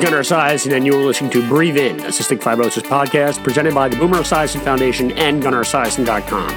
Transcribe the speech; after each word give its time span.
Gunnar 0.00 0.20
Esiason, 0.20 0.76
and 0.76 0.86
you 0.86 0.94
are 0.94 1.04
listening 1.04 1.30
to 1.32 1.46
Breathe 1.48 1.76
In, 1.76 1.98
a 2.00 2.08
cystic 2.08 2.38
fibrosis 2.38 2.82
podcast 2.82 3.42
presented 3.42 3.74
by 3.74 3.88
the 3.88 3.96
Boomer 3.96 4.18
Esiason 4.18 4.60
Foundation 4.60 5.10
and 5.12 5.42
GunnarEsiason.com. 5.42 6.48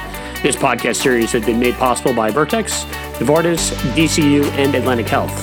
This 0.42 0.54
podcast 0.54 0.96
series 0.96 1.32
has 1.32 1.44
been 1.44 1.58
made 1.58 1.74
possible 1.74 2.14
by 2.14 2.30
Vertex, 2.30 2.84
Novartis, 3.18 3.72
DCU, 3.94 4.44
and 4.52 4.76
Atlantic 4.76 5.08
Health. 5.08 5.34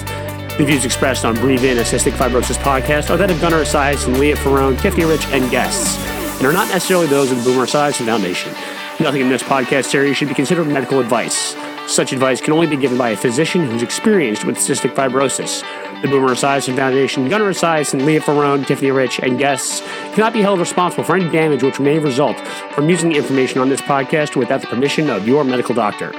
The 0.58 0.64
views 0.64 0.86
expressed 0.86 1.26
on 1.26 1.36
Breathe 1.36 1.66
In, 1.66 1.78
a 1.78 1.82
cystic 1.82 2.14
fibrosis 2.14 2.56
podcast 2.58 3.10
are 3.10 3.18
that 3.18 3.32
of 3.32 3.42
Gunnar 3.42 3.64
Esiason, 3.64 4.18
Leah 4.18 4.38
Ferrone, 4.38 4.80
Tiffany 4.80 5.04
Rich, 5.04 5.26
and 5.28 5.52
guests, 5.52 5.98
and 6.38 6.48
are 6.48 6.54
not 6.54 6.70
necessarily 6.70 7.08
those 7.08 7.32
of 7.32 7.44
the 7.44 7.44
Boomer 7.44 7.66
Esiason 7.66 8.06
Foundation. 8.06 8.54
Nothing 9.02 9.22
in 9.22 9.30
this 9.30 9.44
podcast 9.44 9.86
series 9.86 10.16
should 10.16 10.30
be 10.30 10.36
considered 10.36 10.68
medical 10.68 11.02
advice. 11.02 11.54
Such 11.86 12.14
advice 12.14 12.40
can 12.40 12.54
only 12.54 12.68
be 12.68 12.78
given 12.78 12.98
by 12.98 13.10
a 13.10 13.18
physician 13.18 13.66
who's 13.70 13.84
experienced 13.84 14.46
with 14.46 14.58
cystic 14.58 14.94
fibrosis. 14.94 15.64
The 16.02 16.08
Boomer 16.08 16.30
Esiason 16.30 16.76
Foundation, 16.78 17.28
Gunnar 17.28 17.52
Esiason, 17.52 18.06
Leah 18.06 18.22
Ferrone, 18.22 18.66
Tiffany 18.66 18.92
Rich, 18.92 19.20
and 19.20 19.38
guests 19.38 19.82
cannot 20.14 20.32
be 20.32 20.42
held 20.42 20.60
responsible 20.60 21.04
for 21.04 21.16
any 21.16 21.30
damage 21.30 21.62
which 21.62 21.80
may 21.80 22.00
result 22.00 22.40
from 22.74 22.90
using 22.90 23.10
the 23.10 23.18
information 23.18 23.60
on 23.60 23.68
this 23.68 23.82
podcast 23.82 24.36
without 24.38 24.62
the 24.62 24.68
permission 24.68 25.10
of 25.10 25.28
your 25.28 25.44
medical 25.44 25.76
doctor. 25.76 26.14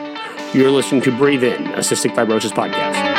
You're 0.53 0.71
listening 0.71 1.01
to 1.03 1.17
Breathe 1.17 1.45
In, 1.45 1.67
a 1.69 1.79
cystic 1.79 2.15
fibrosis 2.15 2.51
podcast. 2.51 3.10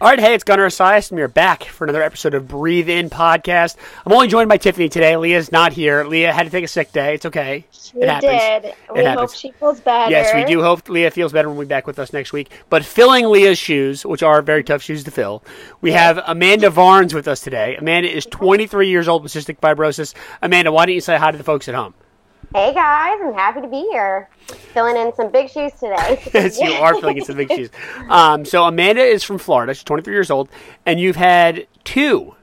All 0.00 0.08
right, 0.08 0.20
hey, 0.20 0.32
it's 0.34 0.44
Gunnar 0.44 0.68
Esiason. 0.68 1.10
We're 1.16 1.26
back 1.26 1.64
for 1.64 1.82
another 1.84 2.04
episode 2.04 2.32
of 2.34 2.46
Breathe 2.46 2.88
In 2.88 3.10
podcast. 3.10 3.74
I'm 4.06 4.12
only 4.12 4.28
joined 4.28 4.48
by 4.48 4.56
Tiffany 4.56 4.88
today. 4.88 5.16
Leah's 5.16 5.50
not 5.50 5.72
here. 5.72 6.04
Leah 6.04 6.32
had 6.32 6.44
to 6.44 6.50
take 6.50 6.62
a 6.62 6.68
sick 6.68 6.92
day. 6.92 7.14
It's 7.14 7.26
okay. 7.26 7.64
She 7.72 7.98
it 7.98 8.08
happens. 8.08 8.30
did. 8.30 8.64
It 8.66 8.76
we 8.94 9.02
happens. 9.02 9.32
hope 9.32 9.36
she 9.36 9.50
feels 9.50 9.80
better. 9.80 10.08
Yes, 10.12 10.32
we 10.32 10.44
do 10.44 10.62
hope 10.62 10.88
Leah 10.88 11.10
feels 11.10 11.32
better 11.32 11.48
when 11.48 11.58
we're 11.58 11.64
back 11.64 11.88
with 11.88 11.98
us 11.98 12.12
next 12.12 12.32
week. 12.32 12.48
But 12.70 12.84
filling 12.84 13.28
Leah's 13.28 13.58
shoes, 13.58 14.06
which 14.06 14.22
are 14.22 14.40
very 14.40 14.62
tough 14.62 14.82
shoes 14.82 15.02
to 15.02 15.10
fill, 15.10 15.42
we 15.80 15.90
have 15.90 16.20
Amanda 16.28 16.70
Varnes 16.70 17.12
with 17.12 17.26
us 17.26 17.40
today. 17.40 17.74
Amanda 17.74 18.08
is 18.08 18.24
23 18.24 18.88
years 18.88 19.08
old 19.08 19.24
with 19.24 19.32
cystic 19.32 19.58
fibrosis. 19.58 20.14
Amanda, 20.40 20.70
why 20.70 20.86
don't 20.86 20.94
you 20.94 21.00
say 21.00 21.16
hi 21.16 21.32
to 21.32 21.38
the 21.38 21.42
folks 21.42 21.68
at 21.68 21.74
home? 21.74 21.92
Hey 22.54 22.72
guys, 22.72 23.18
I'm 23.22 23.34
happy 23.34 23.60
to 23.60 23.68
be 23.68 23.80
here. 23.90 24.30
Filling 24.72 24.96
in 24.96 25.14
some 25.14 25.30
big 25.30 25.50
shoes 25.50 25.72
today. 25.74 26.22
yes, 26.32 26.58
you 26.58 26.72
are 26.72 26.94
filling 26.94 27.18
in 27.18 27.24
some 27.24 27.36
big 27.36 27.52
shoes. 27.52 27.68
Um, 28.08 28.46
so 28.46 28.64
Amanda 28.64 29.02
is 29.02 29.22
from 29.22 29.36
Florida. 29.36 29.74
She's 29.74 29.84
23 29.84 30.14
years 30.14 30.30
old, 30.30 30.48
and 30.86 30.98
you've 30.98 31.16
had 31.16 31.66
two 31.84 32.34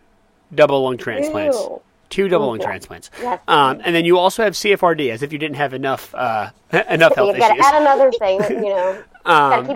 double 0.53 0.83
lung 0.83 0.98
transplants. 0.98 1.58
Two, 1.58 1.81
two 2.09 2.28
double 2.28 2.48
lung 2.48 2.59
transplants. 2.59 3.09
Yes. 3.20 3.39
Um, 3.48 3.81
and 3.83 3.95
then 3.95 4.06
you 4.06 4.20
also 4.20 4.44
have 4.44 4.53
CFRD, 4.53 5.09
as 5.09 5.23
if 5.23 5.33
you 5.33 5.39
didn't 5.39 5.58
have 5.58 5.73
enough 5.73 6.14
uh, 6.14 6.52
enough 6.88 7.16
health 7.16 7.30
You've 7.30 7.39
got 7.39 7.56
to 7.56 7.66
add 7.66 7.81
another 7.81 8.11
thing, 8.11 8.42
you 8.64 8.70
know. 8.70 9.03
Um, 9.26 9.76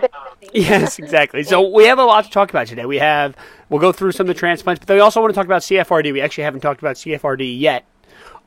yes, 0.54 1.00
exactly. 1.00 1.42
So 1.42 1.72
we 1.74 1.86
have 1.86 1.98
a 1.98 2.06
lot 2.06 2.24
to 2.24 2.30
talk 2.30 2.52
about 2.52 2.68
today. 2.68 2.86
We 2.86 3.00
have 3.00 3.36
we'll 3.70 3.82
go 3.82 3.92
through 3.92 4.12
some 4.12 4.26
of 4.26 4.28
the 4.28 4.40
transplants, 4.40 4.86
but 4.86 4.94
we 4.94 5.00
also 5.00 5.22
want 5.22 5.34
to 5.34 5.36
talk 5.36 5.48
about 5.48 5.64
CFRD. 5.64 6.14
We 6.14 6.22
actually 6.22 6.44
haven't 6.44 6.60
talked 6.60 6.82
about 6.82 6.98
CFRD 6.98 7.60
yet 7.60 7.84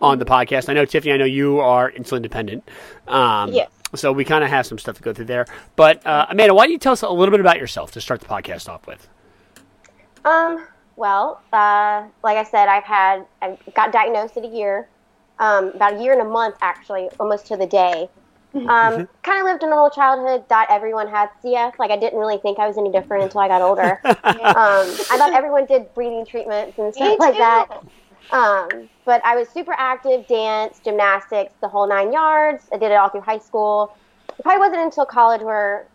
on 0.02 0.18
the 0.18 0.24
podcast. 0.24 0.68
I 0.68 0.74
know 0.74 0.84
Tiffany. 0.84 1.12
I 1.12 1.16
know 1.16 1.24
you 1.24 1.60
are 1.60 1.90
insulin 1.90 2.20
dependent. 2.20 2.68
Um, 3.08 3.52
yes. 3.52 3.70
So 3.94 4.12
we 4.12 4.24
kind 4.24 4.42
of 4.42 4.50
have 4.50 4.66
some 4.66 4.78
stuff 4.78 4.96
to 4.96 5.02
go 5.02 5.12
through 5.12 5.26
there. 5.26 5.46
But 5.76 6.04
uh, 6.06 6.26
Amanda, 6.28 6.54
why 6.54 6.64
don't 6.64 6.72
you 6.72 6.78
tell 6.78 6.92
us 6.92 7.02
a 7.02 7.10
little 7.10 7.30
bit 7.30 7.40
about 7.40 7.58
yourself 7.58 7.92
to 7.92 8.00
start 8.00 8.20
the 8.20 8.26
podcast 8.26 8.68
off 8.68 8.86
with? 8.86 9.08
Um. 10.24 10.66
Well, 10.94 11.40
uh, 11.52 12.04
like 12.22 12.36
I 12.36 12.44
said, 12.44 12.68
I've 12.68 12.84
had 12.84 13.24
I 13.40 13.56
got 13.74 13.92
diagnosed 13.92 14.36
at 14.36 14.44
a 14.44 14.48
year, 14.48 14.88
um, 15.38 15.68
about 15.68 15.94
a 15.94 16.02
year 16.02 16.12
and 16.12 16.20
a 16.20 16.30
month 16.30 16.56
actually, 16.60 17.08
almost 17.18 17.46
to 17.46 17.56
the 17.56 17.66
day. 17.66 18.08
Um, 18.54 18.66
mm-hmm. 18.68 19.04
kind 19.22 19.40
of 19.40 19.46
lived 19.46 19.62
a 19.62 19.66
normal 19.66 19.88
childhood. 19.88 20.46
Thought 20.46 20.66
everyone 20.68 21.08
had 21.08 21.30
CF. 21.42 21.78
Like 21.78 21.90
I 21.90 21.96
didn't 21.96 22.18
really 22.18 22.36
think 22.36 22.58
I 22.58 22.68
was 22.68 22.76
any 22.76 22.92
different 22.92 23.24
until 23.24 23.40
I 23.40 23.48
got 23.48 23.62
older. 23.62 23.98
um, 24.04 24.14
I 24.24 25.14
thought 25.16 25.32
everyone 25.32 25.64
did 25.64 25.94
breathing 25.94 26.26
treatments 26.26 26.78
and 26.78 26.94
stuff 26.94 27.18
like 27.18 27.38
that. 27.38 27.82
Um, 28.30 28.88
but 29.04 29.22
I 29.24 29.36
was 29.36 29.48
super 29.48 29.74
active, 29.76 30.26
dance, 30.26 30.80
gymnastics, 30.82 31.52
the 31.60 31.68
whole 31.68 31.88
nine 31.88 32.12
yards. 32.12 32.68
I 32.72 32.78
did 32.78 32.90
it 32.90 32.94
all 32.94 33.08
through 33.08 33.22
high 33.22 33.38
school. 33.38 33.96
It 34.38 34.42
probably 34.42 34.60
wasn't 34.60 34.82
until 34.82 35.04
college 35.04 35.42
where, 35.42 35.86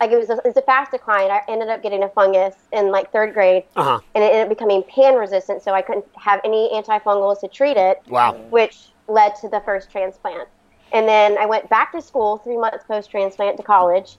like, 0.00 0.10
it 0.10 0.18
was 0.18 0.30
a, 0.30 0.34
it 0.34 0.44
was 0.44 0.56
a 0.56 0.62
fast 0.62 0.92
decline. 0.92 1.30
I 1.30 1.40
ended 1.48 1.68
up 1.68 1.82
getting 1.82 2.02
a 2.04 2.08
fungus 2.08 2.54
in 2.72 2.90
like 2.90 3.10
third 3.12 3.34
grade, 3.34 3.64
uh-huh. 3.76 4.00
and 4.14 4.22
it 4.22 4.28
ended 4.28 4.42
up 4.42 4.48
becoming 4.48 4.82
pan 4.84 5.14
resistant, 5.14 5.62
so 5.62 5.72
I 5.72 5.82
couldn't 5.82 6.06
have 6.16 6.40
any 6.44 6.70
antifungals 6.72 7.40
to 7.40 7.48
treat 7.48 7.76
it. 7.76 8.00
Wow. 8.08 8.34
Which 8.50 8.90
led 9.08 9.34
to 9.36 9.48
the 9.48 9.60
first 9.60 9.90
transplant. 9.90 10.48
And 10.92 11.08
then 11.08 11.38
I 11.38 11.46
went 11.46 11.68
back 11.68 11.92
to 11.92 12.02
school 12.02 12.38
three 12.38 12.56
months 12.56 12.84
post 12.84 13.10
transplant 13.10 13.56
to 13.56 13.62
college. 13.62 14.16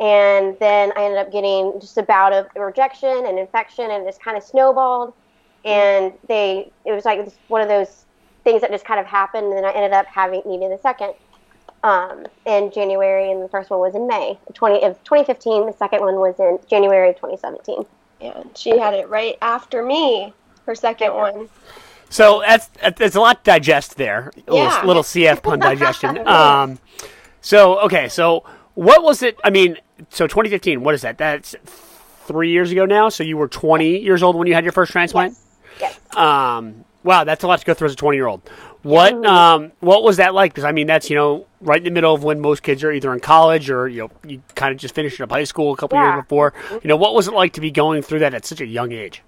And 0.00 0.58
then 0.58 0.92
I 0.96 1.04
ended 1.04 1.18
up 1.18 1.30
getting 1.30 1.78
just 1.80 1.96
a 1.98 2.02
bout 2.02 2.32
of 2.32 2.48
rejection 2.56 3.26
and 3.26 3.38
infection, 3.38 3.90
and 3.90 4.02
it 4.02 4.06
just 4.06 4.20
kind 4.20 4.36
of 4.36 4.42
snowballed 4.42 5.14
and 5.64 6.12
they 6.28 6.70
it 6.84 6.92
was 6.92 7.04
like 7.04 7.26
one 7.48 7.60
of 7.60 7.68
those 7.68 8.04
things 8.44 8.60
that 8.60 8.70
just 8.70 8.84
kind 8.84 9.00
of 9.00 9.06
happened, 9.06 9.46
and 9.46 9.56
then 9.56 9.64
I 9.64 9.72
ended 9.72 9.92
up 9.92 10.06
having 10.06 10.42
needing 10.46 10.72
a 10.72 10.78
second 10.78 11.14
um, 11.82 12.26
in 12.46 12.70
January, 12.72 13.30
and 13.30 13.42
the 13.42 13.48
first 13.48 13.70
one 13.70 13.80
was 13.80 13.94
in 13.94 14.06
May 14.06 14.38
20 14.52 14.82
of 14.84 15.02
2015. 15.04 15.66
The 15.66 15.72
second 15.72 16.00
one 16.00 16.16
was 16.16 16.38
in 16.38 16.58
January 16.68 17.10
of 17.10 17.16
2017. 17.16 17.84
Yeah, 18.20 18.42
she 18.54 18.78
had 18.78 18.94
it 18.94 19.08
right 19.08 19.36
after 19.42 19.82
me. 19.84 20.32
Her 20.66 20.74
second 20.74 21.12
one. 21.14 21.48
So 22.08 22.42
that's 22.46 22.70
that's 22.98 23.16
a 23.16 23.20
lot 23.20 23.44
to 23.44 23.50
digest 23.50 23.96
there. 23.96 24.30
A 24.48 24.54
yeah. 24.54 24.64
little, 24.66 24.86
little 24.86 25.02
CF 25.02 25.42
pun 25.42 25.58
digestion. 25.58 26.18
Um, 26.26 26.78
so 27.40 27.80
okay, 27.80 28.08
so 28.08 28.44
what 28.74 29.02
was 29.02 29.22
it? 29.22 29.38
I 29.44 29.50
mean, 29.50 29.76
so 30.08 30.26
2015. 30.26 30.82
What 30.82 30.94
is 30.94 31.02
that? 31.02 31.18
That's 31.18 31.54
three 32.26 32.50
years 32.50 32.70
ago 32.70 32.86
now. 32.86 33.08
So 33.08 33.22
you 33.22 33.36
were 33.36 33.48
20 33.48 33.98
years 33.98 34.22
old 34.22 34.36
when 34.36 34.46
you 34.46 34.54
had 34.54 34.64
your 34.64 34.72
first 34.72 34.92
transplant. 34.92 35.32
Yes. 35.32 35.43
Yes. 35.80 35.98
Um, 36.16 36.84
wow, 37.02 37.24
that's 37.24 37.44
a 37.44 37.46
lot 37.46 37.60
to 37.60 37.66
go 37.66 37.74
through 37.74 37.86
as 37.86 37.92
a 37.92 37.96
20 37.96 38.16
year 38.16 38.26
old. 38.26 38.42
What 38.84 39.24
um, 39.24 39.72
what 39.80 40.02
was 40.02 40.18
that 40.18 40.34
like? 40.34 40.52
Because 40.52 40.64
I 40.64 40.72
mean, 40.72 40.86
that's 40.86 41.08
you 41.08 41.16
know 41.16 41.46
right 41.62 41.78
in 41.78 41.84
the 41.84 41.90
middle 41.90 42.14
of 42.14 42.22
when 42.22 42.40
most 42.40 42.62
kids 42.62 42.84
are 42.84 42.92
either 42.92 43.14
in 43.14 43.20
college 43.20 43.70
or 43.70 43.88
you 43.88 44.02
know 44.02 44.10
you 44.26 44.42
kind 44.54 44.72
of 44.72 44.78
just 44.78 44.94
finished 44.94 45.18
up 45.22 45.30
high 45.30 45.44
school 45.44 45.72
a 45.72 45.76
couple 45.76 45.96
yeah. 45.96 46.12
years 46.12 46.22
before. 46.22 46.52
You 46.70 46.88
know, 46.88 46.96
what 46.96 47.14
was 47.14 47.26
it 47.26 47.32
like 47.32 47.54
to 47.54 47.62
be 47.62 47.70
going 47.70 48.02
through 48.02 48.18
that 48.18 48.34
at 48.34 48.44
such 48.44 48.60
a 48.60 48.66
young 48.66 48.92
age? 48.92 49.22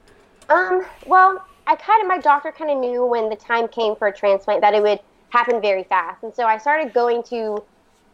Um, 0.51 0.85
well, 1.07 1.43
I 1.67 1.75
kind 1.75 2.03
of 2.03 2.07
my 2.07 2.19
doctor 2.19 2.53
kind 2.53 2.71
of 2.71 2.77
knew 2.77 3.07
when 3.07 3.31
the 3.31 3.37
time 3.37 3.67
came 3.67 3.97
for 3.97 4.09
a 4.09 4.13
transplant 4.13 4.61
that 4.61 4.75
it 4.75 4.83
would 4.83 5.01
happen 5.31 5.63
very 5.63 5.85
fast, 5.85 6.23
and 6.23 6.35
so 6.35 6.45
I 6.45 6.59
started 6.59 6.93
going 6.93 7.23
to 7.25 7.65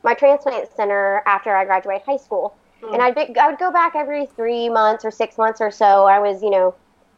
my 0.04 0.14
transplant 0.14 0.68
center 0.76 1.24
after 1.26 1.56
I 1.56 1.64
graduated 1.64 2.06
high 2.06 2.18
school, 2.18 2.54
mm. 2.80 2.94
and 2.94 3.02
I'd 3.02 3.16
be, 3.16 3.36
I 3.36 3.48
would 3.48 3.58
go 3.58 3.72
back 3.72 3.96
every 3.96 4.26
three 4.26 4.68
months 4.68 5.04
or 5.04 5.10
six 5.10 5.36
months 5.38 5.60
or 5.60 5.72
so. 5.72 6.06
I 6.06 6.20
was 6.20 6.40
you 6.40 6.50
know 6.50 6.72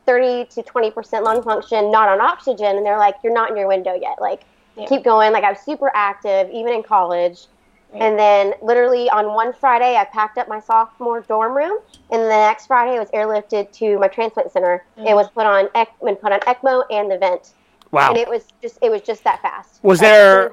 30 0.07 0.47
to 0.47 0.63
20% 0.63 1.23
lung 1.23 1.43
function, 1.43 1.91
not 1.91 2.09
on 2.09 2.21
oxygen. 2.21 2.77
And 2.77 2.85
they're 2.85 2.99
like, 2.99 3.17
you're 3.23 3.33
not 3.33 3.51
in 3.51 3.57
your 3.57 3.69
window 3.69 3.95
yet. 3.95 4.21
Like, 4.21 4.43
yeah. 4.77 4.87
keep 4.87 5.05
going. 5.05 5.33
Like, 5.33 5.45
I 5.45 5.51
was 5.51 5.61
super 5.61 5.91
active, 5.95 6.51
even 6.51 6.73
in 6.73 6.83
college. 6.83 7.47
Right. 7.93 8.03
And 8.03 8.19
then, 8.19 8.55
literally, 8.61 9.09
on 9.11 9.35
one 9.35 9.53
Friday, 9.53 9.97
I 9.97 10.05
packed 10.05 10.37
up 10.39 10.49
my 10.49 10.61
sophomore 10.61 11.21
dorm 11.23 11.57
room. 11.57 11.79
And 12.11 12.23
the 12.23 12.29
next 12.29 12.67
Friday, 12.67 12.97
I 12.97 13.01
was 13.01 13.11
airlifted 13.11 13.71
to 13.79 13.99
my 13.99 14.09
transplant 14.09 14.51
center. 14.51 14.85
Mm-hmm. 14.99 15.09
It 15.09 15.15
was 15.15 15.29
put 15.31 15.47
on, 15.47 15.69
and 15.75 16.21
put 16.21 16.33
on 16.33 16.41
ECMO 16.41 16.85
and 16.91 17.11
the 17.11 17.19
vent. 17.19 17.55
Wow. 17.95 18.09
And 18.09 18.19
it 18.19 18.29
was 18.29 18.47
just, 18.61 18.79
it 18.83 18.91
was 18.91 19.03
just 19.03 19.23
that 19.23 19.41
fast. 19.41 19.79
Was 19.85 20.01
there, 20.01 20.51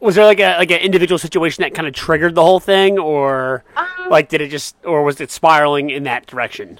was 0.00 0.16
there 0.16 0.26
like 0.26 0.38
a, 0.38 0.58
like 0.58 0.70
an 0.70 0.80
individual 0.80 1.18
situation 1.18 1.62
that 1.62 1.72
kind 1.72 1.88
of 1.88 1.94
triggered 1.94 2.34
the 2.34 2.42
whole 2.42 2.60
thing? 2.60 2.98
Or, 2.98 3.64
um, 3.76 4.10
like, 4.10 4.28
did 4.28 4.42
it 4.42 4.48
just, 4.48 4.76
or 4.84 5.02
was 5.02 5.18
it 5.18 5.30
spiraling 5.30 5.88
in 5.88 6.02
that 6.02 6.26
direction? 6.26 6.78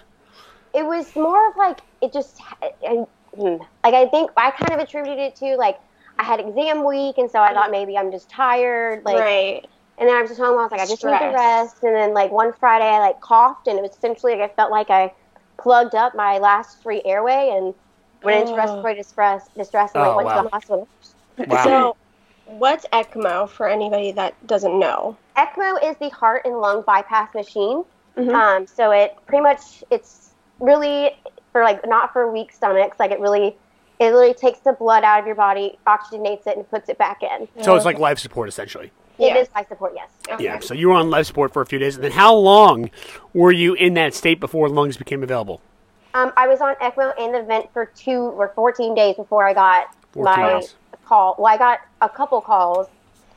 It 0.75 0.85
was 0.85 1.17
more 1.17 1.49
of 1.49 1.57
like, 1.57 1.81
it 2.05 2.13
just 2.13 2.41
I, 2.63 3.07
hmm, 3.35 3.57
like 3.83 3.95
I 3.95 4.07
think 4.09 4.31
I 4.37 4.51
kind 4.51 4.73
of 4.73 4.79
attributed 4.81 5.19
it 5.19 5.37
to 5.37 5.57
like 5.57 5.79
I 6.19 6.25
had 6.25 6.41
exam 6.41 6.85
week, 6.85 7.19
and 7.19 7.31
so 7.31 7.41
I 7.41 7.53
thought 7.53 7.71
maybe 7.71 7.97
I'm 7.99 8.11
just 8.11 8.29
tired, 8.29 9.05
like. 9.05 9.19
Right. 9.19 9.67
And 9.97 10.09
then 10.09 10.17
I 10.17 10.23
was 10.23 10.31
just 10.31 10.41
home. 10.41 10.59
I 10.59 10.63
was 10.63 10.73
like, 10.73 10.81
I 10.81 10.87
just 10.87 10.99
Stress. 10.99 11.23
need 11.23 11.29
to 11.29 11.35
rest. 11.35 11.85
And 11.85 11.95
then 11.95 12.15
like 12.15 12.33
one 12.33 12.53
Friday, 12.53 12.85
I 12.85 12.99
like 12.99 13.21
coughed, 13.21 13.69
and 13.69 13.79
it 13.79 13.83
was 13.83 13.93
essentially 13.93 14.33
like 14.33 14.51
I 14.51 14.53
felt 14.53 14.73
like 14.73 14.91
I 14.91 15.13
plugged 15.57 15.95
up 15.95 16.17
my 16.17 16.39
last 16.39 16.83
free 16.83 17.01
airway 17.05 17.53
and 17.57 17.73
went 18.25 18.41
into 18.41 18.55
oh. 18.55 18.57
respiratory 18.57 18.97
distress, 18.97 19.49
distress, 19.57 19.93
and 19.95 20.03
oh, 20.03 20.17
went 20.17 20.27
wow. 20.27 20.39
to 20.39 20.43
the 20.43 20.49
hospital. 20.49 20.89
Wow. 21.47 21.65
So, 21.65 21.97
what's 22.47 22.87
ECMO 22.93 23.49
for 23.49 23.69
anybody 23.69 24.11
that 24.13 24.35
doesn't 24.49 24.79
know? 24.79 25.17
ECMO 25.37 25.89
is 25.89 25.97
the 25.99 26.09
heart 26.11 26.43
and 26.45 26.59
lung 26.59 26.83
bypass 26.83 27.33
machine. 27.33 27.85
Mm-hmm. 28.17 28.35
Um, 28.35 28.67
so 28.67 28.91
it 28.91 29.17
pretty 29.27 29.43
much 29.43 29.83
it's 29.91 30.31
really 30.61 31.17
for 31.55 31.63
like 31.63 31.87
not 31.87 32.13
for 32.13 32.31
weak 32.31 32.53
stomachs. 32.53 32.99
Like 32.99 33.13
it 33.13 33.21
really, 33.21 33.57
it 34.01 34.13
literally 34.13 34.35
takes 34.35 34.59
the 34.59 34.73
blood 34.73 35.05
out 35.05 35.21
of 35.21 35.27
your 35.27 35.37
body, 35.37 35.79
oxygenates 35.87 36.47
it, 36.49 36.59
and 36.59 36.69
puts 36.69 36.89
it 36.89 36.99
back 36.99 37.23
in. 37.23 37.49
So 37.63 37.75
it's 37.77 37.87
like 37.87 37.99
life 37.99 38.19
support 38.19 38.49
essentially. 38.49 38.91
It 39.17 39.27
yeah. 39.27 39.39
is 39.39 39.49
life 39.55 39.69
support, 39.69 39.93
yes. 39.95 40.11
Okay. 40.29 40.43
Yeah. 40.43 40.59
So 40.59 40.75
you 40.75 40.89
were 40.89 40.95
on 40.95 41.09
life 41.09 41.27
support 41.27 41.53
for 41.53 41.63
a 41.63 41.67
few 41.67 41.79
days, 41.79 41.95
and 41.95 42.03
then 42.03 42.11
how 42.11 42.35
long 42.35 42.91
were 43.33 43.53
you 43.53 43.75
in 43.75 43.95
that 43.95 44.13
state 44.13 44.41
before 44.41 44.69
lungs 44.69 44.97
became 44.97 45.23
available? 45.23 45.61
Um, 46.15 46.33
I 46.37 46.49
was 46.49 46.61
on 46.61 46.75
ECMO 46.77 47.13
and 47.19 47.33
the 47.33 47.43
vent 47.43 47.73
for 47.73 47.87
two 47.87 48.19
or 48.19 48.49
fourteen 48.57 48.97
days 48.97 49.15
before 49.15 49.47
I 49.47 49.55
got 49.55 49.95
my 50.17 50.59
days. 50.59 50.75
call. 51.05 51.37
Well, 51.39 51.47
I 51.47 51.57
got 51.57 51.83
a 52.03 52.09
couple 52.09 52.41
calls, 52.41 52.89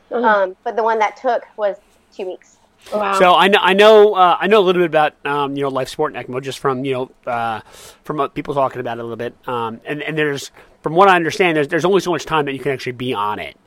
mm-hmm. 0.09 0.25
um, 0.25 0.57
but 0.63 0.75
the 0.75 0.83
one 0.83 0.97
that 0.97 1.15
took 1.17 1.43
was 1.57 1.77
two 2.11 2.25
weeks. 2.25 2.57
Wow. 2.93 3.19
So 3.19 3.33
I 3.35 3.47
know 3.49 3.59
I 3.61 3.73
know 3.73 4.13
uh, 4.13 4.37
I 4.39 4.47
know 4.47 4.59
a 4.59 4.65
little 4.65 4.81
bit 4.81 4.87
about 4.89 5.13
um, 5.25 5.55
you 5.55 5.63
know 5.63 5.69
life 5.69 5.89
support 5.89 6.15
and 6.15 6.25
ECMO 6.25 6.41
just 6.41 6.59
from 6.59 6.85
you 6.85 6.93
know 6.93 7.11
uh, 7.31 7.61
from 8.03 8.19
uh, 8.19 8.27
people 8.29 8.53
talking 8.53 8.79
about 8.79 8.97
it 8.97 9.01
a 9.01 9.03
little 9.03 9.17
bit. 9.17 9.35
Um, 9.47 9.81
and 9.85 10.01
and 10.01 10.17
there's 10.17 10.51
from 10.81 10.93
what 10.95 11.09
I 11.09 11.15
understand, 11.15 11.57
there's 11.57 11.67
there's 11.67 11.85
only 11.85 11.99
so 12.01 12.11
much 12.11 12.25
time 12.25 12.45
that 12.45 12.53
you 12.53 12.59
can 12.59 12.71
actually 12.71 12.93
be 12.93 13.13
on 13.13 13.39
it. 13.39 13.57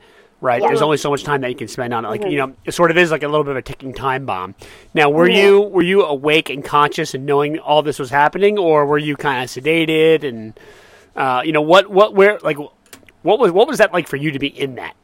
Right, 0.43 0.59
Yeah. 0.59 0.69
there's 0.69 0.81
only 0.81 0.97
so 0.97 1.11
much 1.11 1.23
time 1.23 1.41
that 1.41 1.49
you 1.51 1.55
can 1.55 1.67
spend 1.67 1.93
on 1.93 2.03
it. 2.03 2.07
Like 2.07 2.21
you 2.23 2.29
Mm-hmm. 2.29 2.49
know, 2.51 2.55
it 2.65 2.71
sort 2.71 2.89
of 2.89 2.97
is 2.97 3.11
like 3.11 3.21
a 3.21 3.27
little 3.27 3.43
bit 3.43 3.51
of 3.51 3.57
a 3.57 3.61
ticking 3.61 3.93
time 3.93 4.25
bomb. 4.25 4.55
Now, 4.95 5.07
were 5.11 5.29
you 5.29 5.61
were 5.61 5.83
you 5.83 6.03
awake 6.03 6.49
and 6.49 6.65
conscious 6.65 7.13
and 7.13 7.27
knowing 7.27 7.59
all 7.59 7.83
this 7.83 7.99
was 7.99 8.09
happening, 8.09 8.57
or 8.57 8.87
were 8.87 8.97
you 8.97 9.15
kind 9.15 9.43
of 9.43 9.51
sedated 9.51 10.23
and 10.23 10.59
uh, 11.15 11.43
you 11.45 11.51
know 11.51 11.61
what 11.61 11.91
what 11.91 12.15
where 12.15 12.39
like 12.39 12.57
what 13.21 13.37
was 13.37 13.51
what 13.51 13.67
was 13.67 13.77
that 13.77 13.93
like 13.93 14.07
for 14.07 14.15
you 14.15 14.31
to 14.31 14.39
be 14.39 14.47
in 14.47 14.75
that? 14.75 14.95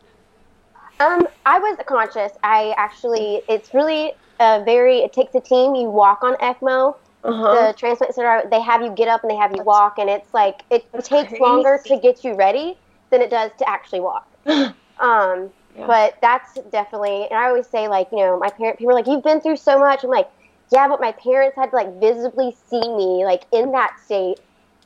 Um, 0.99 1.27
I 1.45 1.59
was 1.59 1.77
conscious. 1.85 2.31
I 2.43 2.73
actually, 2.77 3.41
it's 3.47 3.73
really 3.73 4.13
a 4.39 4.63
very. 4.63 4.99
It 4.99 5.13
takes 5.13 5.35
a 5.35 5.41
team. 5.41 5.75
You 5.75 5.89
walk 5.89 6.23
on 6.23 6.35
ECMO. 6.37 6.95
Uh-huh. 7.23 7.67
The 7.67 7.73
transplant 7.77 8.15
center, 8.15 8.43
they 8.49 8.61
have 8.61 8.81
you 8.81 8.91
get 8.91 9.07
up 9.07 9.21
and 9.23 9.29
they 9.31 9.35
have 9.35 9.51
you 9.55 9.63
walk, 9.63 9.97
and 9.97 10.09
it's 10.09 10.33
like 10.33 10.63
it 10.69 10.89
That's 10.93 11.09
takes 11.09 11.29
crazy. 11.29 11.43
longer 11.43 11.79
to 11.85 11.97
get 11.99 12.23
you 12.23 12.35
ready 12.35 12.77
than 13.09 13.21
it 13.21 13.29
does 13.29 13.51
to 13.59 13.69
actually 13.69 13.99
walk. 13.99 14.27
um, 14.47 15.49
Yeah. 15.75 15.85
but 15.87 16.15
that's 16.21 16.53
definitely. 16.71 17.27
And 17.29 17.37
I 17.37 17.47
always 17.47 17.67
say, 17.67 17.87
like, 17.87 18.07
you 18.11 18.19
know, 18.19 18.39
my 18.39 18.49
parent 18.49 18.77
people 18.77 18.91
are 18.91 18.95
like, 18.95 19.07
"You've 19.07 19.23
been 19.23 19.41
through 19.41 19.57
so 19.57 19.77
much." 19.77 20.03
I'm 20.03 20.09
like, 20.09 20.29
"Yeah, 20.71 20.87
but 20.87 21.01
my 21.01 21.11
parents 21.11 21.55
had 21.57 21.71
to 21.71 21.75
like 21.75 21.99
visibly 21.99 22.55
see 22.69 22.79
me 22.79 23.25
like 23.25 23.43
in 23.51 23.71
that 23.73 23.99
state," 24.03 24.39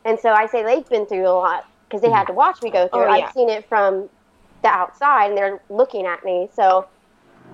and 0.03 0.19
so 0.19 0.31
I 0.31 0.47
say 0.47 0.63
they've 0.63 0.87
been 0.89 1.05
through 1.05 1.27
a 1.27 1.35
lot 1.35 1.65
because 1.87 2.01
they 2.01 2.09
had 2.09 2.25
to 2.27 2.33
watch 2.33 2.61
me 2.61 2.71
go 2.71 2.87
through. 2.87 3.01
Oh, 3.01 3.13
it. 3.13 3.17
yeah. 3.19 3.25
I've 3.27 3.33
seen 3.33 3.49
it 3.49 3.67
from 3.69 4.09
the 4.61 4.69
outside, 4.69 5.29
and 5.29 5.37
they're 5.37 5.61
looking 5.69 6.05
at 6.05 6.23
me. 6.23 6.49
So, 6.53 6.87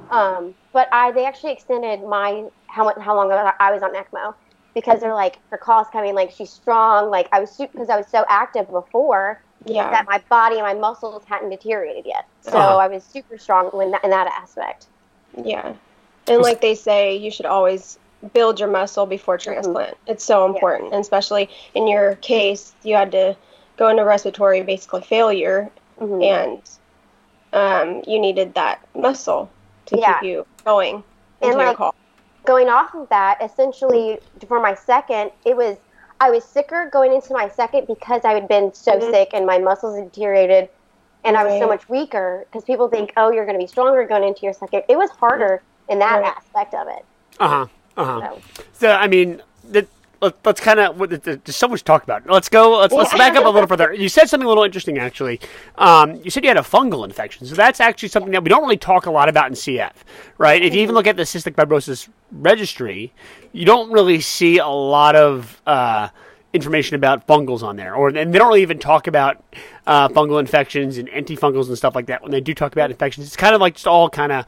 um, 0.10 0.54
but 0.74 0.88
I 0.92 1.12
they 1.12 1.26
actually 1.26 1.54
extended 1.54 2.04
my 2.04 2.46
how 2.68 2.84
much 2.86 2.98
how 3.00 3.16
long 3.16 3.32
I 3.32 3.72
was 3.72 3.82
on 3.84 3.94
ECMO 3.94 4.34
because 4.74 5.00
they're 5.02 5.14
like 5.14 5.40
her 5.50 5.58
calls 5.58 5.88
coming 5.92 6.14
like 6.14 6.32
she's 6.32 6.50
strong. 6.50 7.10
Like 7.10 7.28
I 7.32 7.40
was 7.40 7.52
super 7.52 7.74
because 7.74 7.90
I 7.90 7.98
was 7.98 8.08
so 8.08 8.26
active 8.30 8.70
before 8.70 9.42
Yeah. 9.66 9.90
that 9.90 10.06
my 10.06 10.22
body 10.30 10.58
and 10.58 10.64
my 10.66 10.76
muscles 10.76 11.24
hadn't 11.26 11.50
deteriorated 11.50 12.06
yet. 12.06 12.26
So 12.42 12.58
Uh-huh. 12.58 12.78
I 12.78 12.88
was 12.88 13.04
super 13.04 13.38
strong 13.38 13.72
in 13.82 13.92
that, 13.92 14.04
in 14.04 14.12
that 14.12 14.28
aspect. 14.28 14.88
Yeah. 15.44 15.74
And 16.28 16.42
like 16.42 16.62
they 16.62 16.76
say, 16.76 17.16
you 17.16 17.32
should 17.32 17.46
always 17.48 17.98
build 18.34 18.60
your 18.60 18.70
muscle 18.70 19.06
before 19.06 19.38
transplant. 19.38 19.98
It's 20.08 20.24
so 20.24 20.46
important. 20.46 20.92
And 20.94 21.02
especially 21.02 21.50
in 21.74 21.88
your 21.88 22.16
case, 22.16 22.74
you 22.84 22.96
had 22.96 23.12
to 23.14 23.36
go 23.78 23.88
into 23.90 24.04
respiratory 24.04 24.62
basically 24.62 25.02
failure 25.02 25.70
Mhm. 26.00 26.24
and 26.24 26.62
um, 27.54 28.04
you 28.08 28.20
needed 28.20 28.54
that 28.56 28.80
muscle 28.96 29.50
to 29.88 29.98
Yeah. 29.98 30.20
keep 30.20 30.28
you 30.30 30.46
going 30.66 30.96
And, 31.42 31.52
into 31.52 31.58
your 31.58 31.68
like, 31.68 31.78
call. 31.78 31.96
going 32.46 32.70
off 32.70 32.94
of 32.96 33.10
that, 33.10 33.42
essentially 33.42 34.20
for 34.48 34.60
my 34.60 34.74
second, 34.74 35.32
it 35.46 35.56
was 35.56 35.78
I 36.20 36.32
was 36.32 36.44
sicker 36.44 36.90
going 36.92 37.14
into 37.14 37.32
my 37.34 37.48
second 37.50 37.86
because 37.88 38.26
I 38.26 38.34
had 38.34 38.48
been 38.48 38.74
so 38.74 38.94
Mhm. 39.00 39.12
sick 39.12 39.30
and 39.34 39.46
my 39.46 39.60
muscles 39.60 40.00
deteriorated, 40.00 40.68
and 41.24 41.38
I 41.38 41.44
was 41.44 41.60
so 41.60 41.68
much 41.68 41.88
weaker. 41.90 42.46
Because 42.50 42.64
people 42.64 42.88
think, 42.88 43.14
oh, 43.18 43.32
you're 43.32 43.46
going 43.46 43.58
to 43.58 43.64
be 43.64 43.68
stronger 43.68 44.04
going 44.04 44.24
into 44.24 44.42
your 44.42 44.54
second. 44.54 44.84
It 44.90 44.98
was 44.98 45.12
harder 45.12 45.62
in 45.90 46.00
that 46.00 46.22
Right. 46.22 46.34
aspect 46.36 46.74
of 46.74 46.88
it. 46.88 47.06
Uh 47.40 47.48
huh. 47.48 47.66
Uh 47.98 48.04
huh. 48.04 48.22
So. 48.22 48.42
So 48.74 48.92
I 48.92 49.08
mean, 49.08 49.44
the, 49.64 49.88
let, 50.22 50.46
let's 50.46 50.60
kind 50.60 50.80
of 50.80 50.98
there's 51.24 51.56
so 51.56 51.68
much 51.68 51.82
to 51.82 51.86
talk 51.86 52.04
about. 52.04 52.26
Let's 52.28 52.50
go. 52.50 52.80
Let's 52.80 52.94
let's 52.94 53.14
back 53.14 53.36
up 53.36 53.46
a 53.46 53.50
little 53.50 53.68
further. 53.68 53.94
You 53.94 54.10
said 54.10 54.30
something 54.30 54.46
a 54.46 54.50
little 54.50 54.64
interesting, 54.64 54.98
actually. 54.98 55.40
Um, 55.78 56.16
you 56.24 56.30
said 56.30 56.44
you 56.44 56.50
had 56.50 56.58
a 56.58 56.62
fungal 56.62 57.06
infection, 57.06 57.46
so 57.46 57.56
that's 57.56 57.80
actually 57.80 58.10
something 58.10 58.32
that 58.32 58.44
we 58.44 58.50
don't 58.50 58.64
really 58.64 58.78
talk 58.78 59.06
a 59.06 59.12
lot 59.12 59.30
about 59.30 59.48
in 59.48 59.54
CF, 59.54 59.94
right? 60.38 60.62
If 60.62 60.74
you 60.74 60.82
even 60.82 60.96
look 60.96 61.08
at 61.08 61.18
the 61.18 61.24
cystic 61.24 61.54
fibrosis 61.56 62.10
registry, 62.32 63.14
you 63.52 63.66
don't 63.66 63.92
really 63.92 64.20
see 64.20 64.58
a 64.58 64.68
lot 64.68 65.16
of 65.16 65.62
uh, 65.68 66.10
information 66.54 66.96
about 66.96 67.28
fungals 67.28 67.64
on 67.64 67.76
there, 67.76 67.94
or 67.96 68.10
and 68.10 68.34
they 68.34 68.40
don't 68.40 68.48
really 68.48 68.62
even 68.62 68.80
talk 68.80 69.08
about 69.08 69.44
uh, 69.86 70.08
fungal 70.10 70.40
infections 70.40 70.98
and 70.98 71.08
antifungals 71.10 71.68
and 71.68 71.78
stuff 71.78 71.96
like 71.96 72.08
that. 72.08 72.22
When 72.22 72.32
they 72.32 72.42
do 72.42 72.54
talk 72.54 72.72
about 72.72 72.92
infections, 72.92 73.28
it's 73.28 73.36
kind 73.38 73.54
of 73.54 73.62
like 73.62 73.76
just 73.76 73.88
all 73.88 74.10
kind 74.10 74.32
of 74.32 74.46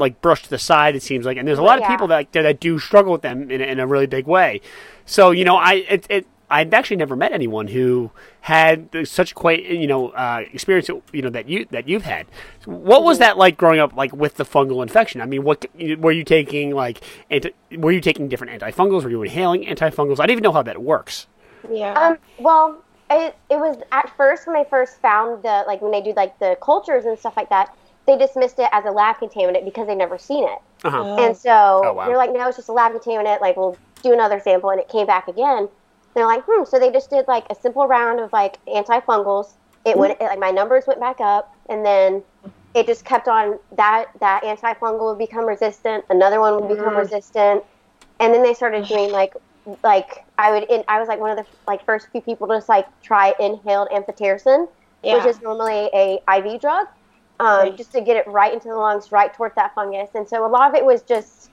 like 0.00 0.20
brushed 0.20 0.44
to 0.44 0.50
the 0.50 0.58
side. 0.58 0.96
It 0.96 1.02
seems 1.02 1.24
like, 1.26 1.36
and 1.36 1.46
there's 1.46 1.58
a 1.58 1.62
lot 1.62 1.78
of 1.80 1.86
people 1.88 2.08
that 2.08 2.32
that 2.32 2.58
do 2.60 2.78
struggle 2.78 3.12
with 3.12 3.22
them 3.22 3.50
in, 3.50 3.60
a- 3.60 3.64
in 3.64 3.78
a 3.78 3.86
really 3.86 4.06
big 4.06 4.26
way. 4.26 4.60
So 5.06 5.30
you 5.30 5.44
know, 5.44 5.56
I 5.56 5.74
it, 5.88 6.06
it 6.10 6.26
I've 6.52 6.74
actually 6.74 6.96
never 6.96 7.14
met 7.14 7.30
anyone 7.30 7.68
who 7.68 8.10
had 8.40 8.88
such 9.04 9.36
quite 9.36 9.62
you 9.64 9.86
know 9.86 10.08
uh, 10.10 10.42
experience 10.52 10.88
you 11.12 11.22
know 11.22 11.30
that 11.30 11.48
you 11.48 11.66
that 11.70 11.88
you've 11.88 12.02
had. 12.02 12.26
What 12.64 13.04
was 13.04 13.18
that 13.18 13.38
like 13.38 13.56
growing 13.56 13.78
up 13.78 13.94
like 13.94 14.12
with 14.12 14.34
the 14.34 14.44
fungal 14.44 14.82
infection? 14.82 15.20
I 15.20 15.26
mean, 15.26 15.44
what 15.44 15.64
were 15.98 16.10
you 16.10 16.24
taking 16.24 16.74
like? 16.74 17.02
Anti, 17.30 17.50
were 17.76 17.92
you 17.92 18.00
taking 18.00 18.28
different 18.28 18.60
antifungals? 18.60 19.04
Were 19.04 19.10
you 19.10 19.22
inhaling 19.22 19.64
antifungals? 19.64 20.18
I 20.18 20.26
didn't 20.26 20.32
even 20.32 20.42
know 20.42 20.52
how 20.52 20.62
that 20.62 20.82
works. 20.82 21.28
Yeah. 21.70 21.92
Um, 21.92 22.16
well, 22.38 22.82
it, 23.10 23.36
it 23.50 23.56
was 23.56 23.76
at 23.92 24.16
first 24.16 24.46
when 24.46 24.56
I 24.56 24.64
first 24.64 25.00
found 25.00 25.42
the 25.42 25.64
like 25.66 25.80
when 25.82 25.92
they 25.92 26.00
do 26.00 26.12
like 26.16 26.38
the 26.38 26.56
cultures 26.62 27.04
and 27.04 27.18
stuff 27.18 27.36
like 27.36 27.50
that, 27.50 27.76
they 28.10 28.26
dismissed 28.26 28.58
it 28.58 28.68
as 28.72 28.84
a 28.84 28.90
lab 28.90 29.16
contaminant 29.16 29.64
because 29.64 29.86
they 29.86 29.94
never 29.94 30.18
seen 30.18 30.44
it. 30.44 30.58
Uh-huh. 30.84 31.16
And 31.18 31.36
so 31.36 31.80
Oh, 31.84 31.92
wow. 31.92 32.06
they're 32.06 32.16
like, 32.16 32.32
no, 32.32 32.48
it's 32.48 32.56
just 32.56 32.68
a 32.68 32.72
lab 32.72 32.92
contaminant. 32.92 33.40
Like, 33.40 33.56
we'll 33.56 33.76
do 34.02 34.12
another 34.12 34.40
sample, 34.40 34.70
and 34.70 34.80
it 34.80 34.88
came 34.88 35.06
back 35.06 35.28
again. 35.28 35.68
They're 36.14 36.26
like, 36.26 36.42
hmm. 36.46 36.64
So 36.64 36.78
they 36.80 36.90
just 36.90 37.10
did 37.10 37.28
like 37.28 37.44
a 37.50 37.54
simple 37.54 37.86
round 37.86 38.18
of 38.18 38.32
like 38.32 38.58
antifungals. 38.66 39.52
It 39.84 39.96
went 39.96 40.20
it, 40.20 40.24
like 40.24 40.38
my 40.40 40.50
numbers 40.50 40.84
went 40.86 40.98
back 41.00 41.20
up, 41.20 41.54
and 41.68 41.86
then 41.86 42.22
it 42.74 42.86
just 42.86 43.04
kept 43.04 43.28
on. 43.28 43.58
That 43.76 44.06
that 44.18 44.42
antifungal 44.42 45.10
would 45.10 45.18
become 45.18 45.46
resistant. 45.46 46.04
Another 46.10 46.40
one 46.40 46.54
would 46.56 46.68
become 46.68 46.94
Mm. 46.94 46.98
resistant, 46.98 47.62
and 48.18 48.34
then 48.34 48.42
they 48.42 48.54
started 48.54 48.86
doing 48.86 49.12
like 49.20 49.34
like 49.84 50.24
I 50.36 50.50
would. 50.50 50.64
In, 50.64 50.82
I 50.88 50.98
was 50.98 51.06
like 51.08 51.20
one 51.20 51.30
of 51.30 51.36
the 51.36 51.46
like 51.68 51.84
first 51.86 52.08
few 52.10 52.20
people 52.20 52.48
to 52.48 52.56
just 52.56 52.68
like 52.68 52.86
try 53.02 53.32
inhaled 53.38 53.88
amphotericin, 53.90 54.68
yeah. 55.04 55.14
which 55.14 55.26
is 55.26 55.40
normally 55.40 55.88
a 55.94 56.18
IV 56.36 56.60
drug, 56.60 56.88
um, 57.40 57.68
Right. 57.70 57.76
just 57.76 57.92
to 57.92 58.00
get 58.02 58.16
it 58.16 58.26
right 58.28 58.52
into 58.52 58.68
the 58.68 58.76
lungs, 58.76 59.10
right 59.10 59.32
towards 59.34 59.54
that 59.56 59.74
fungus. 59.74 60.10
And 60.14 60.28
so 60.28 60.46
a 60.46 60.48
lot 60.48 60.70
of 60.70 60.76
it 60.76 60.84
was 60.84 61.02
just 61.02 61.50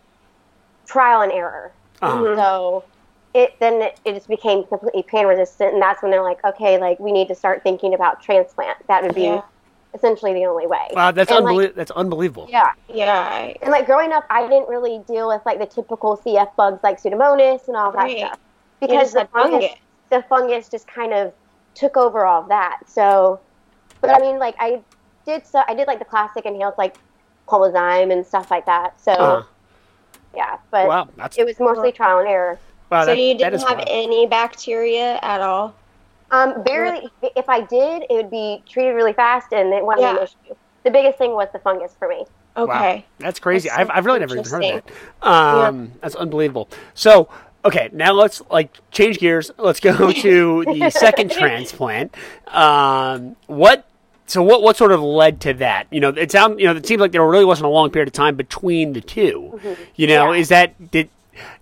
trial 0.88 1.22
and 1.22 1.32
error. 1.32 1.74
Uh-huh. 2.02 2.36
So 2.36 2.86
it 3.34 3.52
then 3.60 3.82
it, 3.82 4.00
it 4.06 4.14
just 4.14 4.28
became 4.28 4.66
completely 4.68 5.04
pan 5.04 5.26
resistant, 5.28 5.74
and 5.74 5.82
that's 5.82 6.02
when 6.02 6.12
they're 6.12 6.24
like, 6.24 6.44
okay, 6.46 6.78
like 6.78 7.00
we 7.00 7.12
need 7.12 7.28
to 7.30 7.36
start 7.36 7.64
thinking 7.64 7.94
about 7.94 8.22
transplant. 8.22 8.78
That 8.88 9.04
would 9.04 9.16
be 9.16 9.24
Yeah. 9.24 9.42
essentially 9.96 10.34
the 10.34 10.46
only 10.46 10.68
way. 10.68 10.88
Wow, 10.94 11.12
that's 11.12 11.32
And, 11.32 11.46
like, 11.46 11.76
That's 11.76 11.92
unbelievable. 11.92 12.48
yeah, 12.50 12.70
yeah. 12.90 13.54
And 13.62 13.72
like 13.72 13.86
growing 13.86 14.12
up, 14.12 14.26
I 14.30 14.48
didn't 14.48 14.70
really 14.70 15.02
deal 15.08 15.28
with 15.30 15.42
like 15.46 15.60
the 15.60 15.66
typical 15.66 16.18
CF 16.26 16.50
bugs 16.58 16.80
like 16.84 17.02
Pseudomonas 17.02 17.68
and 17.68 17.76
all 17.78 17.92
that 17.94 18.04
Right. 18.04 18.18
stuff 18.18 18.40
because 18.82 19.14
the 19.14 19.28
fungus, 19.34 19.66
fungus. 19.66 19.76
the 20.12 20.24
fungus 20.30 20.70
just 20.70 20.88
kind 20.88 21.14
of 21.14 21.34
took 21.76 21.98
over 21.98 22.26
all 22.26 22.44
of 22.44 22.50
that. 22.50 22.78
So, 22.88 23.42
but 24.02 24.12
I 24.12 24.20
mean, 24.20 24.40
like 24.40 24.56
I 24.60 24.82
did, 25.28 25.46
so 25.46 25.62
I 25.68 25.74
did 25.76 25.88
like 25.88 26.00
the 26.00 26.06
classic 26.06 26.46
inhaled 26.46 26.74
like 26.78 26.98
Pulmozyme 27.48 28.12
and 28.12 28.26
stuff 28.26 28.50
like 28.50 28.66
that. 28.66 29.00
So 29.00 29.12
Uh-huh. 29.12 29.44
yeah, 30.36 30.58
but 30.72 30.88
Wow, 30.88 31.10
that's 31.18 31.38
it 31.38 31.46
was 31.46 31.60
mostly 31.60 31.92
trial 31.92 32.20
and 32.20 32.28
error. 32.28 32.58
wow. 32.90 33.02
so 33.02 33.08
that- 33.08 33.18
you 33.20 33.38
didn't 33.38 33.60
have 33.62 33.78
wild. 33.78 33.88
any 33.90 34.26
bacteria 34.26 35.20
at 35.22 35.42
all? 35.42 35.76
Um, 36.32 36.62
barely. 36.64 37.10
If 37.38 37.48
I 37.48 37.62
did, 37.62 38.04
it 38.10 38.14
would 38.14 38.30
be 38.32 38.62
treated 38.68 38.94
really 38.94 39.14
fast, 39.14 39.54
and 39.54 39.74
it 39.74 39.86
wasn't 39.86 40.08
an 40.08 40.16
Yeah. 40.18 40.24
issue. 40.24 40.56
The 40.84 40.92
biggest 40.92 41.18
thing 41.18 41.32
was 41.34 41.48
the 41.54 41.60
fungus 41.60 41.94
for 41.98 42.08
me. 42.10 42.26
Okay. 42.58 43.06
That's 43.20 43.40
crazy. 43.40 43.70
That's 43.70 43.80
I've, 43.80 43.90
I've 43.92 44.06
really 44.06 44.20
never 44.20 44.34
even 44.36 44.50
heard 44.50 44.64
of 44.64 44.84
that. 45.22 45.28
Um, 45.28 45.92
That's 46.02 46.16
unbelievable. 46.16 46.68
So, 46.96 47.30
okay, 47.64 47.90
now 47.94 48.12
let's 48.14 48.42
like 48.50 48.76
change 48.92 49.20
gears. 49.20 49.52
Let's 49.58 49.80
go 49.80 50.12
to 50.26 50.64
the 50.66 50.90
second 50.90 51.32
transplant. 51.40 52.14
Um, 52.48 53.36
what? 53.46 53.86
So 54.28 54.44
what? 54.44 54.62
What 54.62 54.76
sort 54.78 54.92
of 54.92 55.02
led 55.02 55.40
to 55.42 55.54
that? 55.54 55.88
You 55.90 56.00
know, 56.02 56.10
it 56.10 56.32
sound. 56.32 56.60
You 56.60 56.66
know, 56.68 56.76
it 56.76 56.86
seems 56.86 57.00
like 57.00 57.14
there 57.14 57.26
really 57.26 57.46
wasn't 57.46 57.66
a 57.66 57.70
long 57.70 57.90
period 57.90 58.08
of 58.10 58.14
time 58.14 58.36
between 58.36 58.94
the 58.94 59.02
2 59.02 59.54
mm-hmm. 59.56 59.82
You 59.96 60.08
know, 60.08 60.32
Yeah. 60.34 60.40
is 60.40 60.50
that 60.50 60.92
did? 60.92 61.10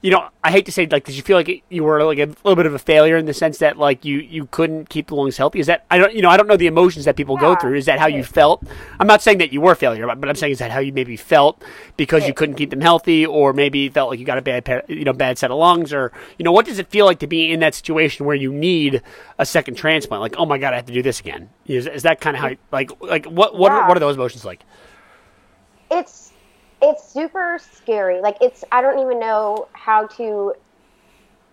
You 0.02 0.12
know, 0.12 0.30
I 0.44 0.52
hate 0.52 0.66
to 0.66 0.72
say, 0.72 0.86
like, 0.86 1.06
did 1.06 1.16
you 1.16 1.22
feel 1.22 1.38
like 1.38 1.64
you 1.70 1.84
were 1.84 2.04
like 2.04 2.20
a 2.20 2.28
little 2.44 2.56
bit 2.56 2.66
of 2.66 2.74
a 2.74 2.80
failure 2.80 3.18
in 3.18 3.26
the 3.26 3.34
sense 3.34 3.58
that 3.60 3.78
like 3.78 4.06
you 4.06 4.20
you 4.20 4.48
couldn't 4.48 4.90
keep 4.90 5.08
the 5.08 5.16
lungs 5.16 5.38
healthy? 5.38 5.60
Is 5.60 5.68
that 5.68 5.86
I 5.90 5.98
don't 5.98 6.14
you 6.14 6.22
know 6.22 6.30
I 6.30 6.38
don't 6.38 6.48
know 6.48 6.58
the 6.58 6.68
emotions 6.68 7.06
that 7.06 7.16
people 7.16 7.38
go 7.38 7.56
through. 7.56 7.76
Is 7.76 7.86
that 7.86 8.00
how 8.00 8.08
you 8.08 8.24
felt? 8.24 8.64
I'm 9.00 9.08
not 9.08 9.22
saying 9.22 9.40
that 9.40 9.52
you 9.52 9.62
were 9.62 9.74
a 9.74 9.76
failure, 9.76 10.08
but 10.08 10.30
I'm 10.30 10.36
saying 10.36 10.54
is 10.54 10.60
that 10.60 10.72
how 10.72 10.80
you 10.80 10.94
maybe 10.94 11.18
felt 11.18 11.64
because 11.98 12.28
you 12.28 12.34
couldn't 12.34 12.56
keep 12.56 12.70
them 12.70 12.82
healthy, 12.82 13.26
or 13.26 13.54
maybe 13.54 13.90
felt 13.90 14.10
like 14.10 14.20
you 14.20 14.26
got 14.26 14.38
a 14.38 14.42
bad 14.42 14.84
you 14.88 15.04
know 15.04 15.14
bad 15.14 15.38
set 15.38 15.52
of 15.52 15.58
lungs, 15.58 15.94
or 15.94 16.12
you 16.38 16.44
know 16.44 16.52
what 16.52 16.66
does 16.66 16.80
it 16.80 16.88
feel 16.88 17.06
like 17.06 17.20
to 17.20 17.28
be 17.28 17.52
in 17.52 17.60
that 17.62 17.76
situation 17.76 18.26
where 18.26 18.36
you 18.36 18.52
need 18.52 19.02
a 19.40 19.46
second 19.46 19.76
transplant? 19.76 20.22
Like, 20.22 20.36
oh 20.38 20.46
my 20.46 20.58
god, 20.58 20.74
I 20.74 20.78
have 20.78 20.86
to 20.86 20.94
do 20.94 21.02
this 21.02 21.20
again. 21.20 21.50
Is, 21.66 21.88
is 21.88 22.04
that 22.04 22.22
kind 22.22 22.36
of 22.36 22.42
how 22.42 22.52
like 22.72 22.92
like 23.02 23.26
what 23.26 23.58
what 23.58 23.72
are, 23.72 23.88
what 23.88 23.98
are 23.98 24.00
those 24.00 24.16
emotions 24.16 24.46
like? 24.46 24.64
it's 25.92 26.25
it's 26.82 27.12
super 27.14 27.58
scary. 27.60 28.22
Like 28.22 28.38
it's 28.42 28.64
I 28.72 28.82
don't 28.82 29.00
even 29.00 29.20
know 29.20 29.68
how 29.74 30.08
to 30.18 30.54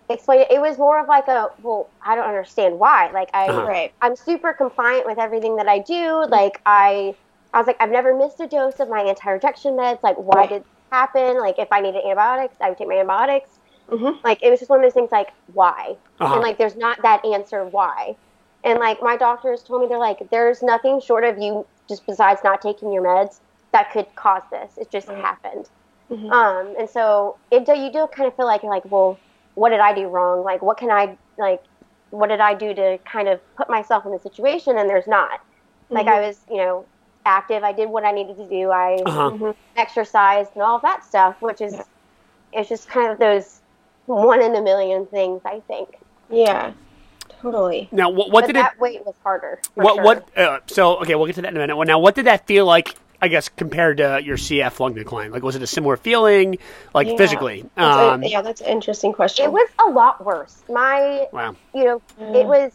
explain 0.09 0.41
it. 0.41 0.51
It 0.51 0.59
was 0.61 0.77
more 0.77 0.99
of 0.99 1.07
like 1.07 1.27
a 1.27 1.49
well, 1.61 1.91
I 2.05 2.15
don't 2.15 2.27
understand 2.27 2.79
why. 2.79 3.09
Like 3.11 3.29
I 3.33 3.47
Uh-huh. 3.47 3.61
Right. 3.67 3.91
I'm 4.01 4.15
super 4.15 4.53
compliant 4.53 5.05
with 5.05 5.17
everything 5.19 5.55
that 5.57 5.67
I 5.67 5.79
do. 5.79 6.25
Like 6.29 6.59
I 6.65 7.15
I 7.53 7.57
was 7.59 7.67
like 7.67 7.77
I've 7.79 7.91
never 7.91 8.15
missed 8.17 8.39
a 8.39 8.47
dose 8.47 8.79
of 8.79 8.89
my 8.89 9.01
anti-rejection 9.01 9.73
meds. 9.73 9.99
Like 10.03 10.17
why 10.17 10.41
Right. 10.41 10.49
did 10.49 10.63
happen. 10.91 11.39
Like 11.39 11.55
if 11.59 11.67
I 11.71 11.81
needed 11.81 12.03
antibiotics, 12.03 12.57
I 12.61 12.69
would 12.69 12.77
take 12.77 12.87
my 12.87 12.95
antibiotics. 12.95 13.59
Mhm. 13.89 14.19
Like 14.23 14.39
it 14.43 14.49
was 14.49 14.59
just 14.59 14.69
one 14.69 14.79
of 14.79 14.83
those 14.83 14.93
things. 14.93 15.11
Like 15.11 15.29
why? 15.47 15.95
Uh-huh. 16.19 16.35
And 16.35 16.43
like 16.43 16.57
there's 16.57 16.75
not 16.77 17.01
that 17.03 17.25
answer 17.25 17.65
why. 17.65 18.15
And 18.63 18.79
like 18.79 18.99
my 19.01 19.17
doctors 19.17 19.63
told 19.63 19.81
me 19.81 19.87
they're 19.87 19.99
like 19.99 20.19
there's 20.31 20.61
nothing 20.63 21.01
short 21.01 21.23
of 21.23 21.37
you 21.37 21.67
just 21.89 22.05
besides 22.07 22.41
not 22.43 22.61
taking 22.61 22.91
your 22.93 23.03
meds 23.03 23.39
that 23.73 23.91
could 23.91 24.05
cause 24.15 24.43
this. 24.51 24.77
It 24.77 24.89
just 24.89 25.09
Right. 25.09 25.17
happened. 25.17 25.69
Mhm. 26.09 26.31
Um, 26.31 26.75
and 26.79 26.89
so 26.89 27.35
it 27.51 27.65
do 27.65 27.77
you 27.77 27.91
do 27.91 28.07
kind 28.07 28.27
of 28.27 28.35
feel 28.35 28.45
like 28.45 28.63
you're 28.63 28.71
like, 28.71 28.83
well, 28.89 29.17
what 29.55 29.69
did 29.69 29.79
I 29.79 29.93
do 29.93 30.07
wrong? 30.07 30.43
Like 30.43 30.61
what 30.61 30.77
can 30.77 30.89
I 30.89 31.17
like 31.37 31.61
what 32.11 32.29
did 32.29 32.39
I 32.39 32.53
do 32.53 32.73
to 32.75 32.99
kind 32.99 33.27
of 33.27 33.39
put 33.55 33.67
myself 33.69 34.05
in 34.05 34.11
the 34.11 34.19
situation? 34.19 34.77
And 34.77 34.87
there's 34.89 35.07
not. 35.07 35.41
Like 35.89 36.07
I 36.07 36.21
was, 36.21 36.39
you 36.49 36.57
know, 36.57 36.85
active. 37.25 37.63
I 37.63 37.71
did 37.71 37.89
what 37.89 38.03
I 38.03 38.11
needed 38.11 38.37
to 38.37 38.47
do. 38.47 38.69
I 38.69 39.01
Uh-huh. 39.05 39.31
Mhm. 39.31 39.55
exercised 39.75 40.51
and 40.53 40.61
all 40.63 40.75
of 40.75 40.81
that 40.83 41.03
stuff, 41.03 41.41
which 41.41 41.59
is 41.61 41.73
Yeah. 41.73 41.83
it's 42.53 42.69
just 42.69 42.87
kind 42.87 43.11
of 43.11 43.17
those 43.17 43.61
one 44.05 44.41
in 44.43 44.55
a 44.55 44.61
million 44.61 45.07
things. 45.07 45.41
I 45.45 45.61
think. 45.67 45.97
Yeah, 46.29 46.71
totally. 47.41 47.89
Now, 47.91 48.09
what, 48.09 48.29
what 48.31 48.41
but 48.41 48.47
did 48.47 48.55
it? 48.57 48.61
that 48.61 48.79
weight 48.79 49.05
was 49.05 49.15
harder. 49.23 49.59
What 49.75 49.95
sure. 49.95 50.03
what? 50.03 50.37
Uh, 50.37 50.59
so 50.67 50.97
okay, 50.97 51.15
we'll 51.15 51.25
get 51.25 51.35
to 51.35 51.41
that 51.41 51.51
in 51.51 51.57
a 51.57 51.59
minute. 51.59 51.75
Well, 51.75 51.87
now, 51.87 51.99
what 51.99 52.13
did 52.15 52.25
that 52.25 52.45
feel 52.45 52.65
like? 52.65 52.95
I 53.23 53.29
guess 53.29 53.47
compared 53.47 53.97
to 53.97 54.19
your 54.21 54.35
CF 54.35 54.79
lung 54.81 54.93
decline, 54.95 55.31
like 55.31 55.43
was 55.43 55.55
it 55.55 55.61
a 55.61 55.67
similar 55.67 55.95
feeling, 55.95 56.57
like 56.93 57.07
Yeah. 57.07 57.15
physically? 57.15 57.61
That's 57.75 57.97
a- 57.97 58.11
Um, 58.11 58.23
yeah, 58.23 58.41
that's 58.41 58.59
an 58.59 58.67
interesting 58.67 59.13
question. 59.13 59.45
It 59.45 59.51
was 59.53 59.69
a 59.79 59.89
lot 59.89 60.23
worse. 60.25 60.61
My 60.69 61.27
wow. 61.31 61.55
you 61.73 61.85
know, 61.85 62.01
Mm. 62.19 62.35
it 62.35 62.45
was 62.45 62.71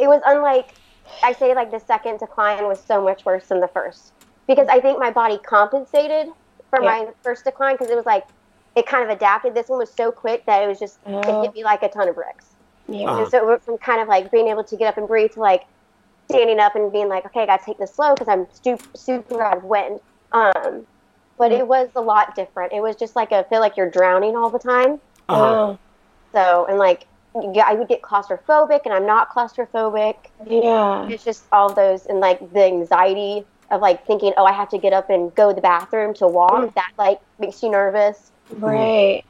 it 0.00 0.08
was 0.08 0.20
unlike 0.26 0.74
I 1.22 1.32
say 1.32 1.54
like 1.54 1.70
the 1.70 1.78
second 1.78 2.18
decline 2.18 2.66
was 2.66 2.80
so 2.80 3.00
much 3.00 3.24
worse 3.24 3.46
than 3.46 3.60
the 3.60 3.68
first 3.68 4.12
because 4.48 4.66
I 4.68 4.80
think 4.80 4.98
my 4.98 5.10
body 5.12 5.38
compensated 5.38 6.28
for 6.70 6.82
Yeah. 6.82 6.88
my 6.90 7.08
first 7.22 7.44
decline 7.44 7.74
because 7.76 7.90
it 7.90 7.96
was 7.96 8.04
like 8.06 8.24
it 8.74 8.84
kind 8.84 9.04
of 9.04 9.10
adapted. 9.10 9.54
This 9.54 9.68
one 9.68 9.78
was 9.78 9.92
so 9.92 10.10
quick 10.10 10.44
that 10.46 10.62
it 10.62 10.66
was 10.66 10.80
just 10.80 10.98
Oh. 11.06 11.20
it 11.20 11.44
hit 11.46 11.54
me 11.54 11.62
like 11.62 11.82
a 11.84 11.88
ton 11.88 12.08
of 12.08 12.16
bricks. 12.16 12.46
yeah. 12.88 13.08
Uh-huh. 13.10 13.22
And 13.22 13.30
so 13.30 13.38
it 13.38 13.46
went 13.46 13.62
from 13.64 13.78
kind 13.78 14.00
of 14.00 14.08
like 14.08 14.30
being 14.32 14.48
able 14.48 14.64
to 14.64 14.76
get 14.76 14.88
up 14.88 14.96
and 14.98 15.06
breathe 15.08 15.32
to 15.34 15.40
like 15.40 15.64
standing 16.28 16.58
up 16.58 16.74
and 16.74 16.92
being 16.92 17.08
like, 17.08 17.24
okay, 17.26 17.42
I 17.42 17.46
got 17.46 17.60
to 17.60 17.66
take 17.66 17.78
this 17.78 17.94
slow 17.94 18.14
because 18.14 18.28
I'm 18.28 18.46
super, 18.62 18.84
super 18.96 19.42
out 19.42 19.58
of 19.58 19.64
wind. 19.64 20.00
Um, 20.32 20.86
but 21.38 21.52
it 21.52 21.66
was 21.66 21.88
a 21.94 22.00
lot 22.00 22.34
different. 22.34 22.72
It 22.72 22.80
was 22.80 22.96
just 22.96 23.14
like 23.14 23.32
I 23.32 23.42
feel 23.44 23.60
like 23.60 23.76
you're 23.76 23.90
drowning 23.90 24.36
all 24.36 24.50
the 24.50 24.58
time. 24.58 24.94
Uh-huh. 25.28 25.44
Oh, 25.44 25.78
So 26.32 26.66
and 26.68 26.78
like 26.78 27.06
I 27.34 27.74
would 27.74 27.88
get 27.88 28.00
claustrophobic, 28.00 28.80
and 28.86 28.94
I'm 28.94 29.04
not 29.06 29.28
claustrophobic. 29.30 30.16
yeah. 30.46 31.06
It's 31.08 31.24
just 31.24 31.44
all 31.52 31.72
those 31.72 32.06
and 32.06 32.20
like 32.20 32.52
the 32.52 32.64
anxiety 32.64 33.44
of 33.70 33.80
like 33.80 34.06
thinking, 34.06 34.32
oh, 34.36 34.44
I 34.44 34.52
have 34.52 34.70
to 34.70 34.78
get 34.78 34.92
up 34.92 35.10
and 35.10 35.34
go 35.34 35.50
to 35.50 35.54
the 35.54 35.60
bathroom 35.60 36.14
to 36.14 36.26
walk. 36.26 36.52
Mm. 36.52 36.74
That 36.74 36.92
like 36.96 37.20
makes 37.38 37.62
you 37.62 37.70
nervous. 37.70 38.30
Right. 38.50 39.24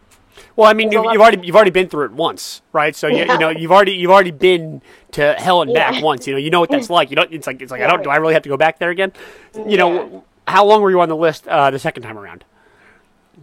Well, 0.56 0.68
I 0.68 0.72
mean, 0.72 0.90
you, 0.90 0.98
There's 0.98 1.02
a 1.02 1.06
lot- 1.06 1.12
you've 1.12 1.22
already 1.22 1.46
you've 1.46 1.56
already 1.56 1.70
been 1.70 1.88
through 1.88 2.06
it 2.06 2.12
once, 2.12 2.62
right? 2.72 2.94
So 2.96 3.06
you, 3.08 3.18
you 3.18 3.38
know 3.38 3.50
you've 3.50 3.72
already 3.72 3.92
you've 3.92 4.10
already 4.10 4.30
been 4.30 4.82
to 5.12 5.34
hell 5.34 5.62
and 5.62 5.72
back 5.74 5.94
Yeah. 5.94 6.02
once. 6.02 6.26
You 6.26 6.34
know 6.34 6.38
you 6.38 6.50
know 6.50 6.60
what 6.60 6.70
that's 6.70 6.90
like. 6.98 7.10
You 7.10 7.16
know 7.16 7.26
it's 7.30 7.46
like 7.46 7.60
it's 7.62 7.70
like 7.72 7.82
I 7.82 7.86
don't 7.86 8.02
do 8.02 8.10
I 8.10 8.16
really 8.16 8.34
have 8.34 8.42
to 8.44 8.48
go 8.48 8.56
back 8.56 8.78
there 8.78 8.90
again? 8.90 9.12
You 9.54 9.64
Yeah. 9.66 9.76
know 9.78 10.24
how 10.48 10.64
long 10.64 10.80
were 10.82 10.90
you 10.90 11.00
on 11.00 11.08
the 11.08 11.16
list 11.16 11.46
uh, 11.48 11.70
the 11.70 11.78
second 11.78 12.02
time 12.04 12.18
around? 12.18 12.44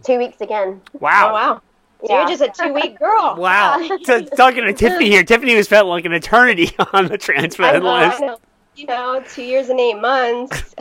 Two 0.04 0.18
weeks 0.18 0.40
again. 0.40 0.80
Wow. 1.00 1.28
Oh 1.30 1.32
wow. 1.32 1.60
So 2.06 2.12
Yeah. 2.12 2.20
you're 2.20 2.36
just 2.36 2.42
a 2.42 2.62
two 2.62 2.72
week 2.72 2.98
girl. 3.00 3.36
Wow. 3.38 3.80
so, 4.04 4.22
talking 4.22 4.64
to 4.64 4.72
Tiffany 4.72 5.08
here. 5.10 5.22
Tiffany 5.24 5.54
has 5.54 5.66
spent 5.66 5.86
like 5.86 6.04
an 6.04 6.12
eternity 6.12 6.70
on 6.92 7.06
the 7.06 7.14
I 7.14 7.16
transplant 7.16 7.82
know, 7.84 7.94
list. 7.94 8.22
I 8.22 8.26
know. 8.26 8.38
You 8.76 8.86
know, 8.86 9.22
two 9.28 9.42
years 9.44 9.68
and 9.68 9.78
eight 9.78 10.00
months. 10.00 10.74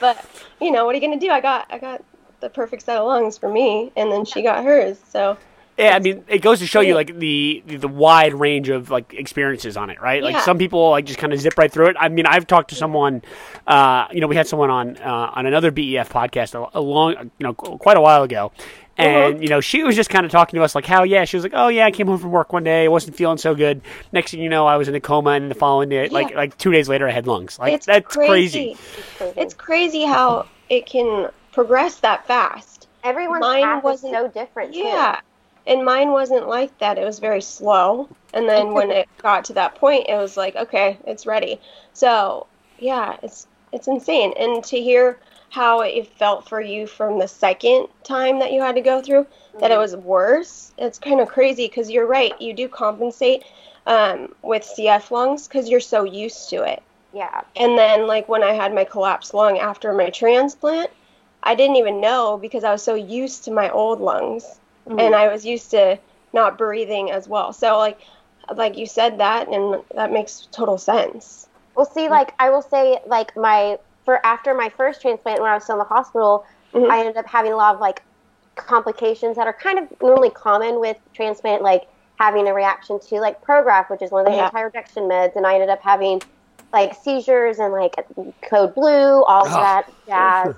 but 0.00 0.24
you 0.60 0.70
know, 0.70 0.86
what 0.86 0.94
are 0.94 0.98
you 0.98 1.00
gonna 1.06 1.20
do? 1.20 1.28
I 1.30 1.40
got 1.40 1.66
I 1.70 1.78
got 1.78 2.02
the 2.44 2.50
perfect 2.50 2.82
set 2.82 2.98
of 2.98 3.06
lungs 3.06 3.38
for 3.38 3.48
me, 3.50 3.90
and 3.96 4.12
then 4.12 4.24
she 4.24 4.42
got 4.42 4.62
hers. 4.64 4.98
So 5.08 5.36
Yeah, 5.78 5.96
I 5.96 5.98
mean, 5.98 6.24
it 6.28 6.38
goes 6.40 6.60
to 6.60 6.66
show 6.68 6.80
you 6.80 6.94
like 6.94 7.18
the 7.18 7.62
the, 7.66 7.88
wide 7.88 8.34
range 8.34 8.68
of 8.68 8.90
like 8.90 9.12
experiences 9.14 9.76
on 9.76 9.90
it, 9.90 10.00
right? 10.00 10.22
Like 10.22 10.34
Yeah. 10.34 10.40
some 10.42 10.58
people 10.58 10.90
like 10.90 11.04
just 11.06 11.18
kind 11.18 11.32
of 11.32 11.40
zip 11.40 11.56
right 11.58 11.72
through 11.72 11.86
it. 11.88 11.96
I 11.98 12.08
mean, 12.10 12.26
I've 12.26 12.46
talked 12.46 12.68
to 12.70 12.76
someone, 12.76 13.22
uh, 13.66 14.06
you 14.12 14.20
know, 14.20 14.28
we 14.28 14.36
had 14.36 14.46
someone 14.46 14.70
on 14.70 14.96
uh, 14.98 15.32
on 15.34 15.46
another 15.46 15.70
BEF 15.72 16.08
podcast 16.12 16.54
a, 16.54 16.78
a 16.78 16.80
long, 16.80 17.14
you 17.38 17.44
know, 17.44 17.54
quite 17.54 17.96
a 17.96 18.00
while 18.00 18.22
ago, 18.22 18.52
and 18.98 19.38
Mhm. 19.38 19.42
you 19.42 19.48
know, 19.48 19.60
she 19.60 19.82
was 19.82 19.96
just 19.96 20.10
kind 20.10 20.24
of 20.24 20.30
talking 20.30 20.58
to 20.58 20.62
us 20.62 20.74
like 20.76 20.86
how, 20.86 21.02
yeah, 21.02 21.24
she 21.24 21.36
was 21.36 21.42
like, 21.42 21.54
oh 21.56 21.66
yeah, 21.68 21.86
I 21.86 21.90
came 21.90 22.06
home 22.06 22.18
from 22.18 22.30
work 22.30 22.52
one 22.52 22.62
day, 22.62 22.84
I 22.84 22.88
wasn't 22.88 23.16
feeling 23.16 23.38
so 23.38 23.54
good. 23.56 23.80
Next 24.12 24.30
thing 24.30 24.40
you 24.40 24.48
know, 24.50 24.66
I 24.68 24.76
was 24.76 24.86
in 24.86 24.94
a 24.94 25.00
coma, 25.00 25.30
and 25.30 25.50
the 25.50 25.56
following 25.56 25.88
day, 25.88 26.08
like 26.08 26.30
Yeah. 26.30 26.36
like 26.36 26.56
two 26.58 26.70
days 26.70 26.88
later, 26.88 27.08
I 27.08 27.12
had 27.12 27.26
lungs. 27.26 27.58
Like 27.58 27.72
it's 27.72 27.86
that's 27.86 28.06
crazy. 28.14 28.76
Crazy. 29.18 29.40
It's 29.40 29.54
crazy 29.54 30.04
how 30.04 30.46
it 30.68 30.86
can 30.86 31.30
progress 31.54 31.96
that 32.00 32.26
fast. 32.26 32.88
Everyone's 33.02 33.40
mine 33.40 33.62
path 33.62 33.78
is 33.78 33.84
wasn't- 33.84 34.14
so 34.14 34.28
different. 34.28 34.74
too. 34.74 34.80
Yeah. 34.80 35.20
And 35.66 35.84
mine 35.84 36.10
wasn't 36.10 36.46
like 36.48 36.76
that. 36.78 36.98
It 36.98 37.04
was 37.04 37.18
very 37.18 37.40
slow. 37.40 38.08
And 38.34 38.46
then 38.48 38.74
when 38.74 38.90
it 39.00 39.08
got 39.18 39.44
to 39.46 39.52
that 39.54 39.76
point, 39.76 40.06
it 40.08 40.16
was 40.16 40.36
like, 40.36 40.56
okay, 40.56 40.98
it's 41.06 41.26
ready. 41.26 41.60
So, 41.94 42.46
yeah, 42.78 43.16
it's 43.22 43.46
it's 43.72 43.88
insane. 43.88 44.32
And 44.38 44.62
to 44.64 44.80
hear 44.80 45.18
how 45.50 45.80
it 45.80 46.06
felt 46.18 46.48
for 46.48 46.60
you 46.60 46.86
from 46.86 47.18
the 47.18 47.28
second 47.28 47.86
time 48.02 48.38
that 48.40 48.52
you 48.52 48.60
had 48.60 48.74
to 48.74 48.80
go 48.80 49.00
through, 49.00 49.26
that 49.60 49.70
it 49.70 49.78
was 49.78 49.96
worse, 49.96 50.72
it's 50.78 50.98
kind 50.98 51.20
of 51.20 51.28
crazy 51.28 51.66
because 51.68 51.90
you're 51.90 52.06
right. 52.06 52.38
You 52.40 52.52
do 52.52 52.68
compensate 52.68 53.44
um, 53.86 54.34
with 54.42 54.62
CF 54.64 55.10
lungs 55.10 55.46
because 55.48 55.68
you're 55.68 55.80
so 55.80 56.04
used 56.04 56.50
to 56.50 56.62
it. 56.64 56.82
Yeah. 57.12 57.42
And 57.56 57.78
then, 57.78 58.06
like, 58.08 58.28
when 58.28 58.42
I 58.42 58.52
had 58.52 58.74
my 58.74 58.84
collapsed 58.84 59.32
lung 59.34 59.58
after 59.58 59.92
my 59.92 60.10
transplant, 60.10 60.90
I 61.44 61.54
didn't 61.54 61.76
even 61.76 62.00
know 62.00 62.38
because 62.38 62.64
I 62.64 62.72
was 62.72 62.82
so 62.82 62.94
used 62.94 63.44
to 63.44 63.50
my 63.52 63.70
old 63.70 64.00
lungs 64.00 64.44
Mm-hmm. 64.88 65.00
and 65.00 65.14
I 65.14 65.28
was 65.28 65.46
used 65.46 65.70
to 65.70 65.98
not 66.34 66.58
breathing 66.58 67.10
as 67.10 67.26
well. 67.26 67.54
So, 67.54 67.78
like, 67.78 67.98
like 68.54 68.76
you 68.76 68.84
said 68.86 69.18
that, 69.18 69.48
and 69.48 69.82
that 69.94 70.12
makes 70.12 70.46
total 70.52 70.76
sense. 70.76 71.48
Well, 71.74 71.86
see, 71.86 72.10
like 72.10 72.34
I 72.38 72.50
will 72.50 72.60
say, 72.60 72.98
like 73.06 73.34
my 73.34 73.78
for 74.04 74.20
after 74.26 74.52
my 74.52 74.68
first 74.68 75.00
transplant, 75.00 75.40
when 75.40 75.50
I 75.50 75.54
was 75.54 75.64
still 75.64 75.76
in 75.76 75.78
the 75.78 75.84
hospital, 75.86 76.44
Mhm. 76.74 76.90
I 76.90 76.98
ended 77.00 77.16
up 77.16 77.26
having 77.26 77.52
a 77.52 77.56
lot 77.56 77.74
of 77.74 77.80
like 77.80 78.02
complications 78.56 79.36
that 79.36 79.46
are 79.46 79.54
kind 79.54 79.78
of 79.78 79.88
normally 80.02 80.30
common 80.30 80.80
with 80.80 80.98
transplant, 81.14 81.62
like 81.62 81.84
having 82.18 82.46
a 82.46 82.52
reaction 82.52 82.98
to 83.08 83.20
like 83.20 83.40
Prograf, 83.42 83.88
which 83.88 84.02
is 84.02 84.10
one 84.10 84.26
of 84.26 84.32
the 84.32 84.36
Yeah. 84.36 84.44
anti-rejection 84.46 85.04
meds, 85.04 85.34
and 85.34 85.46
I 85.46 85.54
ended 85.54 85.70
up 85.70 85.80
having 85.82 86.20
like 86.74 86.94
seizures 86.94 87.58
and 87.58 87.72
like 87.72 87.94
code 88.50 88.74
blue, 88.74 89.22
all 89.24 89.46
Oh. 89.46 89.60
that 89.60 89.86
jazz. 90.06 90.54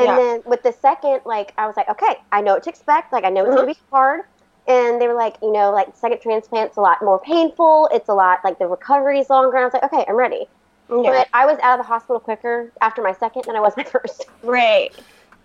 And 0.00 0.08
Yeah. 0.08 0.16
then 0.16 0.42
with 0.46 0.62
the 0.62 0.72
second, 0.72 1.20
like 1.26 1.52
I 1.58 1.66
was 1.66 1.76
like, 1.76 1.88
okay, 1.90 2.16
I 2.32 2.40
know 2.40 2.54
what 2.54 2.62
to 2.62 2.70
expect. 2.70 3.12
Like 3.12 3.24
I 3.24 3.28
know 3.28 3.44
it's 3.44 3.54
gonna 3.54 3.66
be 3.66 3.72
uh-huh. 3.72 3.96
hard. 3.96 4.20
And 4.66 5.00
they 5.00 5.08
were 5.08 5.14
like, 5.14 5.36
you 5.42 5.52
know, 5.52 5.70
like 5.72 5.94
second 5.94 6.20
transplant's 6.22 6.76
a 6.78 6.80
lot 6.80 7.02
more 7.02 7.18
painful. 7.18 7.90
It's 7.92 8.08
a 8.08 8.14
lot 8.14 8.38
like 8.42 8.58
the 8.58 8.66
recovery's 8.66 9.28
longer. 9.28 9.56
And 9.56 9.62
I 9.62 9.64
was 9.66 9.74
like, 9.74 9.84
okay, 9.84 10.04
I'm 10.08 10.16
ready. 10.16 10.46
Yeah. 10.88 11.10
But 11.10 11.28
I 11.34 11.44
was 11.44 11.58
out 11.62 11.78
of 11.78 11.84
the 11.84 11.88
hospital 11.88 12.18
quicker 12.18 12.72
after 12.80 13.02
my 13.02 13.12
second 13.12 13.44
than 13.46 13.56
I 13.56 13.60
was 13.60 13.76
my 13.76 13.84
first. 13.84 14.24
Right. 14.42 14.92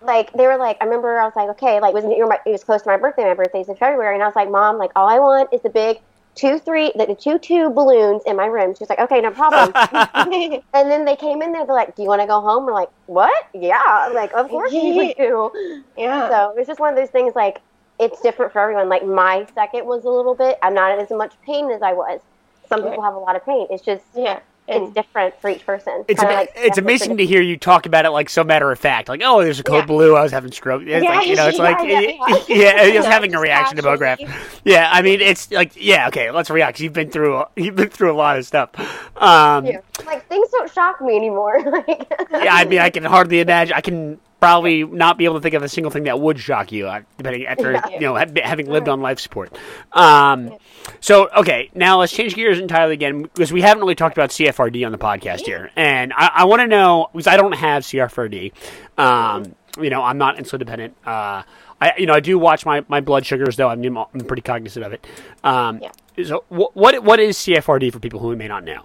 Like 0.00 0.32
they 0.32 0.46
were 0.46 0.56
like, 0.56 0.78
I 0.80 0.84
remember 0.84 1.18
I 1.18 1.24
was 1.24 1.36
like, 1.36 1.48
okay, 1.50 1.80
like 1.80 1.90
it 1.90 1.94
was 1.94 2.04
it 2.04 2.50
was 2.50 2.64
close 2.64 2.82
to 2.82 2.88
my 2.88 2.96
birthday. 2.96 3.24
My 3.24 3.34
birthday's 3.34 3.68
in 3.68 3.76
February, 3.76 4.14
and 4.14 4.22
I 4.22 4.26
was 4.26 4.36
like, 4.36 4.50
mom, 4.50 4.78
like 4.78 4.90
all 4.96 5.08
I 5.08 5.18
want 5.18 5.52
is 5.52 5.62
the 5.62 5.70
big 5.70 5.98
two 6.36 6.58
three 6.60 6.92
the, 6.94 7.06
the 7.06 7.14
two 7.14 7.38
two 7.38 7.70
balloons 7.70 8.22
in 8.26 8.36
my 8.36 8.46
room. 8.46 8.74
She 8.74 8.80
was 8.80 8.90
like, 8.90 9.00
okay, 9.00 9.20
no 9.20 9.32
problem. 9.32 9.72
and 10.74 10.90
then 10.90 11.04
they 11.04 11.16
came 11.16 11.42
in 11.42 11.52
there. 11.52 11.66
They're 11.66 11.74
like, 11.74 11.96
do 11.96 12.02
you 12.02 12.08
want 12.08 12.20
to 12.20 12.26
go 12.26 12.40
home? 12.40 12.66
We're 12.66 12.72
like, 12.72 12.90
what? 13.06 13.48
Yeah. 13.52 14.10
Like, 14.14 14.32
of 14.34 14.48
course 14.48 14.72
you 14.72 15.14
do. 15.14 15.82
Yeah. 15.96 16.28
So 16.28 16.50
it 16.50 16.58
was 16.58 16.66
just 16.66 16.78
one 16.78 16.90
of 16.90 16.96
those 16.96 17.10
things. 17.10 17.34
Like 17.34 17.60
it's 17.98 18.20
different 18.20 18.52
for 18.52 18.60
everyone. 18.60 18.88
Like 18.88 19.04
my 19.04 19.46
second 19.54 19.86
was 19.86 20.04
a 20.04 20.10
little 20.10 20.34
bit. 20.34 20.58
I'm 20.62 20.74
not 20.74 20.92
in 20.92 21.04
as 21.04 21.10
much 21.10 21.34
pain 21.44 21.70
as 21.70 21.82
I 21.82 21.92
was. 21.92 22.20
Some 22.68 22.82
people 22.82 23.02
have 23.02 23.14
a 23.14 23.18
lot 23.18 23.36
of 23.36 23.44
pain. 23.44 23.66
It's 23.70 23.84
just 23.84 24.04
yeah. 24.14 24.40
It's 24.68 24.92
different 24.94 25.40
for 25.40 25.48
each 25.50 25.64
person. 25.64 26.04
It's 26.08 26.20
ama- 26.22 26.32
like 26.32 26.52
it's 26.56 26.78
amazing 26.78 27.16
to 27.18 27.26
hear 27.26 27.40
you 27.40 27.56
talk 27.56 27.86
about 27.86 28.04
it 28.04 28.10
like 28.10 28.28
so 28.28 28.42
matter 28.42 28.70
of 28.72 28.78
fact. 28.78 29.08
Like, 29.08 29.22
oh, 29.24 29.42
there's 29.42 29.60
a 29.60 29.62
code 29.62 29.82
Yeah. 29.82 29.86
blue. 29.86 30.16
I 30.16 30.22
was 30.22 30.32
having 30.32 30.50
stroke. 30.52 30.82
It's 30.82 31.04
Yeah, 31.04 31.10
like 31.14 31.26
you 31.28 31.36
know, 31.36 31.46
it's 31.48 31.58
yeah, 31.58 31.62
like 31.64 31.78
yeah, 31.88 32.00
yeah, 32.48 32.84
Yeah, 32.92 33.02
having 33.02 33.34
a 33.34 33.40
reaction 33.40 33.76
to 33.76 33.82
Prograf. 33.82 34.18
Yeah, 34.64 34.88
I 34.92 35.02
mean, 35.02 35.20
it's 35.20 35.50
like 35.52 35.72
yeah, 35.76 36.08
okay, 36.08 36.30
let's 36.30 36.50
react. 36.50 36.80
You've 36.80 36.92
been 36.92 37.10
through 37.10 37.44
you've 37.56 37.76
been 37.76 37.90
through 37.90 38.12
a 38.12 38.16
lot 38.16 38.38
of 38.38 38.46
stuff. 38.46 38.70
Um. 39.16 39.66
Like 40.04 40.26
things 40.28 40.48
don't 40.50 40.70
shock 40.72 41.00
me 41.00 41.16
anymore. 41.16 41.62
like, 41.64 42.06
yeah, 42.32 42.54
I 42.54 42.64
mean, 42.64 42.80
I 42.80 42.90
can 42.90 43.04
hardly 43.04 43.40
imagine. 43.40 43.74
I 43.76 43.80
can 43.80 44.18
probably 44.40 44.84
not 44.84 45.16
be 45.16 45.24
able 45.24 45.36
to 45.36 45.40
think 45.40 45.54
of 45.54 45.62
a 45.62 45.68
single 45.68 45.90
thing 45.90 46.04
that 46.04 46.20
would 46.20 46.38
shock 46.38 46.70
you, 46.70 46.86
uh, 46.86 47.00
depending 47.16 47.46
after 47.46 47.80
you 47.90 48.00
know 48.00 48.14
ha- 48.16 48.26
having 48.44 48.66
lived 48.70 48.88
on 48.88 49.00
life 49.00 49.18
support. 49.20 49.56
Um, 49.92 50.54
so 51.00 51.28
okay, 51.36 51.70
now 51.74 51.98
let's 51.98 52.12
change 52.12 52.34
gears 52.34 52.58
entirely 52.58 52.94
again 52.94 53.22
because 53.22 53.52
we 53.52 53.62
haven't 53.62 53.80
really 53.80 53.94
talked 53.94 54.16
about 54.16 54.30
CFRD 54.30 54.84
on 54.84 54.92
the 54.92 54.98
podcast 54.98 55.46
here, 55.46 55.70
and 55.76 56.12
I, 56.14 56.30
I 56.36 56.44
want 56.44 56.60
to 56.60 56.66
know 56.66 57.08
because 57.12 57.26
I 57.26 57.36
don't 57.36 57.52
have 57.54 57.82
CFRD. 57.82 58.52
Um, 58.98 59.54
you 59.80 59.90
know, 59.90 60.02
I'm 60.02 60.18
not 60.18 60.36
insulin 60.36 60.58
dependent. 60.60 60.96
Uh, 61.04 61.42
I 61.80 61.92
you 61.98 62.06
know 62.06 62.14
I 62.14 62.20
do 62.20 62.38
watch 62.38 62.64
my, 62.64 62.84
my 62.88 63.00
blood 63.00 63.26
sugars 63.26 63.56
though. 63.56 63.68
I'm, 63.68 63.84
I'm 63.96 64.20
pretty 64.20 64.42
cognizant 64.42 64.84
of 64.84 64.92
it. 64.92 65.06
Um, 65.44 65.80
Yeah. 65.82 65.92
So 66.24 66.44
wh- 66.48 66.74
what 66.76 67.02
what 67.02 67.20
is 67.20 67.36
CFRD 67.36 67.92
for 67.92 67.98
people 67.98 68.20
who 68.20 68.34
may 68.36 68.48
not 68.48 68.64
know? 68.64 68.82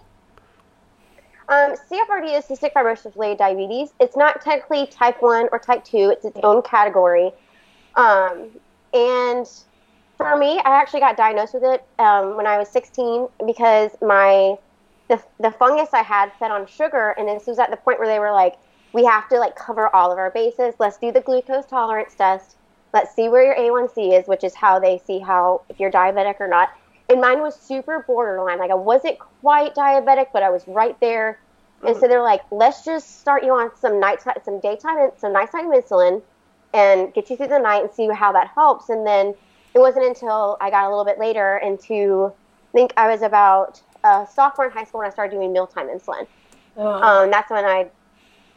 Um, 1.48 1.76
CFRD 1.90 2.38
is 2.38 2.46
cystic 2.46 2.72
fibrosis 2.72 3.14
related 3.16 3.38
diabetes. 3.38 3.92
It's 4.00 4.16
not 4.16 4.42
technically 4.42 4.88
type 4.88 5.22
1 5.22 5.50
or 5.52 5.60
type 5.60 5.84
2, 5.84 6.10
it's 6.12 6.24
its 6.24 6.40
own 6.44 6.62
category. 6.62 7.32
Um, 7.96 8.52
and 8.94 9.46
for 10.22 10.38
me, 10.38 10.60
I 10.60 10.80
actually 10.80 11.00
got 11.00 11.18
diagnosed 11.18 11.54
with 11.54 11.64
it 11.64 11.84
um, 12.00 12.38
when 12.38 12.46
I 12.48 12.58
was 12.58 12.70
16 12.70 13.28
because 13.46 13.92
my 14.02 14.58
the, 15.10 15.22
the 15.42 15.52
fungus 15.52 15.90
I 15.94 16.04
had 16.04 16.32
fed 16.40 16.52
on 16.52 16.66
sugar, 16.68 17.14
and 17.18 17.28
this 17.28 17.46
was 17.46 17.60
at 17.60 17.70
the 17.70 17.76
point 17.76 18.00
where 18.00 18.08
they 18.08 18.20
were 18.20 18.32
like, 18.32 18.56
we 18.94 19.04
have 19.04 19.28
to 19.30 19.40
like 19.40 19.56
cover 19.56 19.94
all 19.94 20.12
of 20.12 20.18
our 20.18 20.32
bases. 20.32 20.74
Let's 20.80 20.98
do 20.98 21.12
the 21.12 21.20
glucose 21.20 21.66
tolerance 21.66 22.16
test. 22.16 22.56
Let's 22.94 23.14
see 23.14 23.28
where 23.28 23.44
your 23.44 23.56
A1C 23.56 24.18
is, 24.18 24.28
which 24.28 24.44
is 24.44 24.56
how 24.56 24.80
they 24.80 25.02
see 25.06 25.20
how 25.20 25.64
if 25.68 25.80
you're 25.80 25.92
diabetic 25.92 26.40
or 26.40 26.48
not. 26.48 26.70
And 27.10 27.20
mine 27.20 27.42
was 27.42 27.56
super 27.56 28.06
borderline. 28.08 28.58
Like 28.58 28.72
I 28.72 28.76
wasn't 28.76 29.20
quite 29.20 29.76
diabetic, 29.76 30.28
but 30.32 30.44
I 30.44 30.50
was 30.50 30.66
right 30.68 30.98
there. 31.02 31.40
And 31.86 31.96
so 31.98 32.08
they're 32.08 32.22
like, 32.22 32.42
let's 32.52 32.86
just 32.86 33.20
start 33.20 33.44
you 33.44 33.52
on 33.54 33.72
some 33.76 34.00
nighttime, 34.00 34.36
some 34.46 34.60
daytime, 34.60 35.10
some 35.18 35.34
nighttime 35.34 35.72
insulin, 35.72 36.22
and 36.74 37.14
get 37.14 37.30
you 37.30 37.36
through 37.36 37.48
the 37.48 37.60
night 37.60 37.84
and 37.84 37.92
see 37.92 38.08
how 38.08 38.32
that 38.34 38.50
helps. 38.50 38.90
And 38.90 39.06
then 39.06 39.34
it 39.74 39.80
wasn't 39.80 40.06
until 40.06 40.58
I 40.62 40.70
got 40.70 40.86
a 40.86 40.90
little 40.90 41.06
bit 41.06 41.20
later 41.20 41.58
into, 41.64 42.32
I 42.70 42.72
think 42.74 42.94
I 42.98 43.08
was 43.10 43.22
about 43.22 43.82
a 44.04 44.28
sophomore 44.34 44.66
in 44.68 44.72
high 44.72 44.84
school 44.84 45.00
when 45.00 45.08
I 45.08 45.12
started 45.12 45.36
doing 45.36 45.52
mealtime 45.54 45.88
insulin. 45.88 46.28
Oh. 46.78 47.02
Um, 47.02 47.32
that's 47.32 47.50
when 47.52 47.66
I, 47.66 47.88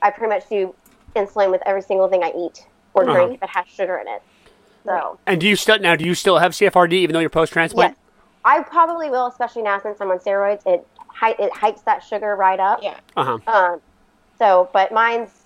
I 0.02 0.10
pretty 0.10 0.32
much 0.34 0.48
do 0.48 0.74
insulin 1.16 1.50
with 1.50 1.62
every 1.66 1.82
single 1.82 2.08
thing 2.08 2.22
I 2.22 2.32
eat 2.36 2.66
or 2.94 3.04
Uh-huh. 3.04 3.12
drink 3.26 3.40
that 3.40 3.50
has 3.50 3.66
sugar 3.68 3.98
in 3.98 4.08
it. 4.08 4.22
So 4.84 5.18
And 5.26 5.40
do 5.40 5.48
you 5.48 5.56
still 5.56 5.78
now? 5.78 5.96
Do 5.96 6.04
you 6.04 6.14
still 6.14 6.38
have 6.38 6.52
CFRD 6.52 6.92
even 6.92 7.14
though 7.14 7.20
you're 7.20 7.30
post 7.30 7.52
transplant? 7.52 7.92
yes, 7.96 7.98
I 8.44 8.62
probably 8.62 9.08
will, 9.08 9.26
especially 9.28 9.62
now 9.62 9.80
since 9.80 9.98
I'm 10.00 10.10
on 10.10 10.18
steroids. 10.18 10.62
It 10.66 10.86
it 11.22 11.52
hikes 11.54 11.80
that 11.82 12.02
sugar 12.02 12.36
right 12.36 12.60
up. 12.60 12.80
yeah. 12.82 12.98
Uh 13.16 13.38
huh. 13.38 13.50
Um, 13.50 13.80
so, 14.38 14.68
but 14.74 14.92
mine's 14.92 15.44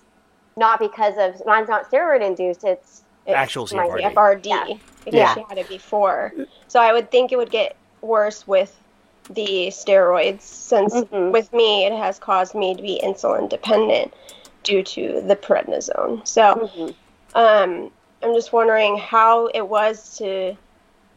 not 0.57 0.77
because 0.79 1.13
of 1.17 1.41
mine's 1.45 1.69
not 1.69 1.89
steroid 1.89 2.21
induced. 2.25 2.65
It's, 2.65 3.03
it's 3.25 3.35
Actual 3.35 3.67
my 3.73 3.87
CFRD. 3.87 4.13
FRD 4.13 4.45
Yeah. 4.45 4.65
because 5.05 5.17
Yeah. 5.17 5.33
she 5.35 5.43
had 5.49 5.57
it 5.57 5.67
before. 5.69 6.33
So 6.67 6.79
I 6.79 6.93
would 6.93 7.11
think 7.11 7.31
it 7.31 7.37
would 7.37 7.51
get 7.51 7.75
worse 8.01 8.47
with 8.47 8.75
the 9.29 9.67
steroids 9.67 10.41
since 10.41 10.93
Mhm. 10.95 11.31
with 11.31 11.53
me 11.53 11.85
it 11.85 11.93
has 11.93 12.17
caused 12.17 12.55
me 12.55 12.73
to 12.75 12.81
be 12.81 12.99
insulin 13.03 13.47
dependent 13.47 14.11
due 14.63 14.81
to 14.83 15.21
the 15.21 15.35
prednisone. 15.35 16.25
So 16.27 16.69
Mhm. 16.75 16.95
um, 17.35 17.91
I'm 18.23 18.33
just 18.33 18.51
wondering 18.51 18.97
how 18.97 19.47
it 19.47 19.61
was 19.67 20.17
to 20.17 20.55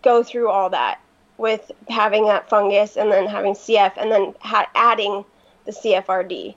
go 0.02 0.22
through 0.22 0.50
all 0.50 0.68
that 0.70 0.98
with 1.38 1.72
having 1.88 2.26
that 2.26 2.48
fungus 2.48 2.96
and 2.96 3.10
then 3.10 3.26
having 3.26 3.54
CF 3.54 3.92
and 3.96 4.12
then 4.12 4.34
ha- 4.40 4.68
adding 4.74 5.24
the 5.64 5.72
CFRD 5.72 6.54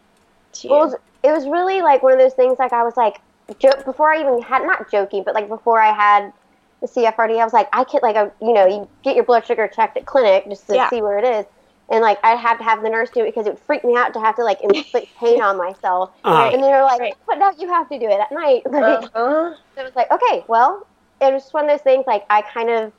to 0.54 0.68
Well, 0.68 0.82
it 0.82 0.86
was, 0.86 0.96
it 1.24 1.32
was 1.32 1.48
really 1.48 1.82
like 1.82 2.04
one 2.04 2.12
of 2.12 2.20
those 2.20 2.34
things. 2.34 2.60
Like 2.60 2.74
I 2.74 2.84
was 2.84 2.98
like, 2.98 3.22
jo- 3.60 3.82
before 3.86 4.12
I 4.14 4.20
even 4.22 4.42
had 4.42 4.64
not 4.64 4.90
joking, 4.92 5.24
but 5.24 5.34
like 5.36 5.48
before 5.48 5.80
I 5.80 5.94
had 5.94 6.34
the 6.82 6.88
CFRD, 6.88 7.40
I 7.40 7.44
was 7.44 7.54
like, 7.54 7.70
I 7.74 7.84
could 7.84 8.02
like, 8.04 8.16
a, 8.16 8.32
you 8.42 8.54
know, 8.54 8.66
you 8.66 8.88
get 9.04 9.16
your 9.16 9.24
blood 9.26 9.46
sugar 9.46 9.68
checked 9.68 9.98
at 9.98 10.06
clinic 10.06 10.46
just 10.50 10.68
to 10.68 10.76
Yeah. 10.76 10.90
see 10.90 11.02
where 11.02 11.18
it 11.20 11.24
is, 11.26 11.46
and 11.90 12.02
like 12.02 12.18
I'd 12.24 12.38
have 12.40 12.58
to 12.58 12.64
have 12.64 12.82
the 12.82 12.90
nurse 12.90 13.10
do 13.12 13.22
it 13.22 13.28
because 13.28 13.46
it 13.48 13.52
would 13.52 13.60
freak 13.60 13.84
me 13.86 13.96
out 13.96 14.14
to 14.14 14.20
have 14.20 14.36
to 14.38 14.44
like 14.44 14.62
inflict 14.62 15.08
pain 15.20 15.42
on 15.42 15.58
myself. 15.58 16.12
Uh-huh. 16.24 16.50
And 16.52 16.62
they 16.64 16.68
were 16.70 16.82
like, 16.82 17.00
Right. 17.00 17.14
but 17.28 17.36
no, 17.38 17.52
you 17.58 17.68
have 17.70 17.88
to 17.90 18.00
do 18.00 18.08
it 18.08 18.20
at 18.20 18.32
night. 18.32 18.64
Like, 18.72 19.04
uh-huh. 19.14 19.54
So 19.76 19.82
it 19.82 19.84
was 19.86 19.96
like, 19.96 20.12
okay, 20.12 20.44
well, 20.48 20.86
it 21.22 21.32
was 21.34 21.50
one 21.52 21.66
of 21.66 21.70
those 21.72 21.82
things 21.82 22.04
like 22.08 22.26
I 22.30 22.42
kind 22.42 22.70
of 22.70 22.92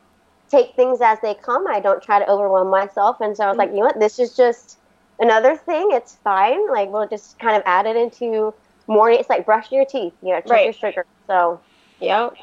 take 0.49 0.75
things 0.77 1.01
as 1.01 1.19
they 1.21 1.35
come. 1.35 1.67
I 1.67 1.81
don't 1.81 2.01
try 2.03 2.19
to 2.21 2.31
overwhelm 2.31 2.71
myself. 2.71 3.21
And 3.21 3.37
so 3.37 3.45
I 3.45 3.49
was 3.49 3.57
like, 3.59 3.71
you 3.71 3.77
know 3.77 3.87
what, 3.87 3.99
this 3.99 4.19
is 4.21 4.37
just 4.37 4.79
another 5.19 5.57
thing. 5.57 5.89
It's 5.91 6.15
fine. 6.23 6.71
Like 6.71 6.89
we'll 6.91 7.09
just 7.09 7.39
kind 7.41 7.57
of 7.57 7.63
add 7.67 7.87
it 7.87 7.97
into 7.97 8.55
morning. 8.89 9.19
It's 9.21 9.29
like 9.29 9.47
brushing 9.47 9.77
your 9.77 9.87
teeth, 9.87 10.15
you 10.23 10.31
know, 10.31 10.41
check 10.41 10.51
Right. 10.51 10.65
your 10.65 10.73
sugar. 10.73 11.07
So 11.27 11.61
Yep. 12.01 12.35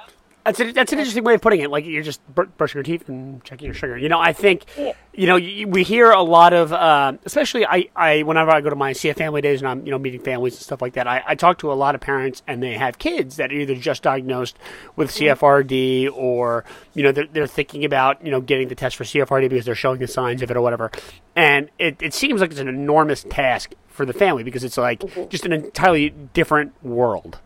That's 0.45 0.59
a, 0.59 0.71
that's 0.73 0.91
an 0.91 0.99
interesting 0.99 1.23
way 1.23 1.35
of 1.35 1.41
putting 1.41 1.61
it. 1.61 1.69
Like 1.71 1.85
you're 1.85 2.03
just 2.03 2.19
br- 2.35 2.43
brushing 2.43 2.79
your 2.79 2.83
teeth 2.83 3.07
and 3.07 3.41
checking 3.45 3.65
your 3.65 3.73
sugar. 3.73 3.97
You 3.97 4.09
know, 4.09 4.19
I 4.19 4.33
think, 4.33 4.65
you 5.13 5.25
know, 5.25 5.35
y- 5.35 5.63
we 5.65 5.83
hear 5.83 6.11
a 6.11 6.21
lot 6.21 6.51
of, 6.51 6.73
uh, 6.73 7.13
especially 7.23 7.65
I, 7.65 7.87
I, 7.95 8.23
whenever 8.23 8.51
I 8.51 8.59
go 8.59 8.69
to 8.69 8.75
my 8.75 8.91
CF 8.91 9.15
family 9.15 9.39
days 9.39 9.61
and 9.61 9.69
I'm, 9.69 9.85
you 9.85 9.91
know, 9.91 9.97
meeting 9.99 10.19
families 10.19 10.55
and 10.55 10.61
stuff 10.61 10.81
like 10.81 10.93
that, 10.93 11.07
I, 11.07 11.23
I 11.25 11.35
talk 11.35 11.59
to 11.59 11.71
a 11.71 11.75
lot 11.75 11.95
of 11.95 12.01
parents 12.01 12.43
and 12.45 12.61
they 12.61 12.73
have 12.73 12.97
kids 12.99 13.37
that 13.37 13.51
are 13.51 13.55
either 13.55 13.75
just 13.75 14.03
diagnosed 14.03 14.57
with 14.97 15.11
CFRD 15.11 16.09
or, 16.13 16.65
you 16.93 17.03
know, 17.03 17.13
they're, 17.13 17.27
they're 17.27 17.47
thinking 17.47 17.85
about, 17.85 18.23
you 18.25 18.29
know, 18.31 18.41
getting 18.41 18.67
the 18.67 18.75
test 18.75 18.97
for 18.97 19.05
CFRD 19.05 19.49
because 19.49 19.65
they're 19.65 19.75
showing 19.75 19.99
the 19.99 20.07
signs 20.07 20.41
of 20.41 20.51
it 20.51 20.57
or 20.57 20.61
whatever. 20.61 20.91
And 21.37 21.69
it, 21.79 22.01
it 22.01 22.13
seems 22.13 22.41
like 22.41 22.51
it's 22.51 22.59
an 22.59 22.67
enormous 22.67 23.23
task 23.29 23.73
for 23.87 24.05
the 24.05 24.13
family 24.13 24.43
because 24.43 24.63
it's 24.65 24.77
like 24.77 25.29
just 25.29 25.45
an 25.45 25.53
entirely 25.53 26.09
different 26.09 26.73
world 26.83 27.39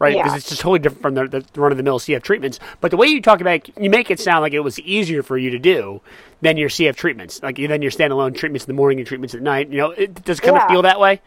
right? 0.00 0.16
Yeah. 0.16 0.24
Because 0.24 0.38
it's 0.38 0.48
just 0.48 0.60
totally 0.62 0.80
different 0.80 1.02
from 1.02 1.14
the, 1.14 1.44
the 1.52 1.60
run 1.60 1.70
of 1.70 1.76
the 1.78 1.84
mill 1.84 2.00
CF 2.00 2.22
treatments. 2.22 2.58
But 2.80 2.90
the 2.90 2.96
way 2.96 3.06
you 3.06 3.22
talk 3.22 3.40
about 3.40 3.68
it, 3.68 3.70
you 3.80 3.88
make 3.88 4.10
it 4.10 4.18
sound 4.18 4.42
like 4.42 4.52
it 4.52 4.60
was 4.60 4.80
easier 4.80 5.22
for 5.22 5.38
you 5.38 5.50
to 5.50 5.58
do 5.58 6.00
than 6.40 6.56
your 6.56 6.68
CF 6.70 6.96
treatments, 6.96 7.40
like 7.42 7.56
than 7.56 7.82
your 7.82 7.90
standalone 7.92 8.34
treatments 8.34 8.64
in 8.64 8.68
the 8.68 8.76
morning 8.76 8.98
and 8.98 9.06
treatments 9.06 9.34
at 9.34 9.42
night. 9.42 9.68
You 9.70 9.78
know, 9.78 9.90
it, 9.92 10.24
does 10.24 10.40
it 10.40 10.42
kind 10.42 10.56
of 10.56 10.66
feel 10.68 10.82
that 10.82 10.98
way? 10.98 11.20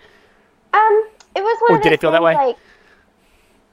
Um, 0.73 1.07
it 1.35 1.41
was 1.41 1.57
one 1.61 1.71
Or 1.73 1.77
of 1.77 1.83
did 1.83 1.93
it 1.93 2.01
feel 2.01 2.11
that 2.11 2.23
way? 2.23 2.33
Like, 2.33 2.57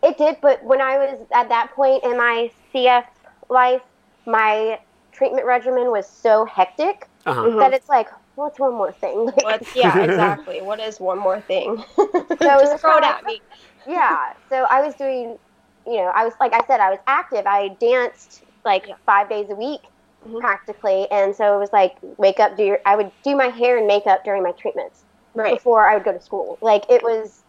it 0.03 0.17
did, 0.19 0.37
but 0.41 0.63
when 0.63 0.81
I 0.81 0.97
was 0.99 1.27
at 1.35 1.49
that 1.49 1.73
point 1.73 2.05
in 2.05 2.17
my 2.17 2.51
CF 2.73 3.05
life, 3.49 3.83
my 4.27 4.79
treatment 5.13 5.47
regimen 5.47 5.91
was 5.91 6.07
so 6.07 6.45
hectic 6.45 7.09
Uh-huh. 7.27 7.57
that 7.59 7.73
it's 7.75 7.89
like, 7.89 8.09
what's 8.35 8.59
one 8.59 8.73
more 8.75 8.93
thing? 8.93 9.27
Like, 9.27 9.43
What's 9.45 9.77
yeah, 9.77 9.99
exactly. 10.05 10.61
what 10.63 10.79
is 10.81 11.01
one 11.01 11.19
more 11.19 11.41
thing? 11.41 11.83
was 11.97 12.17
Just 12.41 12.81
throw 12.81 12.97
it 12.99 13.03
kinda- 13.03 13.09
at 13.19 13.25
me. 13.25 13.41
Yeah. 13.87 14.33
So 14.49 14.67
I 14.71 14.81
was 14.85 14.95
doing, 14.95 15.39
you 15.87 15.97
know, 15.97 16.13
I 16.15 16.25
was 16.25 16.35
like 16.41 16.53
I 16.53 16.65
said, 16.67 16.81
I 16.81 16.91
was 16.91 16.99
active. 17.07 17.47
I 17.47 17.69
danced 17.81 18.43
like 18.65 18.87
Yeah. 18.89 18.95
five 19.07 19.29
days 19.29 19.47
a 19.51 19.55
week 19.55 19.81
Mhm. 20.29 20.41
practically, 20.41 21.11
and 21.11 21.35
so 21.35 21.57
it 21.57 21.59
was 21.59 21.73
like 21.73 21.97
wake 22.19 22.41
up, 22.41 22.57
do 22.57 22.63
your. 22.65 22.79
I 22.85 22.97
would 22.97 23.11
do 23.23 23.35
my 23.37 23.49
hair 23.49 23.79
and 23.79 23.87
makeup 23.87 24.23
during 24.25 24.43
my 24.43 24.53
treatments 24.53 25.05
Right. 25.35 25.55
before 25.55 25.89
I 25.89 25.95
would 25.95 26.05
go 26.05 26.13
to 26.13 26.21
school. 26.21 26.59
Like 26.61 26.85
it 26.91 27.03
was, 27.03 27.43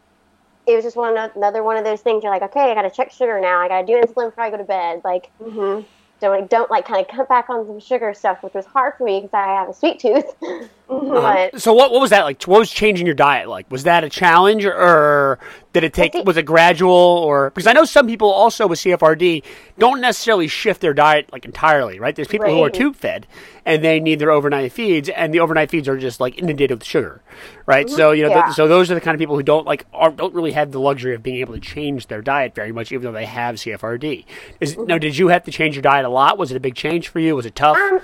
it 0.68 0.76
was 0.76 0.84
just 0.86 0.96
one 0.96 1.18
of- 1.18 1.36
another 1.36 1.64
one 1.64 1.76
of 1.78 1.84
those 1.84 2.00
things. 2.02 2.24
You're 2.24 2.32
like, 2.32 2.44
okay, 2.44 2.72
I 2.72 2.74
got 2.76 2.84
to 2.84 2.90
check 2.90 3.12
sugar 3.12 3.42
now. 3.42 3.60
I 3.60 3.68
got 3.68 3.82
to 3.82 3.88
do 3.88 4.00
insulin 4.00 4.30
before 4.30 4.44
I 4.46 4.50
go 4.52 4.58
to 4.58 4.64
bed. 4.64 5.02
Like 5.04 5.30
Mm-hmm. 5.44 5.82
don't 6.22 6.50
don't 6.50 6.70
like 6.72 6.86
kind 6.86 7.02
of 7.02 7.08
cut 7.14 7.28
back 7.28 7.50
on 7.50 7.66
some 7.66 7.80
sugar 7.80 8.14
stuff, 8.14 8.42
which 8.44 8.54
was 8.54 8.66
hard 8.68 8.94
for 8.98 9.04
me 9.04 9.20
because 9.22 9.34
I 9.34 9.48
have 9.48 9.68
a 9.70 9.74
sweet 9.74 10.00
tooth. 10.00 10.26
Mm-hmm. 10.92 11.10
But 11.54 11.62
So 11.62 11.72
what 11.74 11.92
what 11.92 12.02
was 12.02 12.10
that 12.10 12.26
like? 12.26 12.44
What 12.44 12.60
was 12.60 12.70
changing 12.70 13.06
your 13.06 13.16
diet 13.16 13.48
like? 13.48 13.70
Was 13.72 13.84
that 13.84 14.04
a 14.04 14.10
challenge, 14.10 14.66
or 14.66 15.40
did 15.74 15.84
it 15.84 15.94
take? 15.94 16.12
think- 16.14 16.28
Was 16.28 16.38
it 16.38 16.44
gradual, 16.44 16.92
or 16.92 17.50
because 17.52 17.68
I 17.68 17.74
know 17.74 17.86
some 17.86 18.08
people 18.08 18.30
also 18.30 18.68
with 18.68 18.80
CFRD 18.80 19.44
don't 19.80 20.02
necessarily 20.02 20.48
shift 20.48 20.82
their 20.82 20.94
diet 20.94 21.30
like 21.32 21.46
entirely, 21.46 22.00
right? 22.00 22.16
There's 22.16 22.28
people 22.28 22.50
who 22.50 22.62
are 22.64 22.70
tube 22.70 22.96
fed 22.96 23.26
and 23.66 23.84
they 23.84 24.00
need 24.00 24.20
their 24.20 24.32
overnight 24.32 24.72
feeds, 24.72 25.08
and 25.10 25.34
the 25.34 25.40
overnight 25.40 25.70
feeds 25.70 25.88
are 25.88 25.98
just 25.98 26.20
like 26.20 26.38
inundated 26.38 26.80
with 26.80 26.86
sugar, 26.86 27.22
right? 27.66 27.90
So 27.90 28.12
you 28.12 28.24
know, 28.28 28.34
th- 28.44 28.56
so 28.56 28.68
those 28.68 28.92
are 28.92 28.96
the 28.96 29.02
kind 29.02 29.16
of 29.16 29.20
people 29.20 29.36
who 29.36 29.44
don't 29.44 29.66
like 29.66 29.86
are, 29.94 30.12
don't 30.12 30.34
really 30.34 30.52
have 30.52 30.72
the 30.72 30.80
luxury 30.80 31.14
of 31.16 31.24
being 31.24 31.38
able 31.38 31.54
to 31.54 31.60
change 31.60 32.08
their 32.08 32.22
diet 32.22 32.54
very 32.56 32.72
much, 32.72 32.92
even 32.92 33.04
though 33.04 33.12
they 33.12 33.26
have 33.26 33.56
CFRD. 33.56 34.26
Is 34.60 34.78
now, 34.78 34.98
did 34.98 35.18
you 35.18 35.30
have 35.30 35.44
to 35.46 35.52
change 35.52 35.76
your 35.76 35.84
diet 35.84 36.06
a 36.06 36.10
lot? 36.10 36.38
Was 36.38 36.52
it 36.52 36.58
a 36.58 36.60
big 36.60 36.76
change 36.76 37.08
for 37.08 37.20
you? 37.20 37.36
Was 37.36 37.46
it 37.46 37.56
tough? 37.56 37.78
Um, 37.78 38.00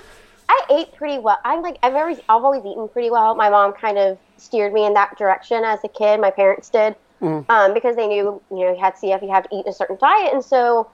I 0.50 0.62
ate 0.72 0.94
pretty 0.96 1.18
well. 1.20 1.38
I'm 1.44 1.62
like 1.62 1.78
I've 1.84 1.94
always 1.96 2.20
I've 2.30 2.44
always 2.46 2.64
eaten 2.66 2.88
pretty 2.88 3.10
well. 3.10 3.36
My 3.36 3.50
mom 3.50 3.74
kind 3.74 3.98
of 3.98 4.18
steered 4.38 4.72
me 4.72 4.86
in 4.86 4.94
that 4.94 5.18
direction 5.18 5.64
as 5.66 5.80
a 5.84 5.90
kid. 5.90 6.22
My 6.22 6.32
parents 6.32 6.70
did 6.70 6.96
um, 7.22 7.74
because 7.74 7.96
they 7.96 8.08
knew 8.08 8.42
you 8.52 8.58
know 8.58 8.74
you 8.74 8.80
had 8.80 8.96
CF, 8.96 9.22
you 9.22 9.30
have 9.32 9.50
to 9.50 9.56
eat 9.56 9.68
a 9.68 9.74
certain 9.74 9.98
diet, 10.00 10.34
and 10.34 10.44
so 10.44 10.90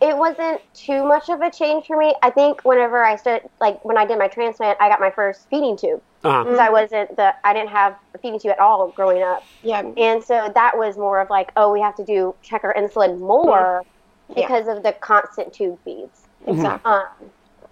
it 0.00 0.16
wasn't 0.16 0.60
too 0.74 1.04
much 1.06 1.28
of 1.28 1.40
a 1.40 1.50
change 1.50 1.86
for 1.86 1.96
me. 1.96 2.14
I 2.22 2.30
think 2.30 2.62
whenever 2.64 3.04
I 3.04 3.16
started, 3.16 3.48
like 3.60 3.82
when 3.84 3.96
I 3.96 4.04
did 4.04 4.18
my 4.18 4.28
transplant, 4.28 4.78
I 4.80 4.88
got 4.88 5.00
my 5.00 5.10
first 5.10 5.48
feeding 5.48 5.76
tube 5.76 6.02
Uh-huh. 6.24 6.44
because 6.44 6.58
I 6.58 6.68
wasn't 6.70 7.16
the 7.16 7.34
I 7.46 7.52
didn't 7.52 7.70
have 7.70 7.96
a 8.14 8.18
feeding 8.18 8.38
tube 8.40 8.52
at 8.52 8.58
all 8.58 8.88
growing 8.88 9.22
up, 9.22 9.44
Yeah. 9.62 9.82
and 9.96 10.22
so 10.22 10.50
that 10.54 10.76
was 10.76 10.96
more 10.96 11.20
of 11.20 11.30
like 11.30 11.52
oh 11.56 11.72
we 11.72 11.80
have 11.80 11.96
to 11.96 12.04
do 12.04 12.34
check 12.42 12.64
our 12.64 12.74
insulin 12.74 13.18
more 13.18 13.82
Yeah. 14.28 14.34
because 14.34 14.68
of 14.68 14.82
the 14.82 14.92
constant 14.92 15.52
tube 15.52 15.78
feeds. 15.84 16.22
Exactly. 16.46 16.90
Um, 16.92 17.04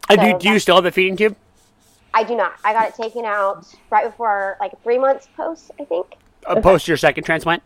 And 0.08 0.20
do, 0.20 0.30
so 0.32 0.38
do 0.38 0.48
you 0.50 0.58
still 0.58 0.76
have 0.76 0.86
a 0.86 0.90
feeding 0.90 1.16
tube? 1.16 1.36
I 2.14 2.24
do 2.24 2.36
not. 2.36 2.54
I 2.64 2.72
got 2.74 2.88
it 2.88 2.94
taken 2.94 3.24
out 3.24 3.66
right 3.90 4.04
before, 4.04 4.56
like 4.60 4.80
three 4.82 4.98
months 4.98 5.28
post, 5.36 5.70
I 5.80 5.84
think. 5.84 6.14
Uh, 6.46 6.60
post 6.60 6.86
your 6.88 6.96
second 6.98 7.24
transplant? 7.24 7.62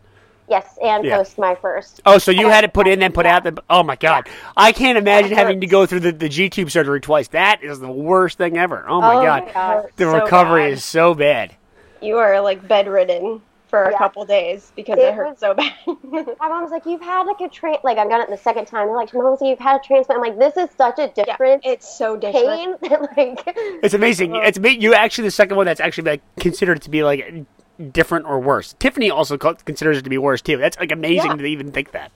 Yes, 0.49 0.77
and 0.81 1.03
Yeah. 1.03 1.17
post 1.17 1.37
my 1.37 1.55
first. 1.55 2.01
Oh, 2.05 2.17
so 2.17 2.31
you 2.31 2.47
had 2.47 2.63
it 2.63 2.73
put 2.73 2.87
in, 2.87 2.99
then 2.99 3.11
put 3.11 3.25
out. 3.25 3.43
The, 3.43 3.61
oh 3.69 3.83
my 3.83 3.95
god, 3.97 4.29
I 4.55 4.71
can't 4.71 4.97
imagine 4.97 5.31
having 5.35 5.59
to 5.61 5.67
go 5.67 5.85
through 5.85 5.99
the, 6.01 6.11
the 6.13 6.29
G 6.29 6.49
tube 6.49 6.71
surgery 6.71 7.01
twice. 7.01 7.27
That 7.29 7.63
is 7.63 7.79
the 7.79 7.91
worst 7.91 8.37
thing 8.37 8.57
ever. 8.57 8.85
Oh 8.87 9.01
my 9.01 9.15
Oh 9.15 9.23
god, 9.23 9.45
my 9.47 9.51
God. 9.53 9.85
the 9.97 10.05
So 10.05 10.13
recovery 10.23 10.63
bad. 10.63 10.73
is 10.73 10.83
so 10.85 11.13
bad. 11.13 11.55
You 12.01 12.17
are 12.17 12.39
like 12.41 12.65
bedridden 12.67 13.41
for 13.67 13.83
a 13.83 13.97
couple 13.97 14.23
days 14.23 14.71
because 14.77 14.97
It 14.97 15.01
it, 15.03 15.13
hurt 15.15 15.31
was- 15.31 15.39
so 15.39 15.53
bad. 15.53 15.73
My 16.39 16.47
mom's 16.47 16.71
like, 16.71 16.85
"You've 16.85 17.01
had 17.01 17.23
like 17.23 17.41
a 17.41 17.49
tran 17.49 17.83
like 17.83 17.97
I've 17.97 18.09
done 18.09 18.21
it 18.21 18.29
the 18.29 18.37
second 18.37 18.67
time." 18.67 18.87
They're 18.87 18.95
like, 18.95 19.13
"Mom's 19.13 19.41
like, 19.41 19.49
you've 19.49 19.59
had 19.59 19.81
a 19.81 19.83
transplant." 19.83 20.23
I'm 20.23 20.29
like, 20.29 20.39
"This 20.39 20.69
is 20.69 20.73
such 20.77 20.97
a 20.99 21.09
different 21.09 21.65
it's 21.65 21.97
so 21.97 22.15
different. 22.15 22.79
pain." 22.81 22.91
like, 23.17 23.43
It's 23.83 23.93
amazing. 23.93 24.33
Oh. 24.33 24.39
It's 24.39 24.57
me. 24.57 24.69
You 24.69 24.93
actually 24.93 25.27
the 25.27 25.31
second 25.31 25.57
one 25.57 25.65
that's 25.65 25.81
actually 25.81 26.09
like 26.11 26.21
considered 26.39 26.81
to 26.83 26.89
be 26.89 27.03
like 27.03 27.43
different 27.91 28.25
or 28.25 28.39
worse. 28.39 28.75
Tiffany 28.79 29.09
also 29.09 29.37
considers 29.37 29.97
it 29.97 30.03
to 30.03 30.09
be 30.09 30.17
worse 30.17 30.41
too. 30.41 30.57
That's 30.57 30.77
like 30.79 30.91
amazing 30.91 31.31
Yeah. 31.31 31.35
to 31.37 31.45
even 31.45 31.71
think 31.71 31.91
that. 31.91 32.11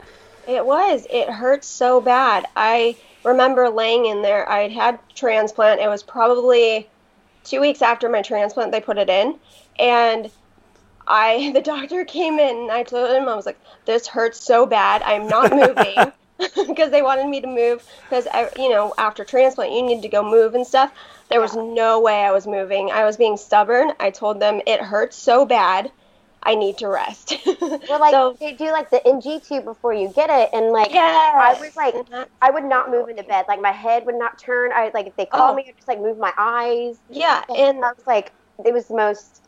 It 0.47 0.65
was. 0.65 1.05
It 1.09 1.29
hurt 1.29 1.63
so 1.63 2.01
bad. 2.01 2.45
I 2.55 2.95
remember 3.23 3.69
laying 3.69 4.05
in 4.07 4.21
there. 4.23 4.49
I'd 4.49 4.71
had 4.71 4.99
transplant. 5.15 5.79
It 5.79 5.87
was 5.87 6.01
probably 6.03 6.89
two 7.43 7.61
weeks 7.61 7.81
after 7.81 8.09
my 8.09 8.21
transplant. 8.21 8.71
They 8.71 8.81
put 8.81 8.97
it 8.97 9.09
in, 9.09 9.35
and 9.77 10.31
I 11.07 11.51
the 11.53 11.61
doctor 11.61 12.05
came 12.05 12.39
in. 12.39 12.55
and 12.57 12.71
I 12.71 12.83
told 12.83 13.11
him 13.11 13.29
I 13.29 13.35
was 13.35 13.45
like, 13.45 13.59
"This 13.85 14.07
hurts 14.07 14.43
so 14.43 14.65
bad. 14.65 15.03
I'm 15.03 15.27
not 15.27 15.51
moving." 15.51 16.11
Because 16.67 16.91
they 16.91 17.01
wanted 17.01 17.27
me 17.27 17.41
to 17.41 17.47
move, 17.47 17.83
because 18.09 18.27
you 18.57 18.69
know 18.69 18.93
after 18.97 19.23
transplant 19.23 19.71
you 19.73 19.83
need 19.83 20.01
to 20.01 20.07
go 20.09 20.23
move 20.23 20.55
and 20.55 20.65
stuff. 20.65 20.91
There 21.29 21.39
was 21.41 21.55
no 21.55 22.01
way 22.01 22.23
I 22.23 22.31
was 22.31 22.45
moving. 22.45 22.91
I 22.91 23.05
was 23.05 23.15
being 23.17 23.37
stubborn. 23.37 23.93
I 23.99 24.09
told 24.11 24.39
them 24.41 24.61
it 24.67 24.81
hurts 24.81 25.15
so 25.15 25.45
bad, 25.45 25.89
I 26.43 26.55
need 26.55 26.77
to 26.79 26.87
rest. 26.87 27.33
Well, 27.87 27.99
like 27.99 28.11
so, 28.13 28.37
they 28.39 28.53
do 28.53 28.71
like 28.71 28.89
the 28.89 29.05
NG 29.05 29.39
tube 29.41 29.63
before 29.65 29.93
you 29.93 30.09
get 30.09 30.29
it, 30.29 30.49
and 30.53 30.71
like 30.71 30.91
yes. 30.91 31.33
I 31.35 31.55
was 31.59 31.75
like, 31.75 31.95
I 32.41 32.51
would 32.51 32.63
not 32.63 32.89
move 32.89 33.09
into 33.09 33.23
bed. 33.23 33.45
Like 33.47 33.61
my 33.61 33.71
head 33.71 34.05
would 34.05 34.15
not 34.15 34.37
turn. 34.39 34.71
I 34.73 34.91
like 34.93 35.07
if 35.07 35.15
they 35.15 35.25
called 35.25 35.53
Oh. 35.53 35.55
me, 35.55 35.65
I'd 35.67 35.75
just 35.75 35.87
like 35.87 35.99
move 35.99 36.17
my 36.17 36.33
eyes. 36.37 36.97
yeah, 37.09 37.43
And 37.49 37.57
and 37.57 37.85
I 37.85 37.89
was 37.89 38.05
like, 38.07 38.31
it 38.65 38.73
was 38.73 38.87
the 38.87 38.95
most. 38.95 39.41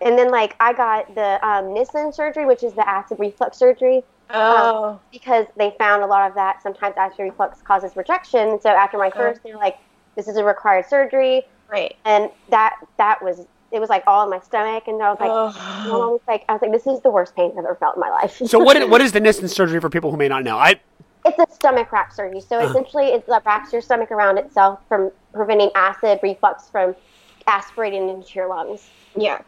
And 0.00 0.18
then 0.18 0.30
like 0.30 0.54
I 0.60 0.72
got 0.72 1.14
the 1.14 1.46
um, 1.46 1.72
Nissen 1.74 2.12
surgery, 2.12 2.44
which 2.44 2.62
is 2.62 2.74
the 2.74 2.86
acid 2.88 3.18
reflux 3.18 3.56
surgery, 3.58 4.02
oh, 4.30 5.00
because 5.12 5.46
they 5.56 5.74
found 5.78 6.02
a 6.02 6.06
lot 6.06 6.28
of 6.28 6.34
that. 6.36 6.62
Sometimes 6.62 6.94
acid 6.96 7.18
reflux 7.20 7.62
causes 7.62 7.96
rejection. 7.96 8.60
So 8.60 8.70
after 8.70 8.98
my 8.98 9.08
Okay. 9.08 9.18
first, 9.18 9.40
they're 9.44 9.56
like, 9.56 9.76
this 10.16 10.28
is 10.28 10.36
a 10.36 10.44
required 10.44 10.86
surgery, 10.86 11.42
right. 11.70 11.94
and 12.04 12.30
that 12.50 12.74
that 12.98 13.22
was 13.22 13.46
it 13.72 13.80
was 13.80 13.88
like 13.90 14.04
all 14.06 14.24
in 14.24 14.30
my 14.30 14.40
stomach, 14.40 14.84
and 14.86 15.02
I 15.02 15.10
was 15.10 15.18
like. 15.20 15.30
I 15.30 15.88
oh. 15.88 16.08
was 16.08 16.20
like, 16.26 16.44
I 16.48 16.52
was 16.52 16.62
like, 16.62 16.72
this 16.72 16.86
is 16.86 17.00
the 17.02 17.10
worst 17.10 17.36
pain 17.36 17.52
I've 17.52 17.58
ever 17.64 17.76
felt 17.76 17.94
in 17.96 18.00
my 18.00 18.10
life. 18.10 18.42
So 18.44 18.58
what 18.58 18.88
what 18.90 19.00
is 19.00 19.12
the 19.12 19.20
Nissen 19.20 19.48
surgery 19.48 19.80
for 19.80 19.88
people 19.88 20.10
who 20.10 20.16
may 20.16 20.28
not 20.28 20.42
know? 20.42 20.56
I 20.58 20.80
It's 21.24 21.38
a 21.38 21.46
stomach 21.54 21.92
wrap 21.92 22.12
surgery. 22.12 22.40
So 22.40 22.58
Uh-huh. 22.58 22.68
essentially, 22.68 23.06
it 23.06 23.24
wraps 23.28 23.72
your 23.72 23.82
stomach 23.82 24.10
around 24.10 24.38
itself 24.38 24.80
from 24.88 25.10
preventing 25.32 25.70
acid 25.76 26.18
reflux 26.22 26.68
from 26.70 26.96
aspirating 27.46 28.08
into 28.08 28.30
your 28.34 28.48
lungs. 28.48 28.90
Yeah. 29.16 29.38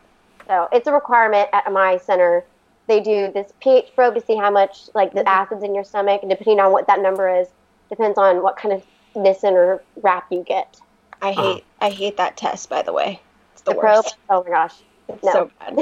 So 0.47 0.69
it's 0.73 0.87
a 0.87 0.93
requirement 0.93 1.49
at 1.53 1.71
my 1.73 1.97
center. 1.97 2.45
They 2.89 3.01
do 3.01 3.31
this 3.33 3.53
pH 3.61 3.95
probe 3.95 4.15
to 4.15 4.21
see 4.21 4.35
how 4.35 4.51
much 4.51 4.89
like 4.95 5.13
the 5.13 5.21
mm-hmm. 5.21 5.29
acids 5.29 5.63
in 5.63 5.75
your 5.75 5.85
stomach, 5.85 6.23
and 6.23 6.31
depending 6.31 6.59
on 6.59 6.73
what 6.73 6.87
that 6.87 7.01
number 7.01 7.29
is, 7.29 7.49
depends 7.91 8.19
on 8.19 8.43
what 8.43 8.57
kind 8.57 8.73
of 8.75 8.83
Nissen 9.15 9.55
or 9.55 9.83
wrap 10.03 10.27
you 10.33 10.43
get. 10.43 10.81
I 11.21 11.33
hate 11.33 11.39
uh-huh. 11.39 11.61
I 11.81 11.91
hate 11.91 12.17
that 12.17 12.37
test 12.37 12.69
by 12.71 12.83
the 12.83 12.93
way. 12.93 13.21
It's 13.53 13.63
the, 13.63 13.75
The 13.75 13.81
probe. 13.81 14.05
worst. 14.05 14.17
Oh 14.31 14.43
my 14.43 14.51
gosh. 14.51 14.75
It's 15.09 15.25
No. 15.25 15.33
so 15.33 15.51
bad. 15.59 15.75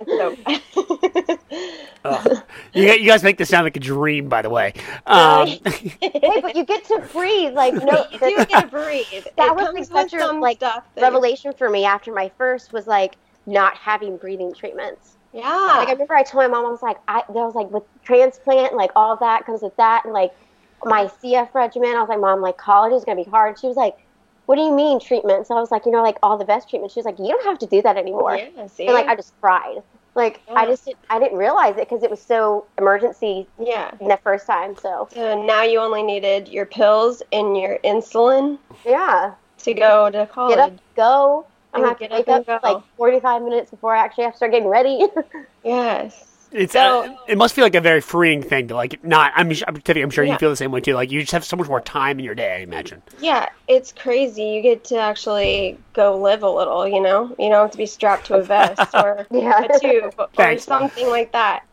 It's 0.00 0.18
so 0.18 0.36
bad. 1.46 1.78
ugh. 2.04 2.42
you, 2.72 2.90
you 2.90 3.06
guys 3.06 3.22
make 3.22 3.36
this 3.36 3.48
sound 3.50 3.64
like 3.64 3.76
a 3.76 3.80
dream, 3.80 4.28
by 4.28 4.42
the 4.42 4.50
way. 4.50 4.72
Um, 5.06 5.48
hey, 6.00 6.40
but 6.40 6.56
you 6.56 6.64
get 6.64 6.84
to 6.86 7.00
breathe. 7.12 7.52
Like 7.52 7.74
no, 7.74 8.06
you 8.10 8.18
do 8.18 8.44
get 8.46 8.60
to 8.62 8.66
breathe. 8.66 9.06
that 9.36 9.48
It 9.48 9.54
was 9.54 9.90
like 9.90 10.10
such 10.10 10.20
a 10.20 10.32
like 10.32 10.62
revelation 10.96 11.52
for 11.52 11.68
me 11.68 11.84
after 11.84 12.12
my 12.12 12.30
first 12.38 12.72
was 12.72 12.86
like 12.86 13.16
not 13.46 13.76
having 13.76 14.16
breathing 14.16 14.54
treatments. 14.54 15.16
Yeah. 15.32 15.42
Like 15.42 15.88
I 15.88 15.92
remember 15.92 16.14
I 16.14 16.22
told 16.22 16.44
my 16.44 16.48
mom 16.48 16.66
I 16.66 16.70
was 16.70 16.82
like 16.82 16.98
I 17.06 17.22
that 17.26 17.34
was 17.34 17.54
like 17.54 17.70
with 17.70 17.84
transplant 18.02 18.74
like 18.74 18.90
all 18.96 19.16
that 19.16 19.46
comes 19.46 19.62
with 19.62 19.76
that 19.76 20.04
and 20.04 20.12
like 20.12 20.32
my 20.84 21.04
CF 21.04 21.54
regimen 21.54 21.90
I 21.90 22.00
was 22.00 22.08
like 22.08 22.20
mom 22.20 22.40
like 22.40 22.56
college 22.56 22.92
is 22.92 23.04
gonna 23.04 23.22
be 23.22 23.30
hard. 23.30 23.58
She 23.58 23.66
was 23.66 23.76
like, 23.76 23.96
what 24.46 24.56
do 24.56 24.62
you 24.62 24.72
mean 24.74 24.98
treatment? 24.98 25.46
So 25.46 25.56
I 25.56 25.60
was 25.60 25.70
like 25.70 25.86
you 25.86 25.92
know 25.92 26.02
like 26.02 26.18
all 26.22 26.36
the 26.36 26.44
best 26.44 26.68
treatments. 26.68 26.94
She 26.94 26.98
was 26.98 27.06
like 27.06 27.18
you 27.18 27.28
don't 27.28 27.44
have 27.44 27.58
to 27.60 27.66
do 27.66 27.80
that 27.82 27.96
anymore. 27.96 28.36
yeah, 28.36 28.66
see? 28.66 28.86
And 28.86 28.94
like 28.94 29.06
I 29.06 29.14
just 29.14 29.38
cried. 29.40 29.82
Like 30.16 30.40
I 30.48 30.66
just 30.66 30.84
didn't, 30.84 30.98
I 31.08 31.20
didn't 31.20 31.38
realize 31.38 31.76
it 31.76 31.88
because 31.88 32.02
it 32.02 32.10
was 32.10 32.20
so 32.20 32.66
emergency 32.78 33.46
yeah. 33.60 33.92
the 34.00 34.18
first 34.22 34.46
time. 34.46 34.76
So 34.76 35.08
So 35.14 35.40
now 35.44 35.62
you 35.62 35.78
only 35.78 36.02
needed 36.02 36.48
your 36.48 36.66
pills 36.66 37.22
and 37.32 37.56
your 37.56 37.78
insulin 37.84 38.58
yeah, 38.84 39.34
to 39.58 39.74
go 39.74 40.10
to 40.10 40.26
college. 40.26 40.56
get 40.56 40.58
up, 40.58 40.72
go. 40.96 41.46
I'm 41.72 41.84
And 41.84 41.98
gonna 41.98 42.14
have 42.16 42.24
to 42.24 42.24
get 42.26 42.28
up 42.34 42.38
wake 42.38 42.48
and 42.48 42.56
up 42.56 42.62
like 42.62 42.82
45 42.96 43.42
minutes 43.42 43.70
before 43.70 43.94
I 43.94 44.04
actually 44.04 44.24
have 44.24 44.32
to 44.34 44.36
start 44.36 44.52
getting 44.52 44.68
ready. 44.68 45.06
Yes. 45.64 46.26
It's 46.52 46.72
So- 46.72 47.04
uh, 47.04 47.14
it 47.28 47.38
must 47.38 47.54
feel 47.54 47.64
like 47.64 47.74
a 47.76 47.80
very 47.80 48.00
freeing 48.00 48.42
thing 48.42 48.68
to 48.68 48.74
like 48.74 49.04
not. 49.04 49.32
I'm 49.36 49.50
I'm, 49.68 49.74
Tiffany, 49.76 50.00
I'm 50.00 50.10
sure 50.10 50.24
you 50.24 50.36
feel 50.38 50.50
the 50.50 50.56
same 50.56 50.72
way 50.72 50.80
too. 50.80 50.94
Like 50.94 51.10
you 51.12 51.20
just 51.20 51.30
have 51.32 51.44
so 51.44 51.56
much 51.56 51.68
more 51.68 51.80
time 51.80 52.18
in 52.18 52.24
your 52.24 52.34
day. 52.34 52.56
I 52.56 52.58
imagine. 52.60 53.02
Yeah, 53.20 53.50
it's 53.68 53.92
crazy. 53.92 54.42
You 54.42 54.62
get 54.62 54.82
to 54.84 54.96
actually 54.98 55.78
go 55.92 56.16
live 56.18 56.42
a 56.42 56.50
little, 56.50 56.88
you 56.88 57.00
know? 57.00 57.28
You 57.38 57.50
don't 57.50 57.62
have 57.62 57.70
to 57.72 57.78
be 57.78 57.86
strapped 57.86 58.26
to 58.26 58.34
a 58.34 58.42
vest 58.42 58.80
or 58.94 59.26
yeah. 59.30 59.64
a 59.64 59.78
tube 59.78 60.14
or 60.18 60.28
Thanks, 60.34 60.66
Mom. 60.66 60.80
something 60.88 61.08
like 61.08 61.30
that. 61.32 61.64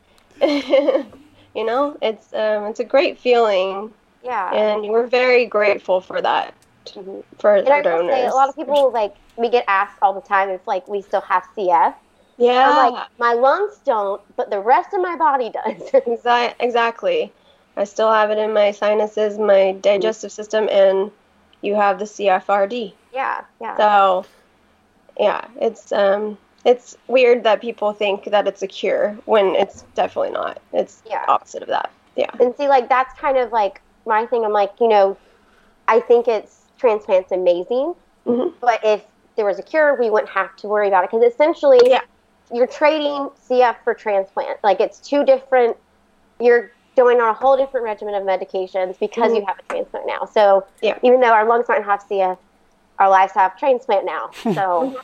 you 0.42 1.66
know, 1.66 1.98
it's 2.02 2.32
um, 2.34 2.66
it's 2.66 2.80
a 2.80 2.84
great 2.84 3.18
feeling, 3.18 3.92
yeah. 4.24 4.54
and 4.54 4.84
we're 4.90 5.08
very 5.08 5.46
grateful 5.46 6.02
for 6.02 6.22
that 6.22 6.54
Mhm. 6.96 7.24
for 7.40 7.56
And 7.56 7.68
will 7.68 7.82
donors. 7.84 8.12
say, 8.16 8.26
a 8.26 8.34
lot 8.34 8.50
of 8.50 8.56
people 8.56 8.92
like 8.92 9.16
we 9.36 9.50
get 9.50 9.66
asked 9.68 9.98
all 10.02 10.14
the 10.14 10.22
time 10.22 10.50
if 10.50 10.66
like 10.68 10.88
we 10.88 11.02
still 11.02 11.22
have 11.22 11.44
CF. 11.56 11.94
yeah, 12.38 12.70
I'm 12.70 12.94
like, 12.94 13.08
my 13.18 13.34
lungs 13.34 13.80
don't, 13.84 14.22
but 14.36 14.50
the 14.50 14.60
rest 14.60 14.94
of 14.94 15.02
my 15.02 15.16
body 15.16 15.50
does. 15.66 15.92
Exactly. 16.60 17.32
I 17.76 17.84
still 17.84 18.12
have 18.12 18.32
it 18.32 18.38
in 18.40 18.54
my 18.54 18.72
sinuses, 18.72 19.38
my 19.38 19.74
digestive 19.82 20.32
system, 20.32 20.68
and 20.72 21.12
you 21.62 21.76
have 21.76 22.00
the 22.00 22.06
CFRD. 22.06 22.94
yeah, 23.14 23.42
yeah. 23.62 23.78
So, 23.78 24.26
yeah, 25.20 25.46
it's 25.60 25.92
um, 25.92 26.38
it's 26.66 26.98
weird 27.08 27.44
that 27.44 27.62
people 27.62 27.94
think 27.94 28.26
that 28.26 28.48
it's 28.48 28.62
a 28.62 28.68
cure 28.68 29.18
when 29.26 29.56
it's 29.56 29.84
definitely 29.96 30.32
not. 30.32 30.60
It's 30.74 31.02
Yeah. 31.06 31.24
opposite 31.28 31.62
of 31.64 31.70
that. 31.70 31.92
Yeah. 32.16 32.32
And 32.40 32.56
see, 32.56 32.68
like 32.68 32.90
that's 32.90 33.14
kind 33.20 33.38
of 33.38 33.52
like 33.52 33.82
my 34.06 34.26
thing. 34.26 34.44
I'm 34.44 34.54
like, 34.54 34.72
you 34.80 34.88
know, 34.88 35.18
I 35.88 36.00
think 36.00 36.28
it's 36.28 36.57
transplant's 36.78 37.32
amazing, 37.32 37.94
Mhm. 38.26 38.54
but 38.62 38.80
if 38.84 39.06
there 39.36 39.46
was 39.46 39.60
a 39.60 39.64
cure, 39.64 39.96
we 39.96 40.10
wouldn't 40.10 40.30
have 40.32 40.56
to 40.58 40.68
worry 40.68 40.88
about 40.88 41.04
it 41.04 41.12
because 41.12 41.32
essentially, 41.32 41.80
Yeah. 41.86 42.02
you're 42.52 42.68
trading 42.68 43.30
CF 43.36 43.78
for 43.84 43.94
transplant. 43.94 44.58
Like 44.64 44.80
it's 44.80 45.00
two 45.00 45.24
different. 45.24 45.78
You're 46.40 46.72
going 46.96 47.20
on 47.22 47.30
a 47.30 47.34
whole 47.34 47.56
different 47.58 47.84
regimen 47.84 48.16
of 48.16 48.24
medications 48.24 48.98
because 49.00 49.34
you 49.34 49.46
have 49.46 49.60
a 49.60 49.64
transplant 49.74 50.08
now. 50.08 50.26
So 50.26 50.64
Yeah. 50.82 50.98
even 51.04 51.20
though 51.20 51.32
our 51.34 51.46
lungs 51.46 51.68
might 51.68 51.84
have 51.84 52.02
CF, 52.02 52.38
our 53.00 53.10
lives 53.10 53.34
have 53.34 53.58
transplant 53.58 54.06
now. 54.06 54.30
So 54.56 54.96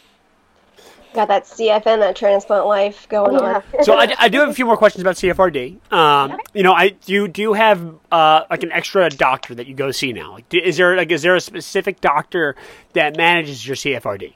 Got 1.13 1.27
that 1.27 1.43
CFN, 1.43 1.99
that 1.99 2.15
transplant 2.15 2.65
life 2.65 3.07
going 3.07 3.33
yeah. 3.33 3.61
on. 3.73 3.83
So 3.83 3.93
I, 3.93 4.13
I 4.17 4.29
do 4.29 4.39
have 4.39 4.49
a 4.49 4.53
few 4.53 4.65
more 4.65 4.77
questions 4.77 5.01
about 5.01 5.15
CFRD. 5.15 5.91
Um, 5.93 6.39
you 6.53 6.63
know, 6.63 6.73
I 6.73 6.89
do. 6.89 7.27
Do 7.27 7.41
you 7.41 7.53
have 7.53 7.95
uh, 8.11 8.45
like 8.49 8.63
an 8.63 8.71
extra 8.71 9.09
doctor 9.09 9.53
that 9.53 9.67
you 9.67 9.75
go 9.75 9.91
see 9.91 10.11
now? 10.11 10.33
Like, 10.33 10.51
is 10.53 10.77
there 10.77 10.97
like 10.97 11.11
is 11.11 11.21
there 11.21 11.35
a 11.35 11.41
specific 11.41 12.01
doctor 12.01 12.55
that 12.93 13.15
manages 13.15 13.65
your 13.67 13.75
CFRD? 13.75 14.33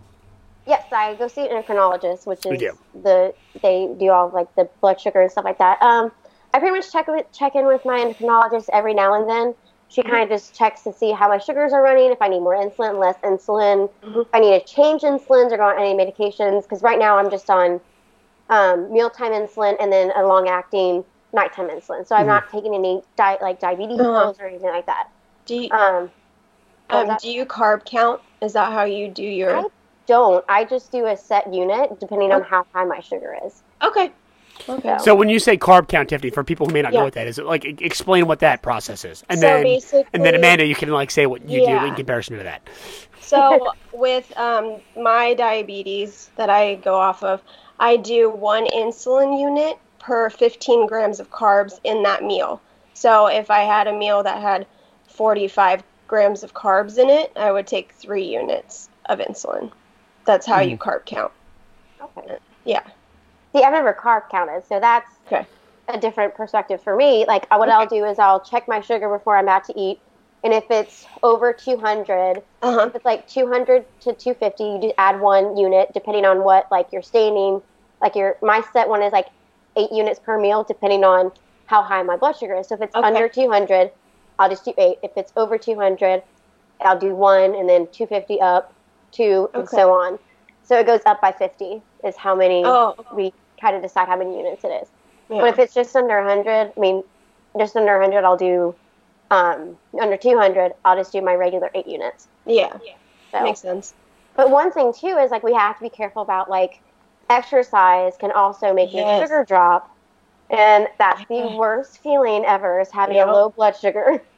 Yes, 0.68 0.84
I 0.92 1.16
go 1.16 1.28
see 1.28 1.48
an 1.48 1.64
endocrinologist, 1.64 2.28
which 2.28 2.46
is 2.46 2.62
the 2.94 3.34
they 3.62 3.90
do 4.00 4.10
all 4.10 4.30
like 4.30 4.54
the 4.56 4.70
blood 4.82 5.00
sugar 5.00 5.22
and 5.22 5.32
stuff 5.32 5.46
like 5.46 5.58
that. 5.58 5.82
Um, 5.82 6.12
I 6.54 6.60
pretty 6.60 6.76
much 6.76 6.92
check 6.92 7.08
with 7.08 7.26
check 7.32 7.56
in 7.56 7.66
with 7.66 7.86
my 7.86 8.00
endocrinologist 8.00 8.70
every 8.72 8.94
now 8.94 9.14
and 9.14 9.30
then. 9.30 9.56
She 9.90 10.04
kind 10.04 10.24
of 10.24 10.30
just 10.30 10.56
checks 10.56 10.82
to 10.84 10.94
see 10.94 11.12
how 11.12 11.30
my 11.30 11.38
sugars 11.38 11.74
are 11.74 11.82
running, 11.82 12.12
if 12.12 12.22
I 12.22 12.28
need 12.28 12.42
more 12.42 12.56
insulin, 12.56 13.00
less 13.00 13.16
insulin, 13.24 13.90
if 14.04 14.28
I 14.34 14.40
need 14.40 14.60
to 14.60 14.66
change 14.66 15.02
insulins 15.02 15.52
or 15.52 15.58
go 15.58 15.64
on 15.64 15.80
any 15.80 15.94
medications. 15.94 16.64
Because 16.64 16.84
right 16.84 17.00
now 17.00 17.18
I'm 17.18 17.30
just 17.32 17.50
on 17.50 17.80
um, 18.50 18.92
mealtime 18.92 19.32
insulin 19.32 19.76
and 19.80 19.92
then 19.92 20.12
a 20.16 20.26
long 20.26 20.48
acting 20.50 21.04
nighttime 21.34 21.70
insulin. 21.70 22.06
So 22.08 22.16
I'm 22.16 22.28
not 22.28 22.50
taking 22.52 22.76
any 22.76 23.02
di- 23.16 23.38
like 23.42 23.60
diabetes 23.60 24.00
Uh-huh. 24.00 24.24
pills 24.24 24.40
or 24.40 24.48
anything 24.48 24.70
like 24.70 24.86
that. 24.88 25.08
Do 25.46 25.56
you, 25.56 25.72
Um, 25.72 26.12
um, 26.90 27.08
that? 27.08 27.22
do 27.22 27.32
you 27.32 27.46
carb 27.46 27.86
count? 27.86 28.22
Is 28.42 28.54
that 28.54 28.72
how 28.72 28.84
you 28.84 29.08
do 29.10 29.24
your? 29.24 29.56
I 29.56 29.68
don't. 30.06 30.44
I 30.48 30.64
just 30.66 30.92
do 30.92 31.06
a 31.06 31.16
set 31.18 31.54
unit 31.54 32.00
depending 32.00 32.32
on 32.32 32.44
how 32.44 32.66
high 32.74 32.86
my 32.86 33.00
sugar 33.00 33.38
is. 33.46 33.62
Okay. 33.84 34.12
Okay. 34.70 34.98
So 35.00 35.16
when 35.16 35.30
you 35.30 35.40
say 35.40 35.58
carb 35.58 35.88
count, 35.88 36.10
Tiffany, 36.10 36.32
for 36.32 36.44
people 36.44 36.68
who 36.68 36.74
may 36.74 36.82
not 36.82 36.94
know 36.94 37.04
what 37.04 37.14
that 37.14 37.28
is, 37.28 37.38
like 37.38 37.66
explain 37.82 38.28
what 38.28 38.40
that 38.40 38.62
process 38.62 39.06
is, 39.06 39.24
and 39.30 39.40
So 39.40 39.44
then 39.44 39.66
and 40.14 40.26
then 40.26 40.36
Amanda, 40.36 40.66
you 40.66 40.76
can 40.76 40.90
like 40.90 41.12
say 41.12 41.26
what 41.26 41.48
you 41.48 41.62
Yeah. 41.62 41.80
do 41.80 41.86
in 41.86 41.96
comparison 41.96 42.38
to 42.38 42.44
that. 42.44 42.68
So 43.20 43.72
with 43.94 44.36
um, 44.38 44.82
my 44.96 45.34
diabetes 45.34 46.32
that 46.38 46.50
I 46.50 46.76
go 46.76 46.96
off 46.96 47.24
of, 47.24 47.44
I 47.80 47.98
do 47.98 48.30
one 48.30 48.66
insulin 48.68 49.40
unit 49.40 49.78
per 50.00 50.30
15 50.30 50.88
grams 50.88 51.20
of 51.20 51.30
carbs 51.30 51.80
in 51.84 52.04
that 52.04 52.24
meal. 52.24 52.62
So 52.94 53.28
if 53.28 53.52
I 53.52 53.60
had 53.62 53.88
a 53.88 53.94
meal 53.98 54.24
that 54.24 54.42
had 54.42 54.68
45 55.08 55.84
grams 56.08 56.44
of 56.44 56.54
carbs 56.54 56.98
in 56.98 57.10
it, 57.10 57.32
I 57.36 57.52
would 57.52 57.68
take 57.68 57.94
three 57.94 58.26
units 58.26 58.90
of 59.06 59.20
insulin. 59.20 59.72
That's 60.26 60.46
how 60.48 60.62
you 60.62 60.78
carb 60.78 61.06
count. 61.06 61.34
Okay. 62.02 62.38
Yeah. 62.66 62.84
See, 63.58 63.64
I've 63.64 63.74
never 63.74 63.94
carb 63.94 64.24
counted, 64.30 64.66
so 64.68 64.80
that's 64.80 65.10
Okay. 65.26 65.48
a 65.88 65.98
different 66.00 66.36
perspective 66.36 66.84
for 66.84 66.96
me. 66.96 67.26
Like, 67.28 67.50
what 67.50 67.70
I'll 67.70 67.88
do 67.88 68.06
is 68.06 68.20
I'll 68.20 68.44
check 68.44 68.66
my 68.68 68.82
sugar 68.82 69.10
before 69.18 69.36
I'm 69.36 69.46
about 69.46 69.64
to 69.66 69.74
eat, 69.80 70.00
and 70.44 70.54
if 70.54 70.66
it's 70.70 71.06
over 71.24 71.54
200, 71.54 72.38
Uh 72.62 72.72
huh. 72.74 72.90
if 72.90 72.96
it's 72.96 73.06
like 73.06 73.26
200 73.28 73.86
to 74.02 74.14
250, 74.14 74.64
you 74.64 74.80
just 74.82 74.94
add 75.00 75.20
one 75.20 75.58
unit 75.58 75.90
depending 75.94 76.24
on 76.26 76.44
what 76.44 76.66
like 76.72 76.88
you're 76.92 77.02
staining 77.02 77.62
like 78.00 78.16
your 78.16 78.36
my 78.44 78.62
set 78.74 78.90
one 78.90 79.02
is 79.02 79.12
like 79.12 79.26
eight 79.76 79.92
units 79.92 80.20
per 80.24 80.40
meal, 80.40 80.64
depending 80.64 81.04
on 81.04 81.32
how 81.66 81.82
high 81.82 82.04
my 82.04 82.16
blood 82.16 82.36
sugar 82.38 82.56
is. 82.58 82.68
So 82.70 82.76
if 82.76 82.82
it's 82.82 82.96
Okay. 82.96 83.08
under 83.08 83.28
200, 83.28 83.90
I'll 84.38 84.50
just 84.50 84.66
do 84.66 84.74
eight. 84.78 84.98
If 85.02 85.12
it's 85.18 85.32
over 85.36 85.58
200, 85.58 86.22
I'll 86.82 87.00
do 87.00 87.16
one, 87.16 87.56
and 87.56 87.68
then 87.68 87.88
250 87.92 88.40
up, 88.40 88.74
two, 89.12 89.50
and 89.56 89.68
so 89.68 89.92
on. 89.94 90.20
So 90.64 90.78
it 90.80 90.86
goes 90.86 91.02
up 91.06 91.22
by 91.22 91.32
50 91.32 91.82
is 92.04 92.16
how 92.18 92.36
many 92.36 92.64
Oh. 92.66 92.94
we 93.16 93.34
kind 93.60 93.76
of 93.76 93.82
decide 93.82 94.08
how 94.08 94.18
many 94.18 94.38
units 94.38 94.64
it 94.64 94.70
is. 94.70 94.88
Yeah. 95.30 95.42
But 95.42 95.50
if 95.50 95.60
it's 95.60 95.74
just 95.74 95.96
under 95.96 96.18
100, 96.18 96.74
I 96.76 96.80
mean, 96.80 97.04
just 97.58 97.76
under 97.76 98.00
100, 98.00 98.24
I'll 98.24 98.38
do 98.38 98.76
um, 99.30 99.78
under 100.00 100.18
200, 100.18 100.74
I'll 100.86 100.96
just 100.96 101.12
do 101.12 101.22
my 101.22 101.36
regular 101.36 101.70
eight 101.76 101.88
units. 101.88 102.28
yeah, 102.46 102.78
So. 103.32 103.44
makes 103.44 103.62
sense. 103.62 103.94
But 104.36 104.52
one 104.52 104.72
thing 104.72 104.94
too 104.98 105.18
is 105.18 105.32
like 105.32 105.44
we 105.44 105.54
have 105.54 105.78
to 105.78 105.84
be 105.84 105.90
careful 105.90 106.22
about 106.22 106.50
like 106.50 106.82
exercise 107.30 108.14
can 108.20 108.32
also 108.32 108.74
make 108.74 108.94
your 108.94 109.20
sugar 109.20 109.44
drop, 109.48 109.90
and 110.50 110.88
that's 111.00 111.26
the 111.28 111.42
worst 111.58 112.00
feeling 112.04 112.46
ever 112.46 112.80
is 112.80 112.92
having 112.92 113.18
Yep. 113.18 113.28
a 113.28 113.32
low 113.34 113.50
blood 113.50 113.76
sugar. 113.76 114.22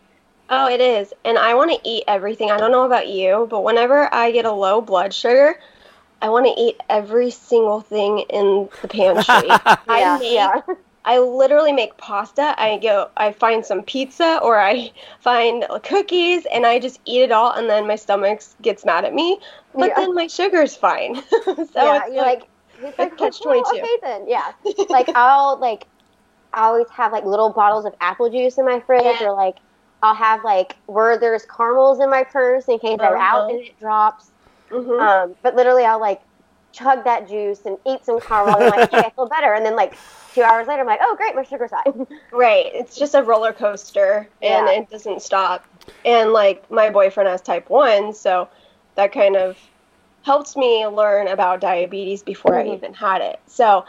Oh, 0.51 0.67
it 0.67 0.81
is. 0.81 1.13
And 1.23 1.37
I 1.37 1.53
want 1.53 1.69
to 1.71 1.87
eat 1.87 2.05
everything. 2.07 2.49
I 2.49 2.57
don't 2.57 2.71
know 2.71 2.83
about 2.85 3.07
you, 3.07 3.45
but 3.51 3.63
whenever 3.63 4.11
I 4.11 4.31
get 4.31 4.45
a 4.45 4.51
low 4.51 4.81
blood 4.81 5.13
sugar, 5.13 5.59
I 6.21 6.29
want 6.29 6.45
to 6.47 6.53
eat 6.61 6.77
every 6.89 7.31
single 7.31 7.81
thing 7.81 8.19
in 8.29 8.69
the 8.81 8.87
pantry. 8.87 9.23
I 9.87 10.17
make, 10.19 10.31
yeah, 10.33 10.61
I 11.05 11.19
literally 11.19 11.71
make 11.71 11.95
pasta. 11.97 12.53
I 12.57 12.77
go, 12.77 13.09
I 13.15 13.31
find 13.31 13.65
some 13.65 13.83
pizza 13.83 14.39
or 14.43 14.59
I 14.59 14.91
find 15.21 15.65
cookies 15.83 16.45
and 16.51 16.65
I 16.65 16.79
just 16.79 16.99
eat 17.05 17.21
it 17.21 17.31
all 17.31 17.51
and 17.53 17.69
then 17.69 17.87
my 17.87 17.95
stomach 17.95 18.41
gets 18.61 18.83
mad 18.85 19.05
at 19.05 19.13
me. 19.13 19.39
But 19.73 19.89
Yeah. 19.89 19.95
then 19.97 20.13
my 20.15 20.27
sugar's 20.27 20.75
fine. 20.75 21.15
so 21.29 21.55
yeah. 21.75 22.01
it's 22.03 22.13
You're 22.13 22.21
like, 22.23 22.43
it's 22.81 22.99
like 22.99 23.17
catch 23.17 23.41
22. 23.41 23.77
Okay 23.77 23.97
then, 24.01 24.27
yeah. 24.27 24.51
like 24.89 25.09
I'll 25.15 25.57
like, 25.59 25.87
I 26.53 26.63
always 26.65 26.89
have 26.89 27.11
like 27.13 27.23
little 27.25 27.49
bottles 27.51 27.85
of 27.85 27.93
apple 28.01 28.29
juice 28.29 28.57
in 28.57 28.65
my 28.65 28.79
fridge, 28.81 29.03
Yeah. 29.21 29.27
or 29.27 29.33
like 29.33 29.55
I'll 30.03 30.15
have 30.15 30.43
like 30.43 30.75
where 30.87 31.17
there's 31.17 31.45
caramels 31.45 31.99
in 32.01 32.09
my 32.09 32.23
purse 32.23 32.67
in 32.67 32.77
case 32.79 32.97
I'm 32.99 33.13
out 33.15 33.41
Uh-huh. 33.43 33.49
and 33.49 33.59
it 33.61 33.79
drops. 33.79 34.31
Mhm. 34.71 34.99
Um, 35.01 35.35
but 35.43 35.55
literally, 35.55 35.83
I'll 35.85 35.99
like 35.99 36.21
chug 36.71 37.03
that 37.05 37.27
juice 37.27 37.61
and 37.65 37.77
eat 37.85 38.05
some 38.05 38.19
caramel 38.21 38.55
and 38.61 38.69
like, 38.69 38.83
okay, 38.83 39.03
I 39.05 39.09
feel 39.11 39.27
better. 39.29 39.53
And 39.53 39.65
then 39.65 39.75
like 39.75 39.97
two 40.33 40.41
hours 40.43 40.67
later, 40.67 40.81
I'm 40.81 40.87
like, 40.87 40.99
oh 41.01 41.15
great, 41.15 41.35
my 41.35 41.43
sugar's 41.43 41.71
high. 41.71 41.83
Right. 42.31 42.67
It's 42.73 42.97
just 42.97 43.15
a 43.15 43.23
roller 43.23 43.53
coaster 43.53 44.29
and 44.41 44.67
Yeah. 44.67 44.69
it 44.69 44.89
doesn't 44.89 45.21
stop. 45.21 45.65
And 46.05 46.31
like 46.31 46.69
my 46.71 46.89
boyfriend 46.89 47.27
has 47.29 47.41
type 47.41 47.69
1, 47.69 48.13
so 48.13 48.49
that 48.95 49.11
kind 49.11 49.35
of 49.35 49.57
helped 50.23 50.55
me 50.57 50.85
learn 50.87 51.27
about 51.27 51.61
diabetes 51.61 52.21
before 52.23 52.55
I 52.57 52.65
Mhm. 52.65 52.73
even 52.75 52.93
had 52.93 53.21
it. 53.21 53.39
So 53.47 53.85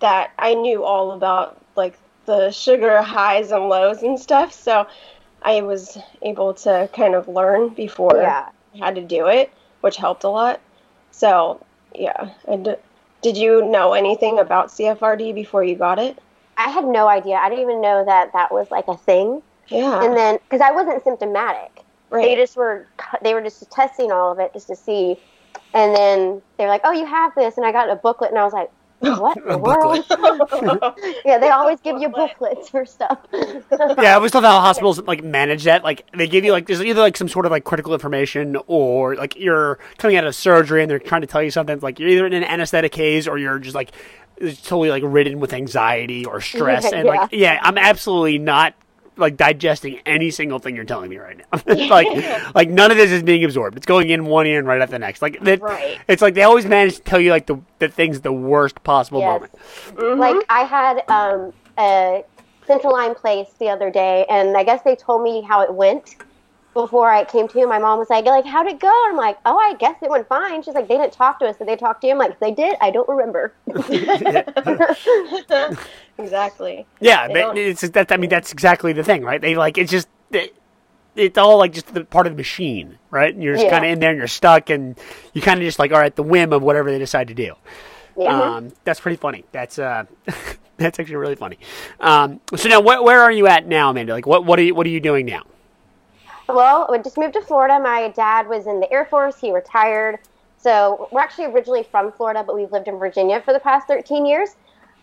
that 0.00 0.32
I 0.38 0.54
knew 0.54 0.84
all 0.84 1.12
about 1.12 1.58
like 1.76 1.98
the 2.26 2.50
sugar 2.50 3.02
highs 3.02 3.52
and 3.52 3.68
lows 3.68 4.02
and 4.02 4.18
stuff. 4.18 4.52
So 4.52 4.86
I 5.42 5.62
was 5.62 5.98
able 6.22 6.54
to 6.54 6.88
kind 6.92 7.14
of 7.14 7.28
learn 7.28 7.70
before 7.70 8.16
yeah. 8.20 8.48
I 8.74 8.84
had 8.84 8.94
to 8.96 9.02
do 9.02 9.28
it, 9.28 9.52
which 9.82 9.96
helped 9.96 10.24
a 10.24 10.28
lot. 10.28 10.60
So, 11.10 11.64
yeah. 11.94 12.30
And 12.48 12.76
did 13.20 13.36
you 13.36 13.64
know 13.66 13.92
anything 13.92 14.38
about 14.38 14.68
CFRD 14.68 15.34
before 15.34 15.62
you 15.62 15.76
got 15.76 15.98
it? 15.98 16.18
I 16.56 16.70
had 16.70 16.84
no 16.84 17.08
idea. 17.08 17.36
I 17.36 17.48
didn't 17.48 17.62
even 17.62 17.80
know 17.80 18.04
that 18.04 18.32
that 18.32 18.52
was 18.52 18.70
like 18.70 18.88
a 18.88 18.96
thing. 18.96 19.42
Yeah. 19.68 20.02
And 20.02 20.16
then, 20.16 20.38
because 20.44 20.60
I 20.60 20.72
wasn't 20.72 21.02
symptomatic, 21.04 21.82
they 22.10 22.34
just 22.34 22.56
were 22.56 22.86
they 23.22 23.32
were 23.32 23.40
just 23.40 23.70
testing 23.70 24.12
all 24.12 24.32
of 24.32 24.38
it 24.38 24.52
just 24.52 24.66
to 24.66 24.76
see. 24.76 25.18
And 25.72 25.96
then 25.96 26.42
they 26.58 26.64
were 26.64 26.70
like, 26.70 26.82
"Oh, 26.84 26.92
you 26.92 27.06
have 27.06 27.34
this," 27.34 27.56
and 27.56 27.64
I 27.64 27.72
got 27.72 27.88
a 27.88 27.96
booklet, 27.96 28.30
and 28.30 28.38
I 28.38 28.44
was 28.44 28.52
like, 28.52 28.70
"What 29.20 29.36
in 29.36 29.48
the 29.48 29.58
world?" 29.58 30.04
yeah, 31.24 31.38
they 31.38 31.48
always 31.50 31.80
give 31.80 32.00
you 32.00 32.08
booklets 32.08 32.68
for 32.68 32.84
stuff. 32.84 33.18
yeah, 33.32 33.94
I 33.98 34.12
always 34.12 34.34
love 34.34 34.44
how 34.44 34.60
hospitals 34.60 35.00
like 35.02 35.24
manage 35.24 35.64
that. 35.64 35.84
Like 35.84 36.06
they 36.16 36.28
give 36.28 36.44
you 36.44 36.52
like 36.52 36.66
there's 36.66 36.82
either 36.82 37.00
like 37.00 37.16
some 37.16 37.28
sort 37.28 37.46
of 37.46 37.52
like 37.52 37.64
critical 37.64 37.94
information 37.94 38.56
or 38.66 39.16
like 39.16 39.36
you're 39.36 39.78
coming 39.98 40.16
out 40.16 40.24
of 40.24 40.34
surgery 40.34 40.82
and 40.82 40.90
they're 40.90 40.98
trying 40.98 41.22
to 41.22 41.26
tell 41.26 41.42
you 41.42 41.50
something. 41.50 41.80
Like 41.80 41.98
you're 41.98 42.08
either 42.08 42.26
in 42.26 42.32
an 42.32 42.44
anesthetic 42.44 42.94
haze 42.94 43.26
or 43.26 43.38
you're 43.38 43.58
just 43.58 43.74
like 43.74 43.92
totally 44.62 44.90
like 44.90 45.02
ridden 45.04 45.40
with 45.40 45.52
anxiety 45.52 46.24
or 46.24 46.40
stress. 46.40 46.92
And 46.92 47.08
like 47.08 47.30
yeah, 47.32 47.58
I'm 47.62 47.78
absolutely 47.78 48.38
not 48.38 48.74
like 49.22 49.38
digesting 49.38 50.00
any 50.04 50.30
single 50.30 50.58
thing 50.58 50.76
you're 50.76 50.84
telling 50.84 51.08
me 51.08 51.16
right 51.16 51.38
now. 51.38 51.60
Like 51.88 52.54
like 52.54 52.68
none 52.68 52.90
of 52.90 52.98
this 52.98 53.10
is 53.10 53.22
being 53.22 53.42
absorbed. 53.44 53.76
It's 53.78 53.86
going 53.86 54.10
in 54.10 54.26
one 54.26 54.46
ear 54.46 54.58
and 54.58 54.68
right 54.68 54.82
out 54.82 54.90
the 54.90 54.98
next. 54.98 55.22
Like 55.22 55.40
that, 55.44 55.62
Right. 55.62 55.98
it's 56.08 56.20
like 56.20 56.34
they 56.34 56.42
always 56.42 56.66
manage 56.66 56.96
to 56.96 57.02
tell 57.02 57.20
you 57.20 57.30
like 57.30 57.46
the 57.46 57.58
the 57.78 57.88
things 57.88 58.20
the 58.20 58.32
worst 58.32 58.82
possible 58.84 59.20
Yes. 59.20 59.26
moment. 59.32 59.52
Mm-hmm. 59.94 60.20
Like 60.20 60.44
I 60.50 60.64
had 60.64 61.02
um, 61.08 61.52
a 61.78 62.24
central 62.66 62.92
line 62.92 63.14
place 63.14 63.48
the 63.58 63.68
other 63.70 63.90
day, 63.90 64.26
and 64.28 64.56
I 64.56 64.64
guess 64.64 64.82
they 64.82 64.94
told 64.96 65.22
me 65.22 65.40
how 65.42 65.62
it 65.62 65.72
went 65.72 66.16
before 66.74 67.10
I 67.10 67.24
came 67.24 67.48
to. 67.48 67.58
You, 67.58 67.68
my 67.68 67.78
mom 67.78 67.98
was 67.98 68.08
like, 68.10 68.24
"Like, 68.24 68.44
how'd 68.46 68.66
it 68.66 68.80
go?" 68.80 68.92
I'm 69.08 69.16
like, 69.16 69.38
"Oh, 69.44 69.56
I 69.56 69.74
guess 69.74 69.96
it 70.02 70.10
went 70.10 70.26
fine." 70.28 70.62
She's 70.62 70.74
like, 70.74 70.88
"They 70.88 70.96
didn't 70.96 71.12
talk 71.12 71.38
to 71.40 71.46
us. 71.46 71.56
Did 71.56 71.68
they 71.68 71.76
talk 71.76 72.00
to 72.00 72.06
you?" 72.06 72.12
I'm 72.14 72.18
like, 72.18 72.38
"They 72.40 72.52
did. 72.52 72.76
I 72.80 72.90
don't 72.90 73.08
remember." 73.08 73.52
exactly. 76.18 76.86
Yeah, 77.00 77.28
They 77.28 77.34
but 77.34 77.58
it's 77.58 77.80
that. 77.90 78.12
I 78.12 78.16
mean, 78.16 78.30
that's 78.30 78.52
exactly 78.52 78.92
the 78.92 79.04
thing, 79.04 79.22
right? 79.22 79.40
They 79.40 79.54
like 79.54 79.78
it's 79.78 79.90
just 79.90 80.08
it, 80.30 80.54
it's 81.16 81.38
all 81.38 81.58
like 81.58 81.72
just 81.72 81.92
the 81.92 82.04
part 82.04 82.26
of 82.26 82.32
the 82.32 82.36
machine, 82.36 82.98
right? 83.10 83.32
And 83.34 83.42
you're 83.42 83.54
just 83.54 83.64
Yeah. 83.66 83.70
kind 83.70 83.84
of 83.84 83.90
in 83.92 84.00
there 84.00 84.10
and 84.10 84.18
you're 84.18 84.26
stuck, 84.28 84.70
and 84.70 84.98
you 85.34 85.42
kind 85.42 85.60
of 85.60 85.64
just 85.64 85.78
like 85.78 85.92
are 85.92 86.02
at 86.02 86.16
the 86.16 86.22
whim 86.22 86.52
of 86.52 86.62
whatever 86.62 86.90
they 86.90 86.98
decide 86.98 87.28
to 87.28 87.34
do. 87.34 87.54
Yeah. 88.16 88.56
Um, 88.56 88.72
that's 88.84 89.00
pretty 89.00 89.16
funny. 89.16 89.44
That's 89.52 89.78
uh, 89.78 90.04
that's 90.76 90.98
actually 90.98 91.16
really 91.16 91.36
funny. 91.36 91.58
Um, 92.00 92.40
so 92.56 92.68
now, 92.68 92.80
where, 92.80 93.02
where 93.02 93.20
are 93.22 93.32
you 93.32 93.46
at 93.46 93.66
now, 93.66 93.90
Amanda? 93.90 94.12
Like, 94.12 94.26
what 94.26 94.44
what 94.44 94.58
are 94.58 94.62
you 94.62 94.74
what 94.74 94.86
are 94.86 94.90
you 94.90 95.00
doing 95.00 95.26
now? 95.26 95.42
Well, 96.48 96.88
I 96.92 96.98
just 96.98 97.16
moved 97.18 97.34
to 97.34 97.42
Florida. 97.42 97.78
My 97.80 98.08
dad 98.08 98.48
was 98.48 98.66
in 98.66 98.80
the 98.80 98.92
Air 98.92 99.06
Force. 99.06 99.38
He 99.38 99.52
retired. 99.52 100.18
So 100.58 101.08
we're 101.10 101.20
actually 101.20 101.46
originally 101.46 101.82
from 101.82 102.12
Florida, 102.12 102.44
but 102.46 102.54
we've 102.54 102.70
lived 102.70 102.88
in 102.88 102.98
Virginia 102.98 103.40
for 103.40 103.52
the 103.52 103.60
past 103.60 103.86
13 103.88 104.26
years. 104.26 104.56